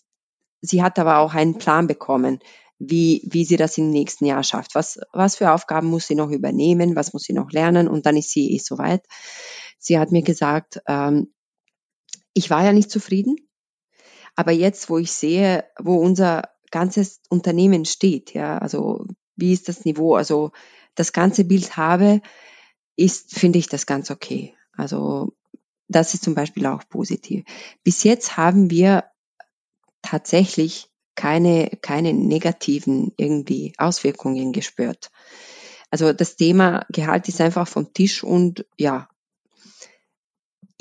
sie 0.61 0.83
hat 0.83 0.99
aber 0.99 1.19
auch 1.19 1.33
einen 1.33 1.57
Plan 1.57 1.87
bekommen, 1.87 2.39
wie, 2.79 3.21
wie 3.29 3.45
sie 3.45 3.57
das 3.57 3.77
im 3.77 3.91
nächsten 3.91 4.25
Jahr 4.25 4.43
schafft. 4.43 4.73
Was, 4.73 4.99
was 5.11 5.35
für 5.35 5.51
Aufgaben 5.51 5.87
muss 5.87 6.07
sie 6.07 6.15
noch 6.15 6.31
übernehmen, 6.31 6.95
was 6.95 7.13
muss 7.13 7.23
sie 7.23 7.33
noch 7.33 7.51
lernen 7.51 7.87
und 7.87 8.05
dann 8.05 8.17
ist 8.17 8.31
sie 8.31 8.53
eh 8.53 8.57
soweit. 8.57 9.05
Sie 9.77 9.99
hat 9.99 10.11
mir 10.11 10.23
gesagt, 10.23 10.81
ähm, 10.87 11.33
ich 12.33 12.49
war 12.49 12.63
ja 12.63 12.71
nicht 12.71 12.89
zufrieden, 12.89 13.35
aber 14.35 14.53
jetzt, 14.53 14.89
wo 14.89 14.97
ich 14.97 15.11
sehe, 15.11 15.65
wo 15.77 15.95
unser 15.95 16.49
ganzes 16.71 17.19
Unternehmen 17.29 17.83
steht, 17.83 18.33
ja, 18.33 18.57
also 18.57 19.05
wie 19.35 19.51
ist 19.53 19.67
das 19.67 19.83
Niveau, 19.83 20.15
also 20.15 20.51
das 20.95 21.11
ganze 21.11 21.43
Bild 21.43 21.75
habe, 21.75 22.21
ist, 22.95 23.37
finde 23.37 23.59
ich 23.59 23.67
das 23.67 23.85
ganz 23.85 24.11
okay. 24.11 24.53
Also 24.73 25.33
das 25.87 26.13
ist 26.13 26.23
zum 26.23 26.35
Beispiel 26.35 26.65
auch 26.65 26.83
positiv. 26.87 27.43
Bis 27.83 28.03
jetzt 28.03 28.37
haben 28.37 28.69
wir 28.69 29.05
tatsächlich 30.01 30.89
keine, 31.15 31.69
keine 31.81 32.13
negativen 32.13 33.13
irgendwie 33.17 33.73
Auswirkungen 33.77 34.53
gespürt. 34.53 35.11
Also 35.91 36.13
das 36.13 36.35
Thema 36.35 36.85
Gehalt 36.89 37.27
ist 37.27 37.41
einfach 37.41 37.67
vom 37.67 37.93
Tisch 37.93 38.23
und 38.23 38.65
ja, 38.77 39.09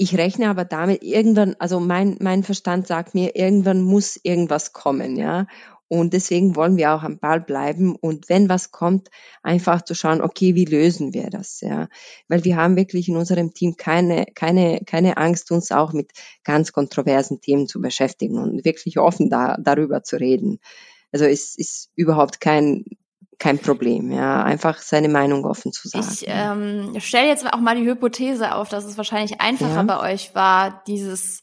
ich 0.01 0.17
rechne 0.17 0.49
aber 0.49 0.65
damit 0.65 1.03
irgendwann, 1.03 1.57
also 1.59 1.81
mein, 1.81 2.17
mein 2.21 2.45
Verstand 2.45 2.87
sagt 2.87 3.15
mir, 3.15 3.35
irgendwann 3.35 3.83
muss 3.83 4.19
irgendwas 4.23 4.73
kommen, 4.73 5.17
ja. 5.17 5.49
Und 5.89 6.13
deswegen 6.13 6.55
wollen 6.55 6.77
wir 6.77 6.93
auch 6.93 7.03
am 7.03 7.19
Ball 7.19 7.41
bleiben 7.41 7.97
und 7.97 8.29
wenn 8.29 8.51
was 8.51 8.71
kommt, 8.71 9.09
einfach 9.43 9.83
zu 9.83 9.95
schauen, 9.95 10.21
okay, 10.21 10.55
wie 10.55 10.67
lösen 10.67 11.15
wir 11.15 11.31
das, 11.31 11.63
ja? 11.63 11.89
Weil 12.29 12.45
wir 12.45 12.57
haben 12.57 12.77
wirklich 12.77 13.09
in 13.09 13.17
unserem 13.17 13.55
Team 13.55 13.77
keine, 13.77 14.27
keine, 14.35 14.83
keine 14.85 15.17
Angst, 15.17 15.51
uns 15.51 15.73
auch 15.73 15.95
mit 15.95 16.13
ganz 16.45 16.73
kontroversen 16.73 17.41
Themen 17.41 17.67
zu 17.67 17.81
beschäftigen 17.81 18.39
und 18.39 18.67
wirklich 18.67 18.99
offen 18.99 19.31
da, 19.31 19.57
darüber 19.59 20.03
zu 20.03 20.17
reden. 20.17 20.59
Also 21.11 21.25
es 21.25 21.57
ist 21.57 21.91
überhaupt 21.95 22.39
kein, 22.41 22.85
kein 23.39 23.59
Problem, 23.59 24.11
ja, 24.11 24.43
einfach 24.43 24.79
seine 24.83 25.09
Meinung 25.09 25.47
offen 25.47 25.73
zu 25.73 25.89
sagen. 25.89 26.07
Ich 26.11 26.25
ähm, 26.27 27.01
stelle 27.01 27.29
jetzt 27.29 27.51
auch 27.51 27.61
mal 27.61 27.77
die 27.77 27.89
Hypothese 27.89 28.55
auf, 28.55 28.69
dass 28.69 28.85
es 28.85 28.99
wahrscheinlich 28.99 29.41
einfacher 29.41 29.77
ja. 29.77 29.83
bei 29.85 30.13
euch 30.13 30.35
war, 30.35 30.83
dieses 30.87 31.41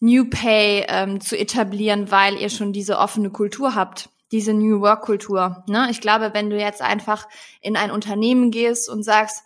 New 0.00 0.28
Pay 0.28 0.86
ähm, 0.88 1.20
zu 1.20 1.38
etablieren, 1.38 2.10
weil 2.10 2.36
ihr 2.36 2.50
schon 2.50 2.72
diese 2.72 2.98
offene 2.98 3.30
Kultur 3.30 3.74
habt, 3.74 4.10
diese 4.32 4.52
New 4.52 4.80
Work 4.80 5.02
Kultur. 5.02 5.64
Ne? 5.68 5.88
Ich 5.90 6.00
glaube, 6.00 6.30
wenn 6.34 6.50
du 6.50 6.58
jetzt 6.58 6.82
einfach 6.82 7.28
in 7.60 7.76
ein 7.76 7.90
Unternehmen 7.90 8.50
gehst 8.50 8.88
und 8.88 9.02
sagst, 9.02 9.42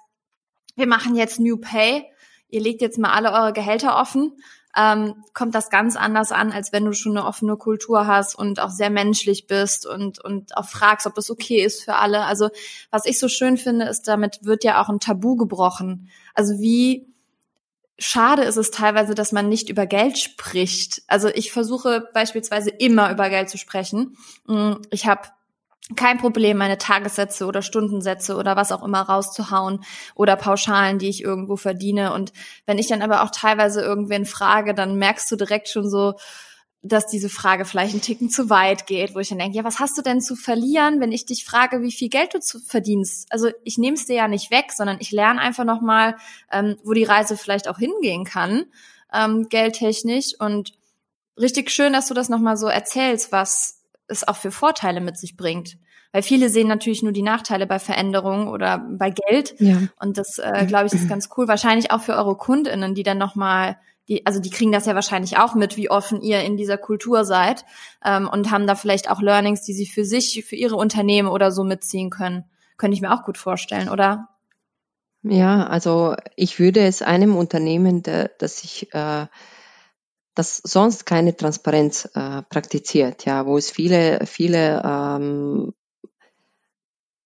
wir 0.76 0.86
machen 0.86 1.16
jetzt 1.16 1.40
New 1.40 1.58
Pay, 1.58 2.04
ihr 2.48 2.60
legt 2.60 2.80
jetzt 2.80 2.98
mal 2.98 3.12
alle 3.12 3.32
eure 3.32 3.52
Gehälter 3.52 4.00
offen, 4.00 4.32
ähm, 4.76 5.24
kommt 5.34 5.54
das 5.54 5.70
ganz 5.70 5.96
anders 5.96 6.30
an, 6.30 6.52
als 6.52 6.72
wenn 6.72 6.84
du 6.84 6.92
schon 6.92 7.16
eine 7.16 7.26
offene 7.26 7.56
Kultur 7.56 8.06
hast 8.06 8.34
und 8.34 8.60
auch 8.60 8.70
sehr 8.70 8.90
menschlich 8.90 9.46
bist 9.46 9.86
und, 9.86 10.22
und 10.22 10.56
auch 10.56 10.68
fragst, 10.68 11.06
ob 11.06 11.14
das 11.14 11.30
okay 11.30 11.64
ist 11.64 11.82
für 11.82 11.96
alle. 11.96 12.24
Also 12.24 12.48
was 12.90 13.04
ich 13.06 13.18
so 13.18 13.28
schön 13.28 13.56
finde, 13.56 13.86
ist, 13.86 14.06
damit 14.06 14.40
wird 14.42 14.64
ja 14.64 14.80
auch 14.80 14.88
ein 14.88 15.00
Tabu 15.00 15.36
gebrochen. 15.36 16.08
Also 16.34 16.60
wie 16.60 17.12
schade 17.98 18.42
ist 18.42 18.56
es 18.56 18.70
teilweise, 18.70 19.14
dass 19.14 19.32
man 19.32 19.48
nicht 19.48 19.68
über 19.68 19.86
Geld 19.86 20.18
spricht. 20.18 21.02
Also 21.06 21.28
ich 21.28 21.52
versuche 21.52 22.08
beispielsweise 22.14 22.70
immer 22.70 23.10
über 23.10 23.28
Geld 23.28 23.50
zu 23.50 23.58
sprechen. 23.58 24.16
Mm, 24.46 24.74
ich 24.90 25.06
habe 25.06 25.22
kein 25.96 26.18
Problem, 26.18 26.58
meine 26.58 26.78
Tagessätze 26.78 27.46
oder 27.46 27.62
Stundensätze 27.62 28.36
oder 28.36 28.56
was 28.56 28.72
auch 28.72 28.84
immer 28.84 29.00
rauszuhauen 29.00 29.84
oder 30.14 30.36
Pauschalen, 30.36 30.98
die 30.98 31.08
ich 31.08 31.22
irgendwo 31.22 31.56
verdiene. 31.56 32.12
Und 32.12 32.32
wenn 32.66 32.78
ich 32.78 32.88
dann 32.88 33.02
aber 33.02 33.22
auch 33.22 33.30
teilweise 33.30 33.80
irgendwen 33.80 34.26
frage, 34.26 34.74
dann 34.74 34.96
merkst 34.96 35.30
du 35.30 35.36
direkt 35.36 35.68
schon 35.68 35.88
so, 35.88 36.14
dass 36.82 37.06
diese 37.06 37.28
Frage 37.28 37.64
vielleicht 37.64 37.92
einen 37.92 38.02
Ticken 38.02 38.30
zu 38.30 38.50
weit 38.50 38.86
geht, 38.86 39.14
wo 39.14 39.18
ich 39.18 39.28
dann 39.28 39.38
denke, 39.38 39.56
ja, 39.56 39.64
was 39.64 39.80
hast 39.80 39.98
du 39.98 40.02
denn 40.02 40.20
zu 40.20 40.36
verlieren, 40.36 41.00
wenn 41.00 41.10
ich 41.10 41.26
dich 41.26 41.44
frage, 41.44 41.82
wie 41.82 41.90
viel 41.90 42.08
Geld 42.08 42.34
du 42.34 42.40
zu 42.40 42.60
verdienst? 42.60 43.26
Also 43.32 43.50
ich 43.64 43.78
nehme 43.78 43.96
es 43.96 44.06
dir 44.06 44.14
ja 44.14 44.28
nicht 44.28 44.50
weg, 44.50 44.72
sondern 44.72 44.98
ich 45.00 45.10
lerne 45.10 45.40
einfach 45.40 45.64
nochmal, 45.64 46.16
ähm, 46.52 46.76
wo 46.84 46.92
die 46.92 47.04
Reise 47.04 47.36
vielleicht 47.36 47.68
auch 47.68 47.78
hingehen 47.78 48.24
kann, 48.24 48.66
ähm, 49.12 49.48
geldtechnisch. 49.48 50.34
Und 50.38 50.72
richtig 51.36 51.70
schön, 51.70 51.92
dass 51.92 52.06
du 52.06 52.14
das 52.14 52.28
nochmal 52.28 52.56
so 52.56 52.68
erzählst, 52.68 53.32
was 53.32 53.80
es 54.06 54.26
auch 54.26 54.36
für 54.36 54.52
Vorteile 54.52 55.00
mit 55.00 55.18
sich 55.18 55.36
bringt. 55.36 55.78
Weil 56.12 56.22
viele 56.22 56.48
sehen 56.48 56.68
natürlich 56.68 57.02
nur 57.02 57.12
die 57.12 57.22
Nachteile 57.22 57.66
bei 57.66 57.78
Veränderungen 57.78 58.48
oder 58.48 58.78
bei 58.78 59.10
Geld. 59.10 59.54
Ja. 59.58 59.78
Und 59.98 60.16
das, 60.16 60.38
äh, 60.38 60.64
glaube 60.66 60.86
ich, 60.86 60.94
ist 60.94 61.08
ganz 61.08 61.28
cool. 61.36 61.48
Wahrscheinlich 61.48 61.90
auch 61.90 62.00
für 62.00 62.14
eure 62.14 62.36
KundInnen, 62.36 62.94
die 62.94 63.02
dann 63.02 63.18
nochmal 63.18 63.78
die, 64.08 64.24
also 64.26 64.40
die 64.40 64.50
kriegen 64.50 64.72
das 64.72 64.86
ja 64.86 64.94
wahrscheinlich 64.94 65.38
auch 65.38 65.54
mit, 65.54 65.76
wie 65.76 65.90
offen 65.90 66.22
ihr 66.22 66.42
in 66.42 66.56
dieser 66.56 66.78
Kultur 66.78 67.24
seid 67.24 67.64
ähm, 68.04 68.28
und 68.28 68.50
haben 68.50 68.66
da 68.66 68.74
vielleicht 68.74 69.10
auch 69.10 69.20
Learnings, 69.20 69.62
die 69.62 69.74
sie 69.74 69.86
für 69.86 70.04
sich, 70.04 70.44
für 70.46 70.56
ihre 70.56 70.76
Unternehmen 70.76 71.28
oder 71.28 71.52
so 71.52 71.62
mitziehen 71.62 72.10
können. 72.10 72.44
Könnte 72.76 72.94
ich 72.94 73.00
mir 73.00 73.12
auch 73.12 73.24
gut 73.24 73.38
vorstellen, 73.38 73.88
oder? 73.88 74.28
Ja, 75.22 75.66
also 75.66 76.16
ich 76.36 76.58
würde 76.58 76.80
es 76.80 77.02
einem 77.02 77.36
Unternehmen, 77.36 78.02
der, 78.02 78.30
das 78.38 78.62
ich 78.64 78.94
äh, 78.94 79.26
das 80.34 80.58
sonst 80.58 81.04
keine 81.04 81.36
Transparenz 81.36 82.08
äh, 82.14 82.42
praktiziert, 82.42 83.24
ja, 83.24 83.44
wo 83.44 83.58
es 83.58 83.72
viele, 83.72 84.24
viele 84.24 84.80
ähm, 84.84 85.74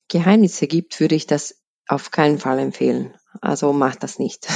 Geheimnisse 0.09 0.67
gibt, 0.67 0.99
würde 0.99 1.15
ich 1.15 1.27
das 1.27 1.63
auf 1.87 2.11
keinen 2.11 2.39
Fall 2.39 2.59
empfehlen. 2.59 3.15
Also 3.43 3.75
macht 3.75 4.03
das 4.03 4.19
nicht. 4.19 4.49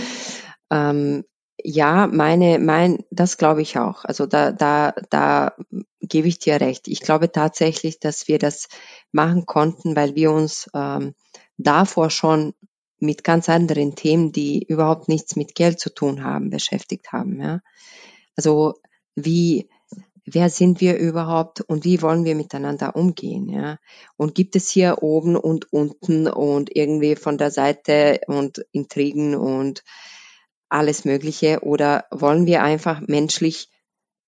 ähm, 0.70 1.24
ja, 1.64 2.06
meine, 2.06 2.58
mein, 2.58 3.04
das 3.10 3.38
glaube 3.38 3.62
ich 3.62 3.78
auch. 3.78 4.04
Also 4.04 4.26
da, 4.26 4.52
da, 4.52 4.94
da 5.10 5.54
gebe 6.00 6.28
ich 6.28 6.38
dir 6.38 6.60
recht. 6.60 6.88
Ich 6.88 7.00
glaube 7.00 7.32
tatsächlich, 7.32 8.00
dass 8.00 8.28
wir 8.28 8.38
das 8.38 8.68
machen 9.12 9.46
konnten, 9.46 9.96
weil 9.96 10.14
wir 10.14 10.32
uns 10.32 10.68
ähm, 10.74 11.14
davor 11.56 12.10
schon 12.10 12.54
mit 12.98 13.24
ganz 13.24 13.48
anderen 13.48 13.94
Themen, 13.94 14.32
die 14.32 14.62
überhaupt 14.62 15.08
nichts 15.08 15.36
mit 15.36 15.54
Geld 15.54 15.80
zu 15.80 15.92
tun 15.92 16.22
haben, 16.22 16.50
beschäftigt 16.50 17.12
haben. 17.12 17.40
Ja? 17.40 17.60
Also 18.36 18.74
wie, 19.14 19.68
wer 20.24 20.50
sind 20.50 20.80
wir 20.80 20.98
überhaupt 20.98 21.62
und 21.62 21.84
wie 21.84 22.02
wollen 22.02 22.24
wir 22.24 22.34
miteinander 22.34 22.96
umgehen? 22.96 23.48
Ja? 23.48 23.78
Und 24.16 24.34
gibt 24.34 24.54
es 24.56 24.68
hier 24.70 25.02
oben 25.02 25.36
und 25.36 25.72
unten 25.72 26.28
und 26.28 26.74
irgendwie 26.76 27.16
von 27.16 27.38
der 27.38 27.50
Seite 27.50 28.20
und 28.26 28.64
Intrigen 28.72 29.34
und 29.34 29.82
alles 30.70 31.04
Mögliche 31.04 31.60
oder 31.60 32.04
wollen 32.10 32.46
wir 32.46 32.62
einfach 32.62 33.00
menschlich 33.06 33.68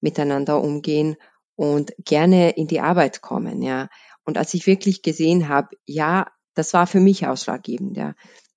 miteinander 0.00 0.60
umgehen 0.60 1.16
und 1.54 1.92
gerne 1.98 2.50
in 2.50 2.66
die 2.66 2.80
Arbeit 2.80 3.22
kommen, 3.22 3.62
ja. 3.62 3.88
Und 4.24 4.38
als 4.38 4.54
ich 4.54 4.66
wirklich 4.66 5.02
gesehen 5.02 5.48
habe, 5.48 5.76
ja, 5.84 6.26
das 6.54 6.74
war 6.74 6.86
für 6.86 7.00
mich 7.00 7.26
ausschlaggebend, 7.26 7.96
ja. 7.96 8.14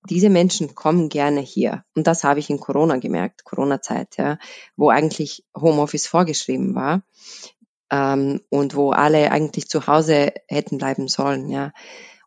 Diese 0.08 0.30
Menschen 0.30 0.76
kommen 0.76 1.10
gerne 1.10 1.42
hier. 1.42 1.84
Und 1.96 2.06
das 2.06 2.24
habe 2.24 2.40
ich 2.40 2.52
in 2.52 2.60
Corona 2.60 2.98
gemerkt, 2.98 3.44
Corona-Zeit, 3.44 4.18
ja, 4.18 4.38
wo 4.76 4.90
eigentlich 4.90 5.46
Homeoffice 5.56 6.08
vorgeschrieben 6.08 6.76
war 6.76 7.04
ähm, 7.92 8.42
und 8.50 8.76
wo 8.76 8.92
alle 8.92 9.32
eigentlich 9.32 9.68
zu 9.68 9.88
Hause 9.88 10.34
hätten 10.48 10.78
bleiben 10.78 11.08
sollen, 11.08 11.50
ja. 11.50 11.72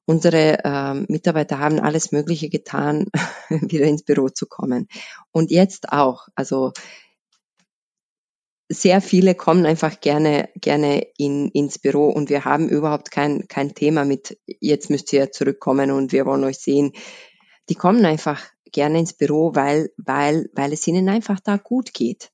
Unsere 0.08 0.64
äh, 0.64 0.94
Mitarbeiter 1.12 1.58
haben 1.58 1.80
alles 1.80 2.12
Mögliche 2.12 2.48
getan, 2.48 3.08
wieder 3.50 3.84
ins 3.84 4.02
Büro 4.02 4.30
zu 4.30 4.46
kommen. 4.46 4.88
Und 5.32 5.50
jetzt 5.50 5.92
auch. 5.92 6.28
Also 6.34 6.72
sehr 8.70 9.02
viele 9.02 9.34
kommen 9.34 9.66
einfach 9.66 10.00
gerne, 10.00 10.48
gerne 10.56 11.06
in, 11.18 11.48
ins 11.48 11.78
Büro 11.78 12.08
und 12.08 12.30
wir 12.30 12.46
haben 12.46 12.70
überhaupt 12.70 13.10
kein, 13.10 13.48
kein 13.48 13.74
Thema 13.74 14.06
mit, 14.06 14.38
jetzt 14.46 14.88
müsst 14.88 15.12
ihr 15.12 15.30
zurückkommen 15.30 15.90
und 15.90 16.12
wir 16.12 16.24
wollen 16.24 16.44
euch 16.44 16.58
sehen. 16.58 16.92
Die 17.68 17.74
kommen 17.74 18.06
einfach 18.06 18.42
gerne 18.72 19.00
ins 19.00 19.12
Büro, 19.12 19.54
weil, 19.54 19.90
weil, 19.98 20.48
weil 20.54 20.72
es 20.72 20.86
ihnen 20.86 21.10
einfach 21.10 21.38
da 21.40 21.58
gut 21.58 21.92
geht. 21.92 22.30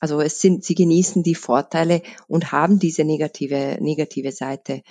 Also 0.00 0.20
es 0.20 0.40
sind, 0.40 0.64
sie 0.64 0.74
genießen 0.74 1.22
die 1.22 1.36
Vorteile 1.36 2.02
und 2.26 2.50
haben 2.50 2.80
diese 2.80 3.04
negative, 3.04 3.78
negative 3.80 4.32
Seite, 4.32 4.82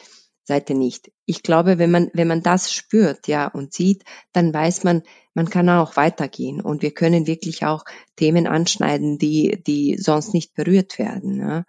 Seite 0.52 0.74
nicht. 0.74 1.12
Ich 1.26 1.44
glaube, 1.44 1.78
wenn 1.78 1.92
man, 1.92 2.12
wenn 2.14 2.28
man 2.28 2.44
das 2.44 2.74
spürt, 2.74 3.30
ja, 3.30 3.48
und 3.48 3.74
sieht, 3.74 4.04
dann 4.34 4.54
weiß 4.54 4.84
man, 4.84 5.04
man 5.34 5.50
kann 5.50 5.70
auch 5.70 5.96
weitergehen 5.96 6.60
und 6.60 6.82
wir 6.82 6.92
können 6.92 7.26
wirklich 7.26 7.66
auch 7.66 7.86
Themen 8.18 8.48
anschneiden, 8.48 9.18
die, 9.18 9.64
die 9.66 9.98
sonst 9.98 10.34
nicht 10.34 10.54
berührt 10.54 11.00
werden. 11.00 11.40
Ja. 11.40 11.64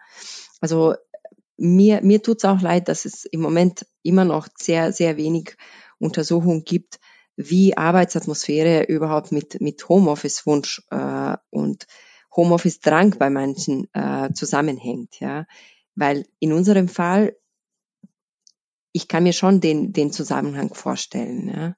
Also 0.61 0.95
mir, 1.57 2.01
mir 2.03 2.22
tut's 2.22 2.45
auch 2.45 2.61
leid, 2.61 2.89
dass 2.89 3.05
es 3.05 3.24
im 3.24 3.41
Moment 3.41 3.87
immer 4.03 4.24
noch 4.24 4.49
sehr, 4.59 4.93
sehr 4.93 5.16
wenig 5.16 5.57
Untersuchungen 5.99 6.64
gibt, 6.64 6.99
wie 7.37 7.76
Arbeitsatmosphäre 7.76 8.83
überhaupt 8.83 9.30
mit, 9.30 9.61
mit 9.61 9.89
Homeoffice-Wunsch 9.89 10.83
äh, 10.91 11.37
und 11.51 11.87
Homeoffice-Drang 12.35 13.16
bei 13.16 13.30
manchen 13.30 13.87
äh, 13.93 14.33
zusammenhängt. 14.33 15.20
Ja. 15.20 15.47
Weil 15.95 16.26
in 16.41 16.53
unserem 16.53 16.89
Fall, 16.89 17.37
ich 18.93 19.09
kann 19.09 19.22
mir 19.22 19.32
schon 19.32 19.61
den, 19.61 19.93
den 19.93 20.12
Zusammenhang 20.12 20.74
vorstellen. 20.74 21.49
Ja. 21.49 21.74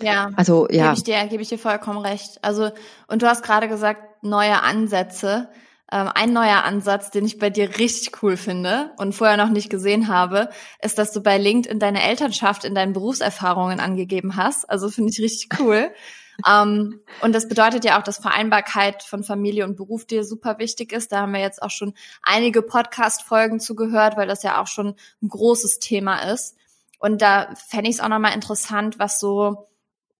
Ja, 0.00 0.30
also 0.36 0.66
ja. 0.70 0.86
Gebe 0.86 0.96
ich 0.96 1.04
dir, 1.04 1.28
gebe 1.28 1.42
ich 1.42 1.48
dir 1.48 1.58
vollkommen 1.58 1.98
recht. 1.98 2.42
Also 2.42 2.70
und 3.06 3.22
du 3.22 3.28
hast 3.28 3.44
gerade 3.44 3.68
gesagt 3.68 4.22
neue 4.22 4.60
Ansätze. 4.62 5.48
Ähm, 5.92 6.10
ein 6.12 6.32
neuer 6.32 6.64
Ansatz, 6.64 7.10
den 7.10 7.24
ich 7.24 7.38
bei 7.38 7.50
dir 7.50 7.78
richtig 7.78 8.22
cool 8.22 8.36
finde 8.36 8.90
und 8.96 9.14
vorher 9.14 9.36
noch 9.36 9.50
nicht 9.50 9.70
gesehen 9.70 10.08
habe, 10.08 10.48
ist, 10.82 10.98
dass 10.98 11.12
du 11.12 11.20
bei 11.20 11.38
LinkedIn 11.38 11.78
deine 11.78 12.02
Elternschaft 12.02 12.64
in 12.64 12.74
deinen 12.74 12.92
Berufserfahrungen 12.92 13.78
angegeben 13.78 14.36
hast. 14.36 14.68
Also 14.68 14.88
finde 14.88 15.10
ich 15.12 15.20
richtig 15.20 15.60
cool. 15.60 15.92
um, 16.38 16.52
ähm, 16.52 17.00
und 17.20 17.34
das 17.34 17.48
bedeutet 17.48 17.84
ja 17.84 17.98
auch, 17.98 18.02
dass 18.02 18.18
Vereinbarkeit 18.18 19.02
von 19.02 19.22
Familie 19.22 19.64
und 19.64 19.76
Beruf 19.76 20.04
dir 20.04 20.24
super 20.24 20.58
wichtig 20.58 20.92
ist. 20.92 21.12
Da 21.12 21.20
haben 21.20 21.32
wir 21.32 21.40
jetzt 21.40 21.62
auch 21.62 21.70
schon 21.70 21.94
einige 22.22 22.62
Podcast-Folgen 22.62 23.60
zugehört, 23.60 24.16
weil 24.16 24.26
das 24.26 24.42
ja 24.42 24.60
auch 24.60 24.66
schon 24.66 24.96
ein 25.22 25.28
großes 25.28 25.78
Thema 25.78 26.18
ist. 26.32 26.56
Und 26.98 27.22
da 27.22 27.54
fände 27.68 27.90
ich 27.90 27.96
es 27.96 28.00
auch 28.00 28.08
nochmal 28.08 28.34
interessant, 28.34 28.98
was 28.98 29.20
so 29.20 29.68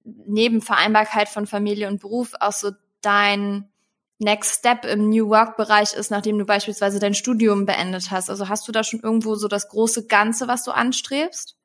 neben 0.04 0.60
Vereinbarkeit 0.60 1.28
von 1.28 1.46
Familie 1.46 1.88
und 1.88 2.00
Beruf 2.00 2.32
auch 2.40 2.52
so 2.52 2.70
dein 3.00 3.68
Next 4.18 4.58
Step 4.60 4.84
im 4.84 5.08
New 5.08 5.28
Work 5.28 5.56
Bereich 5.56 5.92
ist, 5.92 6.10
nachdem 6.10 6.38
du 6.38 6.44
beispielsweise 6.44 6.98
dein 6.98 7.14
Studium 7.14 7.66
beendet 7.66 8.10
hast? 8.10 8.30
Also 8.30 8.48
hast 8.48 8.68
du 8.68 8.72
da 8.72 8.84
schon 8.84 9.00
irgendwo 9.00 9.34
so 9.34 9.48
das 9.48 9.68
große 9.68 10.06
Ganze, 10.06 10.46
was 10.46 10.62
du 10.64 10.70
anstrebst? 10.70 11.56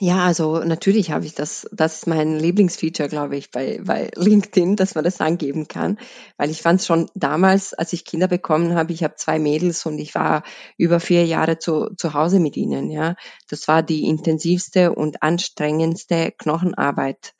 Ja, 0.00 0.24
also 0.26 0.60
natürlich 0.60 1.10
habe 1.10 1.24
ich 1.26 1.34
das, 1.34 1.68
das 1.72 1.98
ist 1.98 2.06
mein 2.06 2.38
Lieblingsfeature, 2.38 3.08
glaube 3.08 3.36
ich, 3.36 3.50
bei, 3.50 3.80
bei 3.84 4.10
LinkedIn, 4.14 4.76
dass 4.76 4.94
man 4.94 5.02
das 5.02 5.20
angeben 5.20 5.66
kann, 5.66 5.98
weil 6.36 6.50
ich 6.50 6.62
fand 6.62 6.78
es 6.80 6.86
schon 6.86 7.10
damals, 7.16 7.74
als 7.74 7.92
ich 7.92 8.04
Kinder 8.04 8.28
bekommen 8.28 8.76
habe, 8.76 8.92
ich 8.92 9.02
habe 9.02 9.16
zwei 9.16 9.40
Mädels 9.40 9.84
und 9.86 9.98
ich 9.98 10.14
war 10.14 10.44
über 10.76 11.00
vier 11.00 11.26
Jahre 11.26 11.58
zu, 11.58 11.90
zu 11.96 12.14
Hause 12.14 12.38
mit 12.38 12.56
ihnen, 12.56 12.90
ja. 12.90 13.16
Das 13.50 13.66
war 13.66 13.82
die 13.82 14.04
intensivste 14.06 14.94
und 14.94 15.22
anstrengendste 15.24 16.30
Knochenarbeit 16.38 17.34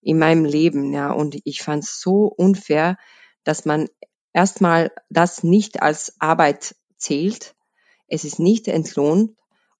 in 0.00 0.18
meinem 0.18 0.44
Leben, 0.44 0.92
ja. 0.92 1.12
Und 1.12 1.38
ich 1.44 1.62
fand 1.62 1.84
es 1.84 2.00
so 2.00 2.24
unfair, 2.26 2.96
dass 3.44 3.64
man 3.64 3.88
erstmal 4.32 4.90
das 5.08 5.44
nicht 5.44 5.82
als 5.82 6.16
Arbeit 6.18 6.74
zählt. 6.96 7.54
Es 8.08 8.24
ist 8.24 8.40
nicht 8.40 8.66
entlohnt 8.66 9.36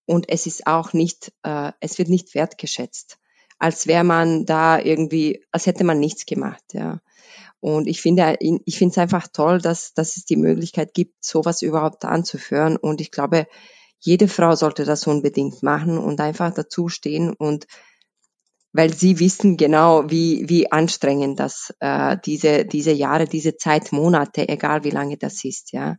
und 0.06 0.28
es 0.28 0.46
ist 0.46 0.66
auch 0.66 0.92
nicht, 0.92 1.32
äh, 1.42 1.72
es 1.80 1.98
wird 1.98 2.08
nicht 2.08 2.34
wertgeschätzt, 2.34 3.18
als 3.58 3.86
wäre 3.86 4.04
man 4.04 4.46
da 4.46 4.78
irgendwie, 4.78 5.44
als 5.50 5.66
hätte 5.66 5.84
man 5.84 6.00
nichts 6.00 6.26
gemacht, 6.26 6.62
ja. 6.72 7.00
Und 7.60 7.86
ich 7.86 8.02
finde, 8.02 8.38
ich 8.40 8.76
finde 8.76 8.90
es 8.90 8.98
einfach 8.98 9.28
toll, 9.28 9.60
dass, 9.60 9.94
dass 9.94 10.16
es 10.16 10.24
die 10.24 10.34
Möglichkeit 10.34 10.94
gibt, 10.94 11.24
sowas 11.24 11.62
überhaupt 11.62 12.04
anzuführen. 12.04 12.76
Und 12.76 13.00
ich 13.00 13.12
glaube, 13.12 13.46
jede 14.00 14.26
Frau 14.26 14.56
sollte 14.56 14.84
das 14.84 15.06
unbedingt 15.06 15.62
machen 15.62 15.96
und 15.96 16.20
einfach 16.20 16.52
dazu 16.52 16.88
stehen 16.88 17.32
und 17.32 17.68
weil 18.72 18.92
sie 18.92 19.20
wissen 19.20 19.56
genau, 19.56 20.10
wie, 20.10 20.48
wie 20.48 20.72
anstrengend 20.72 21.38
das 21.38 21.72
äh, 21.78 22.16
diese, 22.24 22.64
diese 22.64 22.90
Jahre, 22.90 23.26
diese 23.26 23.56
Zeit, 23.56 23.92
Monate, 23.92 24.48
egal 24.48 24.82
wie 24.82 24.90
lange 24.90 25.18
das 25.18 25.44
ist, 25.44 25.72
ja. 25.72 25.98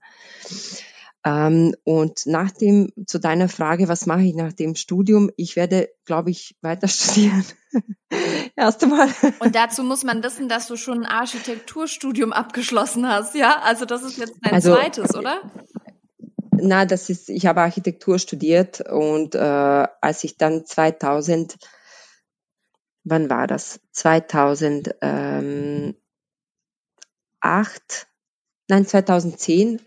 Ähm, 1.26 1.74
und 1.86 2.26
nach 2.26 2.52
dem, 2.52 2.92
zu 3.08 3.18
deiner 3.18 3.48
Frage, 3.48 3.88
was 3.88 4.06
mache 4.06 4.24
ich 4.24 4.36
nach 4.36 4.52
dem 4.52 4.76
Studium? 4.76 5.32
Ich 5.38 5.56
werde, 5.56 5.90
glaube 6.06 6.32
ich, 6.32 6.58
weiter 6.62 6.88
studieren. 6.90 7.46
Erst 8.56 8.84
einmal. 8.84 9.08
Und 9.40 9.56
dazu 9.56 9.84
muss 9.84 10.04
man 10.04 10.22
wissen, 10.24 10.50
dass 10.50 10.68
du 10.68 10.76
schon 10.76 11.06
ein 11.06 11.06
Architekturstudium 11.06 12.34
abgeschlossen 12.34 13.08
hast, 13.08 13.36
ja? 13.36 13.62
Also 13.62 13.86
das 13.86 14.04
ist 14.04 14.18
jetzt 14.18 14.36
dein 14.42 14.54
also, 14.54 14.76
zweites, 14.76 15.16
oder? 15.16 15.42
Na, 16.52 16.86
das 16.86 17.10
ist, 17.10 17.30
ich 17.30 17.46
habe 17.46 17.62
Architektur 17.62 18.20
studiert 18.20 18.82
und 18.82 19.34
äh, 19.36 19.40
als 19.40 20.24
ich 20.24 20.38
dann 20.38 20.66
2000, 20.66 21.58
wann 23.04 23.30
war 23.30 23.48
das? 23.48 23.80
2008, 23.92 24.94
nein, 28.68 28.86
2010 28.86 29.82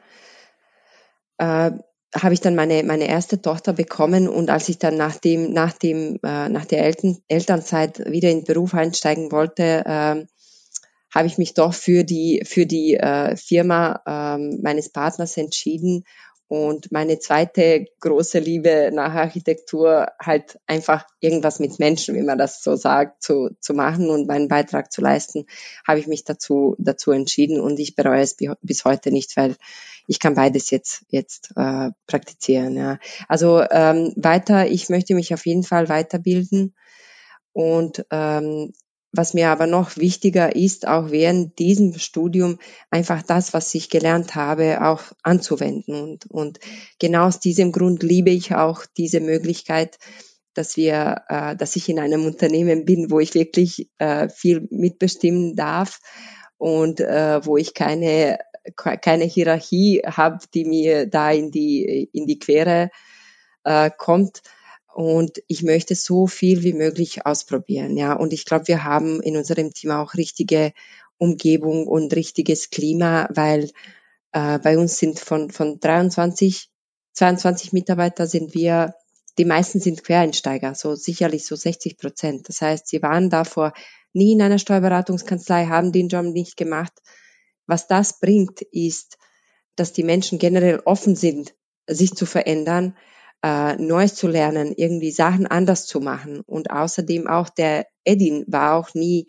äh, 1.39 1.73
habe 2.15 2.35
ich 2.35 2.41
dann 2.41 2.55
meine, 2.55 2.83
meine 2.85 3.09
erste 3.09 3.43
Tochter 3.43 3.73
bekommen 3.73 4.29
und 4.29 4.49
als 4.51 4.69
ich 4.69 4.79
dann 4.79 4.97
nach 4.97 5.17
dem, 5.17 5.53
nach 5.53 5.73
dem, 5.73 6.19
äh, 6.23 6.49
nach 6.49 6.65
der 6.65 6.85
Eltern, 6.85 7.19
Elternzeit 7.29 7.99
wieder 8.11 8.31
in 8.31 8.39
den 8.39 8.45
Beruf 8.45 8.75
einsteigen 8.75 9.33
wollte, 9.33 9.63
äh, 9.85 10.27
habe 11.15 11.27
ich 11.27 11.39
mich 11.39 11.55
doch 11.55 11.75
für 11.75 12.05
die, 12.05 12.43
für 12.45 12.67
die 12.67 12.95
äh, 12.95 13.37
Firma 13.37 14.03
äh, 14.07 14.39
meines 14.63 14.91
Partners 14.91 15.37
entschieden 15.37 16.05
und 16.49 16.93
meine 16.93 17.19
zweite 17.19 17.87
große 18.01 18.39
Liebe 18.39 18.91
nach 18.93 19.15
Architektur 19.15 20.07
halt 20.21 20.61
einfach 20.67 21.05
irgendwas 21.19 21.59
mit 21.59 21.81
Menschen, 21.81 22.15
wie 22.15 22.23
man 22.23 22.39
das 22.39 22.63
so 22.63 22.77
sagt, 22.77 23.23
zu, 23.23 23.51
zu 23.61 23.75
machen 23.75 24.11
und 24.11 24.29
meinen 24.29 24.47
Beitrag 24.47 24.93
zu 24.93 25.01
leisten, 25.01 25.47
habe 25.87 25.99
ich 25.99 26.07
mich 26.07 26.23
dazu, 26.25 26.77
dazu 26.79 27.11
entschieden 27.11 27.61
und 27.61 27.81
ich 27.81 27.97
bereue 27.97 28.21
es 28.21 28.37
bis 28.63 28.85
heute 28.85 29.11
nicht, 29.11 29.37
weil 29.37 29.57
ich 30.07 30.21
kann 30.21 30.35
beides 30.35 30.71
jetzt, 30.71 31.05
jetzt 31.09 31.53
äh, 31.57 31.91
praktizieren. 32.07 32.77
Ja. 32.77 32.99
Also 33.29 33.63
ähm, 33.71 34.13
weiter, 34.17 34.69
ich 34.69 34.89
möchte 34.89 35.15
mich 35.15 35.35
auf 35.35 35.47
jeden 35.47 35.65
Fall 35.65 35.89
weiterbilden 35.89 36.75
und 37.53 38.05
ähm, 38.11 38.73
was 39.13 39.35
mir 39.35 39.49
aber 39.49 39.67
noch 39.67 39.97
wichtiger 39.97 40.55
ist, 40.55 40.87
auch 40.87 41.11
während 41.11 41.59
diesem 41.59 41.99
Studium 41.99 42.59
einfach 42.91 43.23
das, 43.23 43.55
was 43.55 43.75
ich 43.75 43.89
gelernt 43.89 44.35
habe, 44.35 44.85
auch 44.85 45.03
anzuwenden. 45.23 45.95
Und, 45.95 46.27
und 46.31 46.61
genau 46.99 47.27
aus 47.27 47.41
diesem 47.41 47.73
Grund 47.73 48.03
liebe 48.03 48.31
ich 48.31 48.55
auch 48.55 48.85
diese 48.97 49.21
Möglichkeit, 49.21 49.99
dass 50.55 50.77
wir, 50.77 51.23
äh, 51.29 51.57
dass 51.57 51.77
ich 51.77 51.89
in 51.89 51.99
einem 51.99 52.25
Unternehmen 52.25 52.85
bin, 52.85 53.11
wo 53.11 53.21
ich 53.21 53.35
wirklich 53.35 53.91
äh, 53.99 54.29
viel 54.29 54.67
mitbestimmen 54.71 55.55
darf 55.57 56.01
und 56.59 57.01
äh, 57.01 57.45
wo 57.45 57.57
ich 57.57 57.75
keine 57.75 58.39
keine 58.75 59.25
Hierarchie 59.25 60.03
habe, 60.07 60.39
die 60.55 60.65
mir 60.65 61.07
da 61.07 61.31
in 61.31 61.51
die 61.51 62.09
in 62.13 62.27
die 62.27 62.39
Quere 62.39 62.91
äh, 63.65 63.91
kommt 63.97 64.43
und 64.97 65.43
ich 65.47 65.63
möchte 65.63 65.95
so 65.95 66.27
viel 66.27 66.63
wie 66.63 66.73
möglich 66.73 67.27
ausprobieren, 67.27 67.99
ja. 67.99 68.15
Und 68.15 68.33
ich 68.33 68.47
glaube, 68.47 68.67
wir 68.69 68.83
haben 68.83 69.21
in 69.21 69.37
unserem 69.37 69.75
Team 69.75 69.91
auch 69.91 70.15
richtige 70.15 70.73
Umgebung 71.19 71.87
und 71.87 72.17
richtiges 72.17 72.71
Klima, 72.71 73.29
weil 73.35 73.71
äh, 74.33 74.59
bei 74.59 74.79
uns 74.79 74.97
sind 74.99 75.21
von, 75.21 75.51
von 75.51 75.81
23, 75.81 76.71
22 77.13 77.75
Mitarbeiter 77.75 78.27
sind 78.27 78.55
wir, 78.55 78.95
die 79.37 79.45
meisten 79.45 79.81
sind 79.81 80.03
Quereinsteiger, 80.03 80.75
so 80.75 80.95
sicherlich 80.95 81.45
so 81.45 81.57
60 81.57 81.99
Prozent. 81.99 82.49
Das 82.49 82.63
heißt, 82.63 82.89
sie 82.89 83.03
waren 83.03 83.29
davor 83.29 83.75
nie 84.15 84.33
in 84.33 84.41
einer 84.41 84.59
Steuerberatungskanzlei, 84.59 85.67
haben 85.67 85.93
den 85.93 86.09
Job 86.09 86.25
nicht 86.25 86.57
gemacht. 86.57 86.95
Was 87.67 87.87
das 87.89 88.21
bringt, 88.21 88.63
ist, 88.63 89.19
dass 89.77 89.93
die 89.93 90.05
Menschen 90.05 90.39
generell 90.39 90.81
offen 90.85 91.17
sind, 91.17 91.55
sich 91.87 92.13
zu 92.15 92.27
verändern, 92.27 92.97
äh, 93.43 93.77
Neues 93.77 94.15
zu 94.15 94.29
lernen, 94.29 94.73
irgendwie 94.77 95.11
Sachen 95.11 95.47
anders 95.47 95.87
zu 95.87 96.01
machen. 96.01 96.41
Und 96.47 96.71
außerdem 96.71 97.27
auch 97.27 97.49
der 97.49 97.87
Edin 98.05 98.45
war 98.49 98.75
auch 98.75 98.95
nie, 98.95 99.29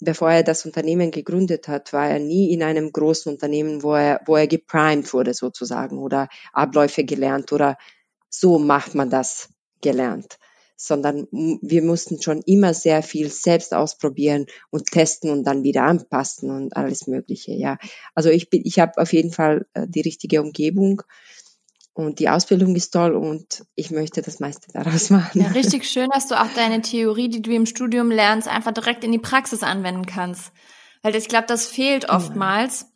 bevor 0.00 0.30
er 0.30 0.42
das 0.44 0.64
Unternehmen 0.64 1.10
gegründet 1.10 1.68
hat, 1.68 1.92
war 1.92 2.08
er 2.08 2.20
nie 2.20 2.52
in 2.52 2.62
einem 2.62 2.92
großen 2.92 3.32
Unternehmen, 3.32 3.82
wo 3.82 3.94
er, 3.94 4.20
wo 4.26 4.36
er 4.36 4.46
geprimed 4.46 5.12
wurde 5.12 5.34
sozusagen 5.34 5.98
oder 5.98 6.28
Abläufe 6.52 7.04
gelernt 7.04 7.52
oder 7.52 7.76
so 8.30 8.58
macht 8.58 8.94
man 8.94 9.10
das. 9.10 9.48
gelernt, 9.80 10.38
sondern 10.80 11.26
wir 11.32 11.82
mussten 11.82 12.22
schon 12.22 12.40
immer 12.46 12.72
sehr 12.72 13.02
viel 13.02 13.30
selbst 13.30 13.74
ausprobieren 13.74 14.46
und 14.70 14.86
testen 14.86 15.30
und 15.30 15.42
dann 15.42 15.64
wieder 15.64 15.82
anpassen 15.82 16.50
und 16.52 16.76
alles 16.76 17.08
Mögliche. 17.08 17.52
Ja, 17.52 17.78
also 18.14 18.30
ich 18.30 18.48
bin, 18.48 18.62
ich 18.64 18.78
habe 18.78 18.92
auf 18.96 19.12
jeden 19.12 19.32
Fall 19.32 19.66
äh, 19.74 19.86
die 19.88 20.02
richtige 20.02 20.40
Umgebung 20.40 21.02
und 21.94 22.20
die 22.20 22.28
Ausbildung 22.28 22.76
ist 22.76 22.90
toll 22.90 23.16
und 23.16 23.64
ich 23.74 23.90
möchte 23.90 24.22
das 24.22 24.38
meiste 24.38 24.68
daraus 24.72 25.10
machen. 25.10 25.40
Ja, 25.40 25.48
richtig 25.48 25.84
schön, 25.84 26.08
dass 26.14 26.28
du 26.28 26.40
auch 26.40 26.54
deine 26.54 26.80
Theorie, 26.80 27.28
die 27.28 27.42
du 27.42 27.50
im 27.50 27.66
Studium 27.66 28.12
lernst, 28.12 28.46
einfach 28.46 28.72
direkt 28.72 29.02
in 29.02 29.10
die 29.10 29.18
Praxis 29.18 29.64
anwenden 29.64 30.06
kannst. 30.06 30.52
Weil 31.02 31.16
ich 31.16 31.28
glaube, 31.28 31.46
das 31.48 31.66
fehlt 31.66 32.08
oftmals 32.08 32.86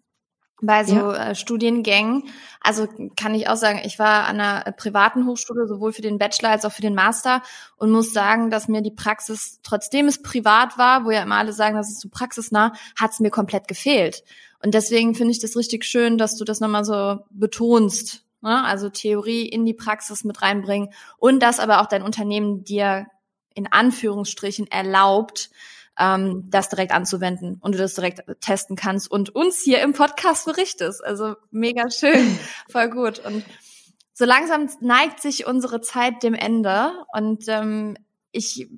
bei 0.63 0.85
so 0.85 0.95
ja. 0.95 1.31
äh, 1.31 1.35
Studiengängen. 1.35 2.25
Also 2.61 2.89
kann 3.17 3.35
ich 3.35 3.49
auch 3.49 3.57
sagen, 3.57 3.81
ich 3.85 3.99
war 3.99 4.25
an 4.25 4.41
einer 4.41 4.73
privaten 4.73 5.27
Hochschule, 5.27 5.67
sowohl 5.67 5.93
für 5.93 6.03
den 6.03 6.19
Bachelor 6.19 6.51
als 6.51 6.65
auch 6.65 6.73
für 6.73 6.83
den 6.83 6.95
Master 6.95 7.43
und 7.77 7.91
muss 7.91 8.13
sagen, 8.13 8.51
dass 8.51 8.69
mir 8.69 8.81
die 8.81 8.91
Praxis, 8.91 9.61
trotzdem 9.63 10.09
es 10.09 10.23
privat 10.23 10.79
war, 10.79 11.05
wo 11.05 11.11
ja 11.11 11.23
immer 11.23 11.37
alle 11.37 11.53
sagen, 11.53 11.77
das 11.77 11.91
ist 11.91 12.01
so 12.01 12.09
praxisnah, 12.09 12.73
hat 12.99 13.13
es 13.13 13.21
mir 13.21 13.31
komplett 13.31 13.69
gefehlt. 13.69 14.23
Und 14.63 14.75
deswegen 14.75 15.15
finde 15.15 15.33
ich 15.33 15.41
das 15.41 15.57
richtig 15.57 15.85
schön, 15.85 16.17
dass 16.17 16.37
du 16.37 16.45
das 16.45 16.61
nochmal 16.61 16.85
so 16.85 17.19
betonst, 17.31 18.23
Ne? 18.43 18.65
Also 18.65 18.91
Theorie 18.91 19.47
in 19.47 19.65
die 19.65 19.73
Praxis 19.73 20.25
mit 20.25 20.43
reinbringen 20.43 20.91
und 21.17 21.41
das 21.41 21.61
aber 21.61 21.81
auch 21.81 21.87
dein 21.87 22.03
Unternehmen 22.03 22.65
dir 22.65 23.07
in 23.55 23.69
Anführungsstrichen 23.71 24.67
erlaubt, 24.67 25.51
ähm, 25.99 26.49
das 26.51 26.69
direkt 26.69 26.93
anzuwenden 26.93 27.59
und 27.61 27.75
du 27.75 27.79
das 27.79 27.95
direkt 27.95 28.23
testen 28.41 28.77
kannst 28.77 29.11
und 29.11 29.35
uns 29.35 29.61
hier 29.61 29.81
im 29.83 29.93
Podcast 29.93 30.47
berichtest. 30.47 31.05
Also 31.05 31.37
mega 31.51 31.91
schön, 31.91 32.39
voll 32.71 32.91
gut. 32.91 33.19
Und 33.25 33.45
so 34.15 34.25
langsam 34.25 34.69
neigt 34.81 35.21
sich 35.21 35.47
unsere 35.47 35.81
Zeit 35.81 36.23
dem 36.23 36.35
Ende 36.35 36.93
und 37.13 37.45
ähm, 37.49 37.97
ich 38.31 38.69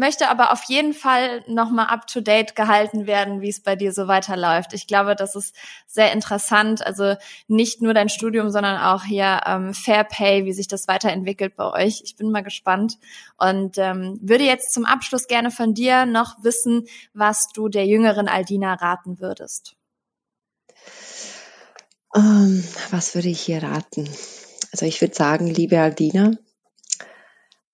möchte 0.00 0.28
aber 0.28 0.50
auf 0.50 0.64
jeden 0.64 0.94
Fall 0.94 1.44
nochmal 1.46 1.86
up 1.86 2.06
to 2.06 2.22
date 2.22 2.56
gehalten 2.56 3.06
werden, 3.06 3.42
wie 3.42 3.50
es 3.50 3.60
bei 3.60 3.76
dir 3.76 3.92
so 3.92 4.08
weiterläuft. 4.08 4.72
Ich 4.72 4.86
glaube, 4.86 5.14
das 5.14 5.36
ist 5.36 5.54
sehr 5.86 6.12
interessant. 6.12 6.84
Also 6.84 7.16
nicht 7.46 7.82
nur 7.82 7.92
dein 7.92 8.08
Studium, 8.08 8.50
sondern 8.50 8.80
auch 8.80 9.04
hier 9.04 9.42
ähm, 9.46 9.74
Fair 9.74 10.04
Pay, 10.04 10.46
wie 10.46 10.54
sich 10.54 10.66
das 10.68 10.88
weiterentwickelt 10.88 11.54
bei 11.54 11.70
euch. 11.70 12.00
Ich 12.02 12.16
bin 12.16 12.30
mal 12.30 12.42
gespannt 12.42 12.98
und 13.36 13.76
ähm, 13.76 14.18
würde 14.22 14.44
jetzt 14.44 14.72
zum 14.72 14.86
Abschluss 14.86 15.28
gerne 15.28 15.50
von 15.50 15.74
dir 15.74 16.06
noch 16.06 16.42
wissen, 16.42 16.86
was 17.12 17.48
du 17.48 17.68
der 17.68 17.86
jüngeren 17.86 18.26
Aldina 18.26 18.74
raten 18.74 19.20
würdest. 19.20 19.76
Um, 22.12 22.22
ähm, 22.22 22.64
was 22.90 23.14
würde 23.14 23.28
ich 23.28 23.42
hier 23.42 23.62
raten? 23.62 24.08
Also 24.72 24.86
ich 24.86 25.00
würde 25.02 25.14
sagen, 25.14 25.46
liebe 25.46 25.78
Aldina, 25.78 26.32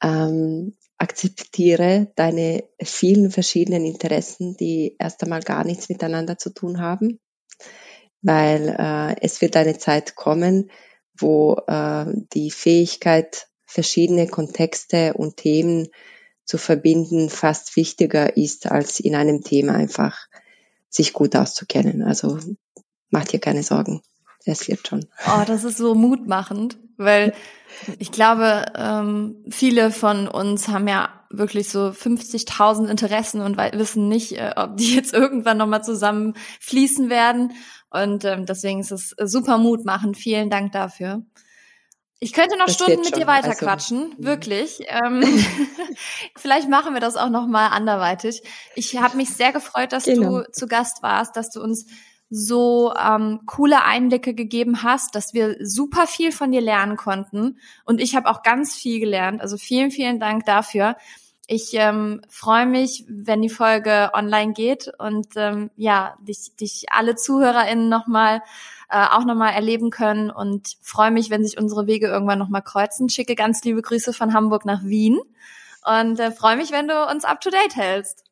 ähm, 0.03 0.77
akzeptiere 0.99 2.13
deine 2.17 2.65
vielen 2.83 3.31
verschiedenen 3.31 3.85
Interessen, 3.85 4.57
die 4.57 4.97
erst 4.99 5.23
einmal 5.23 5.43
gar 5.43 5.65
nichts 5.65 5.89
miteinander 5.89 6.39
zu 6.39 6.51
tun 6.51 6.81
haben, 6.81 7.21
weil 8.23 8.75
äh, 8.79 9.17
es 9.21 9.41
wird 9.41 9.57
eine 9.57 9.79
Zeit 9.79 10.15
kommen, 10.17 10.71
wo 11.19 11.57
äh, 11.67 12.07
die 12.33 12.51
Fähigkeit, 12.51 13.49
verschiedene 13.67 14.27
Kontexte 14.29 15.15
und 15.15 15.37
Themen 15.37 15.89
zu 16.45 16.57
verbinden, 16.57 17.29
fast 17.29 17.77
wichtiger 17.77 18.37
ist, 18.37 18.67
als 18.71 19.01
in 19.01 19.17
einem 19.17 19.43
Thema 19.43 19.75
einfach 19.75 20.17
sich 20.89 21.13
gut 21.13 21.35
auszukennen. 21.37 22.03
Also 22.03 22.39
mach 23.11 23.25
dir 23.25 23.41
keine 23.41 23.65
Sorgen. 23.65 24.03
Es 24.45 24.69
wird 24.69 24.87
schon. 24.87 25.07
Oh, 25.27 25.43
das 25.45 25.65
ist 25.65 25.79
so 25.79 25.95
mutmachend, 25.95 26.79
weil 26.97 27.35
ich 27.99 28.11
glaube, 28.11 28.67
ähm, 28.75 29.45
viele 29.51 29.91
von 29.91 30.29
uns 30.29 30.69
haben 30.69 30.89
ja 30.89 31.11
wirklich 31.31 31.69
so 31.69 31.89
50.000 31.89 32.89
Interessen 32.89 33.41
und 33.41 33.57
wissen 33.59 34.09
nicht, 34.09 34.33
äh, 34.33 34.53
ob 34.57 34.77
die 34.77 34.95
jetzt 34.97 35.13
irgendwann 35.13 35.59
nochmal 35.59 35.85
zusammen 35.85 36.35
fließen 36.61 37.11
werden. 37.11 37.53
Und 37.91 38.25
ähm, 38.25 38.47
deswegen 38.47 38.81
ist 38.81 38.93
es 38.93 39.15
super 39.25 39.59
mutmachend. 39.59 40.17
Vielen 40.17 40.51
Dank 40.51 40.73
dafür. 40.73 41.23
Ich 42.19 42.33
könnte 42.33 42.57
noch 42.57 42.67
das 42.67 42.75
Stunden 42.75 43.03
mit 43.03 43.15
dir 43.15 43.27
weiterquatschen, 43.27 44.13
also, 44.13 44.25
wirklich. 44.25 44.81
Ähm, 44.89 45.23
vielleicht 46.37 46.69
machen 46.69 46.95
wir 46.95 47.01
das 47.01 47.17
auch 47.17 47.29
noch 47.29 47.47
mal 47.47 47.69
anderweitig. 47.69 48.43
Ich 48.75 48.97
habe 48.97 49.17
mich 49.17 49.31
sehr 49.31 49.53
gefreut, 49.53 49.93
dass 49.93 50.05
genau. 50.05 50.41
du 50.41 50.51
zu 50.51 50.67
Gast 50.67 51.03
warst, 51.03 51.37
dass 51.37 51.51
du 51.51 51.63
uns 51.63 51.87
so 52.29 52.93
ähm, 52.95 53.41
coole 53.47 53.85
Einblicke 53.85 54.35
gegeben 54.35 54.83
hast, 54.83 55.15
dass 55.15 55.33
wir 55.33 55.57
super 55.61 56.07
viel 56.07 56.33
von 56.33 56.51
dir 56.51 56.61
lernen 56.61 56.97
konnten. 56.97 57.59
Und 57.85 58.01
ich 58.01 58.17
habe 58.17 58.29
auch 58.29 58.43
ganz 58.43 58.75
viel 58.75 59.01
gelernt. 59.01 59.41
Also 59.41 59.57
vielen, 59.57 59.91
vielen 59.91 60.19
Dank 60.19 60.45
dafür. 60.45 60.97
Ich 61.49 61.75
ähm, 61.75 62.23
freue 62.29 62.67
mich, 62.67 63.05
wenn 63.09 63.41
die 63.41 63.49
Folge 63.49 64.11
online 64.13 64.53
geht 64.53 64.91
und 64.99 65.29
ähm, 65.37 65.71
ja, 65.77 66.17
dich, 66.21 66.57
dich 66.57 66.87
alle 66.91 67.15
ZuhörerInnen 67.15 67.89
nochmal 67.89 68.43
äh, 68.91 69.07
auch 69.07 69.25
nochmal 69.25 69.53
erleben 69.53 69.91
können 69.91 70.31
und 70.31 70.77
freue 70.83 71.13
mich, 71.13 71.31
wenn 71.31 71.45
sich 71.45 71.57
unsere 71.57 71.87
Wege 71.87 72.09
irgendwann 72.09 72.41
nochmal 72.41 72.63
kreuzen. 72.63 73.09
Schicke 73.09 73.37
ganz 73.37 73.63
liebe 73.63 73.81
Grüße 73.81 74.13
von 74.13 74.35
Hamburg 74.35 74.65
nach 74.65 74.83
Wien 74.83 75.21
und 75.85 76.19
äh, 76.19 76.33
freue 76.33 76.57
mich, 76.57 76.73
wenn 76.73 76.89
du 76.89 77.09
uns 77.09 77.25
up 77.25 77.41
to 77.41 77.51
date 77.51 77.77
hältst. 77.77 78.26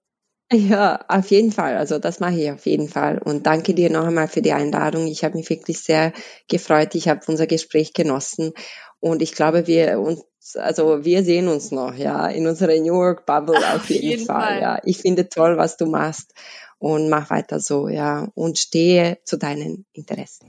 Ja, 0.52 1.04
auf 1.08 1.30
jeden 1.30 1.52
Fall. 1.52 1.76
Also 1.76 1.98
das 1.98 2.20
mache 2.20 2.34
ich 2.34 2.50
auf 2.50 2.66
jeden 2.66 2.88
Fall. 2.88 3.18
Und 3.18 3.46
danke 3.46 3.74
dir 3.74 3.90
noch 3.90 4.04
einmal 4.04 4.28
für 4.28 4.42
die 4.42 4.52
Einladung. 4.52 5.06
Ich 5.06 5.24
habe 5.24 5.36
mich 5.36 5.48
wirklich 5.50 5.80
sehr 5.80 6.12
gefreut. 6.48 6.94
Ich 6.94 7.08
habe 7.08 7.20
unser 7.26 7.46
Gespräch 7.46 7.92
genossen. 7.92 8.52
Und 9.00 9.22
ich 9.22 9.32
glaube, 9.32 9.66
wir 9.66 10.00
uns, 10.00 10.24
also 10.56 11.04
wir 11.04 11.24
sehen 11.24 11.48
uns 11.48 11.70
noch, 11.70 11.94
ja, 11.94 12.26
in 12.28 12.46
unserer 12.46 12.74
New 12.78 13.00
York 13.00 13.26
Bubble 13.26 13.56
auf, 13.74 13.76
auf 13.76 13.90
jeden, 13.90 14.08
jeden 14.10 14.26
Fall, 14.26 14.42
Fall. 14.42 14.60
Ja, 14.60 14.78
ich 14.84 14.98
finde 14.98 15.28
toll, 15.28 15.56
was 15.56 15.76
du 15.76 15.86
machst 15.86 16.32
und 16.78 17.08
mach 17.08 17.30
weiter 17.30 17.60
so, 17.60 17.88
ja, 17.88 18.28
und 18.34 18.58
stehe 18.58 19.18
zu 19.24 19.38
deinen 19.38 19.86
Interessen. 19.92 20.48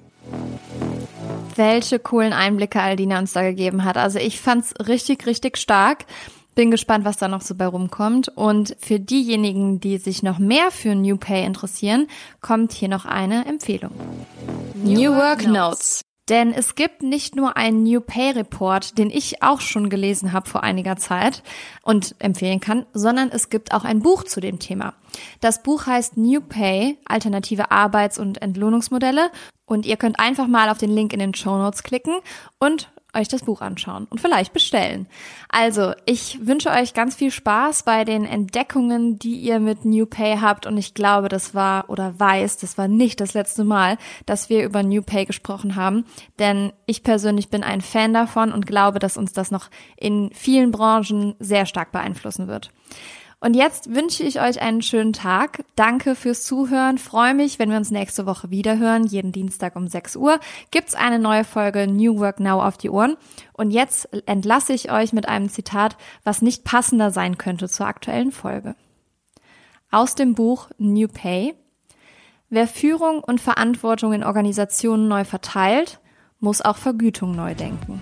Welche 1.56 2.00
coolen 2.00 2.34
Einblicke 2.34 2.82
Aldina 2.82 3.20
uns 3.20 3.34
da 3.34 3.44
gegeben 3.44 3.86
hat. 3.86 3.96
Also 3.96 4.20
ich 4.20 4.42
fand's 4.42 4.74
richtig, 4.88 5.26
richtig 5.26 5.58
stark. 5.58 6.06
Bin 6.56 6.72
gespannt, 6.72 7.04
was 7.04 7.18
da 7.18 7.28
noch 7.28 7.42
so 7.42 7.54
bei 7.54 7.68
rumkommt. 7.68 8.30
Und 8.30 8.76
für 8.80 9.00
diejenigen, 9.00 9.82
die 9.82 9.98
sich 9.98 10.24
noch 10.24 10.40
mehr 10.40 10.72
für 10.72 10.96
New 10.96 11.18
Pay 11.18 11.46
interessieren, 11.46 12.08
kommt 12.42 12.72
hier 12.72 12.88
noch 12.88 13.06
eine 13.06 13.46
Empfehlung. 13.46 13.92
New 14.84 15.14
Work 15.14 15.46
Notes. 15.48 16.02
Denn 16.30 16.54
es 16.54 16.74
gibt 16.74 17.04
nicht 17.04 17.36
nur 17.36 17.56
einen 17.56 17.84
New 17.84 18.02
Pay 18.02 18.32
Report, 18.32 18.98
den 18.98 19.12
ich 19.12 19.44
auch 19.44 19.62
schon 19.62 19.90
gelesen 19.90 20.34
habe 20.34 20.50
vor 20.50 20.64
einiger 20.64 20.96
Zeit 20.96 21.44
und 21.84 22.16
empfehlen 22.18 22.60
kann, 22.60 22.88
sondern 22.94 23.30
es 23.30 23.50
gibt 23.50 23.74
auch 23.74 23.84
ein 23.84 24.00
Buch 24.00 24.24
zu 24.24 24.40
dem 24.40 24.58
Thema. 24.58 24.96
Das 25.40 25.62
Buch 25.62 25.86
heißt 25.86 26.18
New 26.18 26.42
Pay, 26.42 26.98
alternative 27.06 27.70
Arbeits- 27.70 28.18
und 28.18 28.42
Entlohnungsmodelle 28.42 29.30
und 29.66 29.86
ihr 29.86 29.98
könnt 29.98 30.20
einfach 30.20 30.48
mal 30.48 30.70
auf 30.70 30.80
den 30.80 30.90
Link 30.90 31.14
in 31.14 31.20
den 31.20 31.36
Show 31.36 31.58
Notes 31.58 31.84
klicken 31.84 32.16
und 32.58 32.90
euch 33.16 33.28
das 33.28 33.44
Buch 33.44 33.62
anschauen 33.62 34.08
und 34.10 34.22
vielleicht 34.22 34.54
bestellen. 34.54 35.08
Also, 35.50 35.94
ich 36.06 36.46
wünsche 36.46 36.70
euch 36.70 36.94
ganz 36.94 37.16
viel 37.16 37.32
Spaß 37.32 37.84
bei 37.84 38.04
den 38.04 38.26
Entdeckungen, 38.26 39.18
die 39.18 39.36
ihr 39.36 39.60
mit 39.60 39.86
New 39.86 40.06
Pay 40.06 40.38
habt 40.42 40.66
und 40.66 40.78
ich 40.78 40.94
glaube, 40.94 41.30
das 41.30 41.56
war 41.56 41.90
oder 41.90 42.20
weiß, 42.20 42.58
das 42.58 42.78
war 42.78 42.88
nicht 42.88 43.22
das 43.22 43.34
letzte 43.34 43.64
Mal, 43.64 43.98
dass 44.26 44.50
wir 44.50 44.64
über 44.64 44.84
New 44.84 45.02
Pay 45.02 45.26
gesprochen 45.26 45.76
haben, 45.76 46.06
denn 46.40 46.74
ich 46.86 47.04
persönlich 47.04 47.50
bin 47.50 47.64
ein 47.64 47.82
Fan 47.82 48.14
davon 48.14 48.52
und 48.52 48.68
glaube, 48.68 49.00
dass 49.00 49.18
uns 49.18 49.34
das 49.34 49.52
noch 49.52 49.70
in 49.98 50.30
vielen 50.34 50.72
Branchen 50.72 51.36
sehr 51.40 51.66
stark 51.66 51.92
beeinflussen 51.92 52.48
wird. 52.48 52.72
Und 53.46 53.56
jetzt 53.56 53.94
wünsche 53.94 54.24
ich 54.24 54.42
euch 54.42 54.60
einen 54.60 54.82
schönen 54.82 55.14
Tag. 55.14 55.64
Danke 55.76 56.16
fürs 56.16 56.42
Zuhören. 56.42 56.98
Freue 56.98 57.36
mich, 57.36 57.60
wenn 57.60 57.70
wir 57.70 57.78
uns 57.78 57.92
nächste 57.92 58.26
Woche 58.26 58.50
wiederhören. 58.50 59.06
Jeden 59.06 59.32
Dienstag 59.32 59.76
um 59.76 59.88
6 59.88 60.16
Uhr 60.16 60.40
gibt's 60.72 60.96
eine 60.96 61.20
neue 61.20 61.44
Folge 61.44 61.86
New 61.86 62.18
Work 62.18 62.40
Now 62.40 62.64
auf 62.64 62.76
die 62.80 62.90
Ohren. 62.90 63.18
Und 63.54 63.70
jetzt 63.70 64.10
entlasse 64.26 64.74
ich 64.74 64.92
euch 64.92 65.14
mit 65.14 65.28
einem 65.28 65.50
Zitat, 65.50 65.96
was 66.24 66.42
nicht 66.42 66.64
passender 66.64 67.12
sein 67.12 67.38
könnte 67.38 67.70
zur 67.70 67.86
aktuellen 67.86 68.32
Folge. 68.32 68.76
Aus 69.92 70.16
dem 70.16 70.34
Buch 70.34 70.72
New 70.80 71.08
Pay. 71.08 71.54
Wer 72.50 72.68
Führung 72.68 73.24
und 73.24 73.40
Verantwortung 73.40 74.14
in 74.14 74.24
Organisationen 74.24 75.08
neu 75.08 75.24
verteilt, 75.24 76.00
muss 76.40 76.64
auch 76.64 76.78
Vergütung 76.78 77.36
neu 77.36 77.54
denken. 77.54 78.02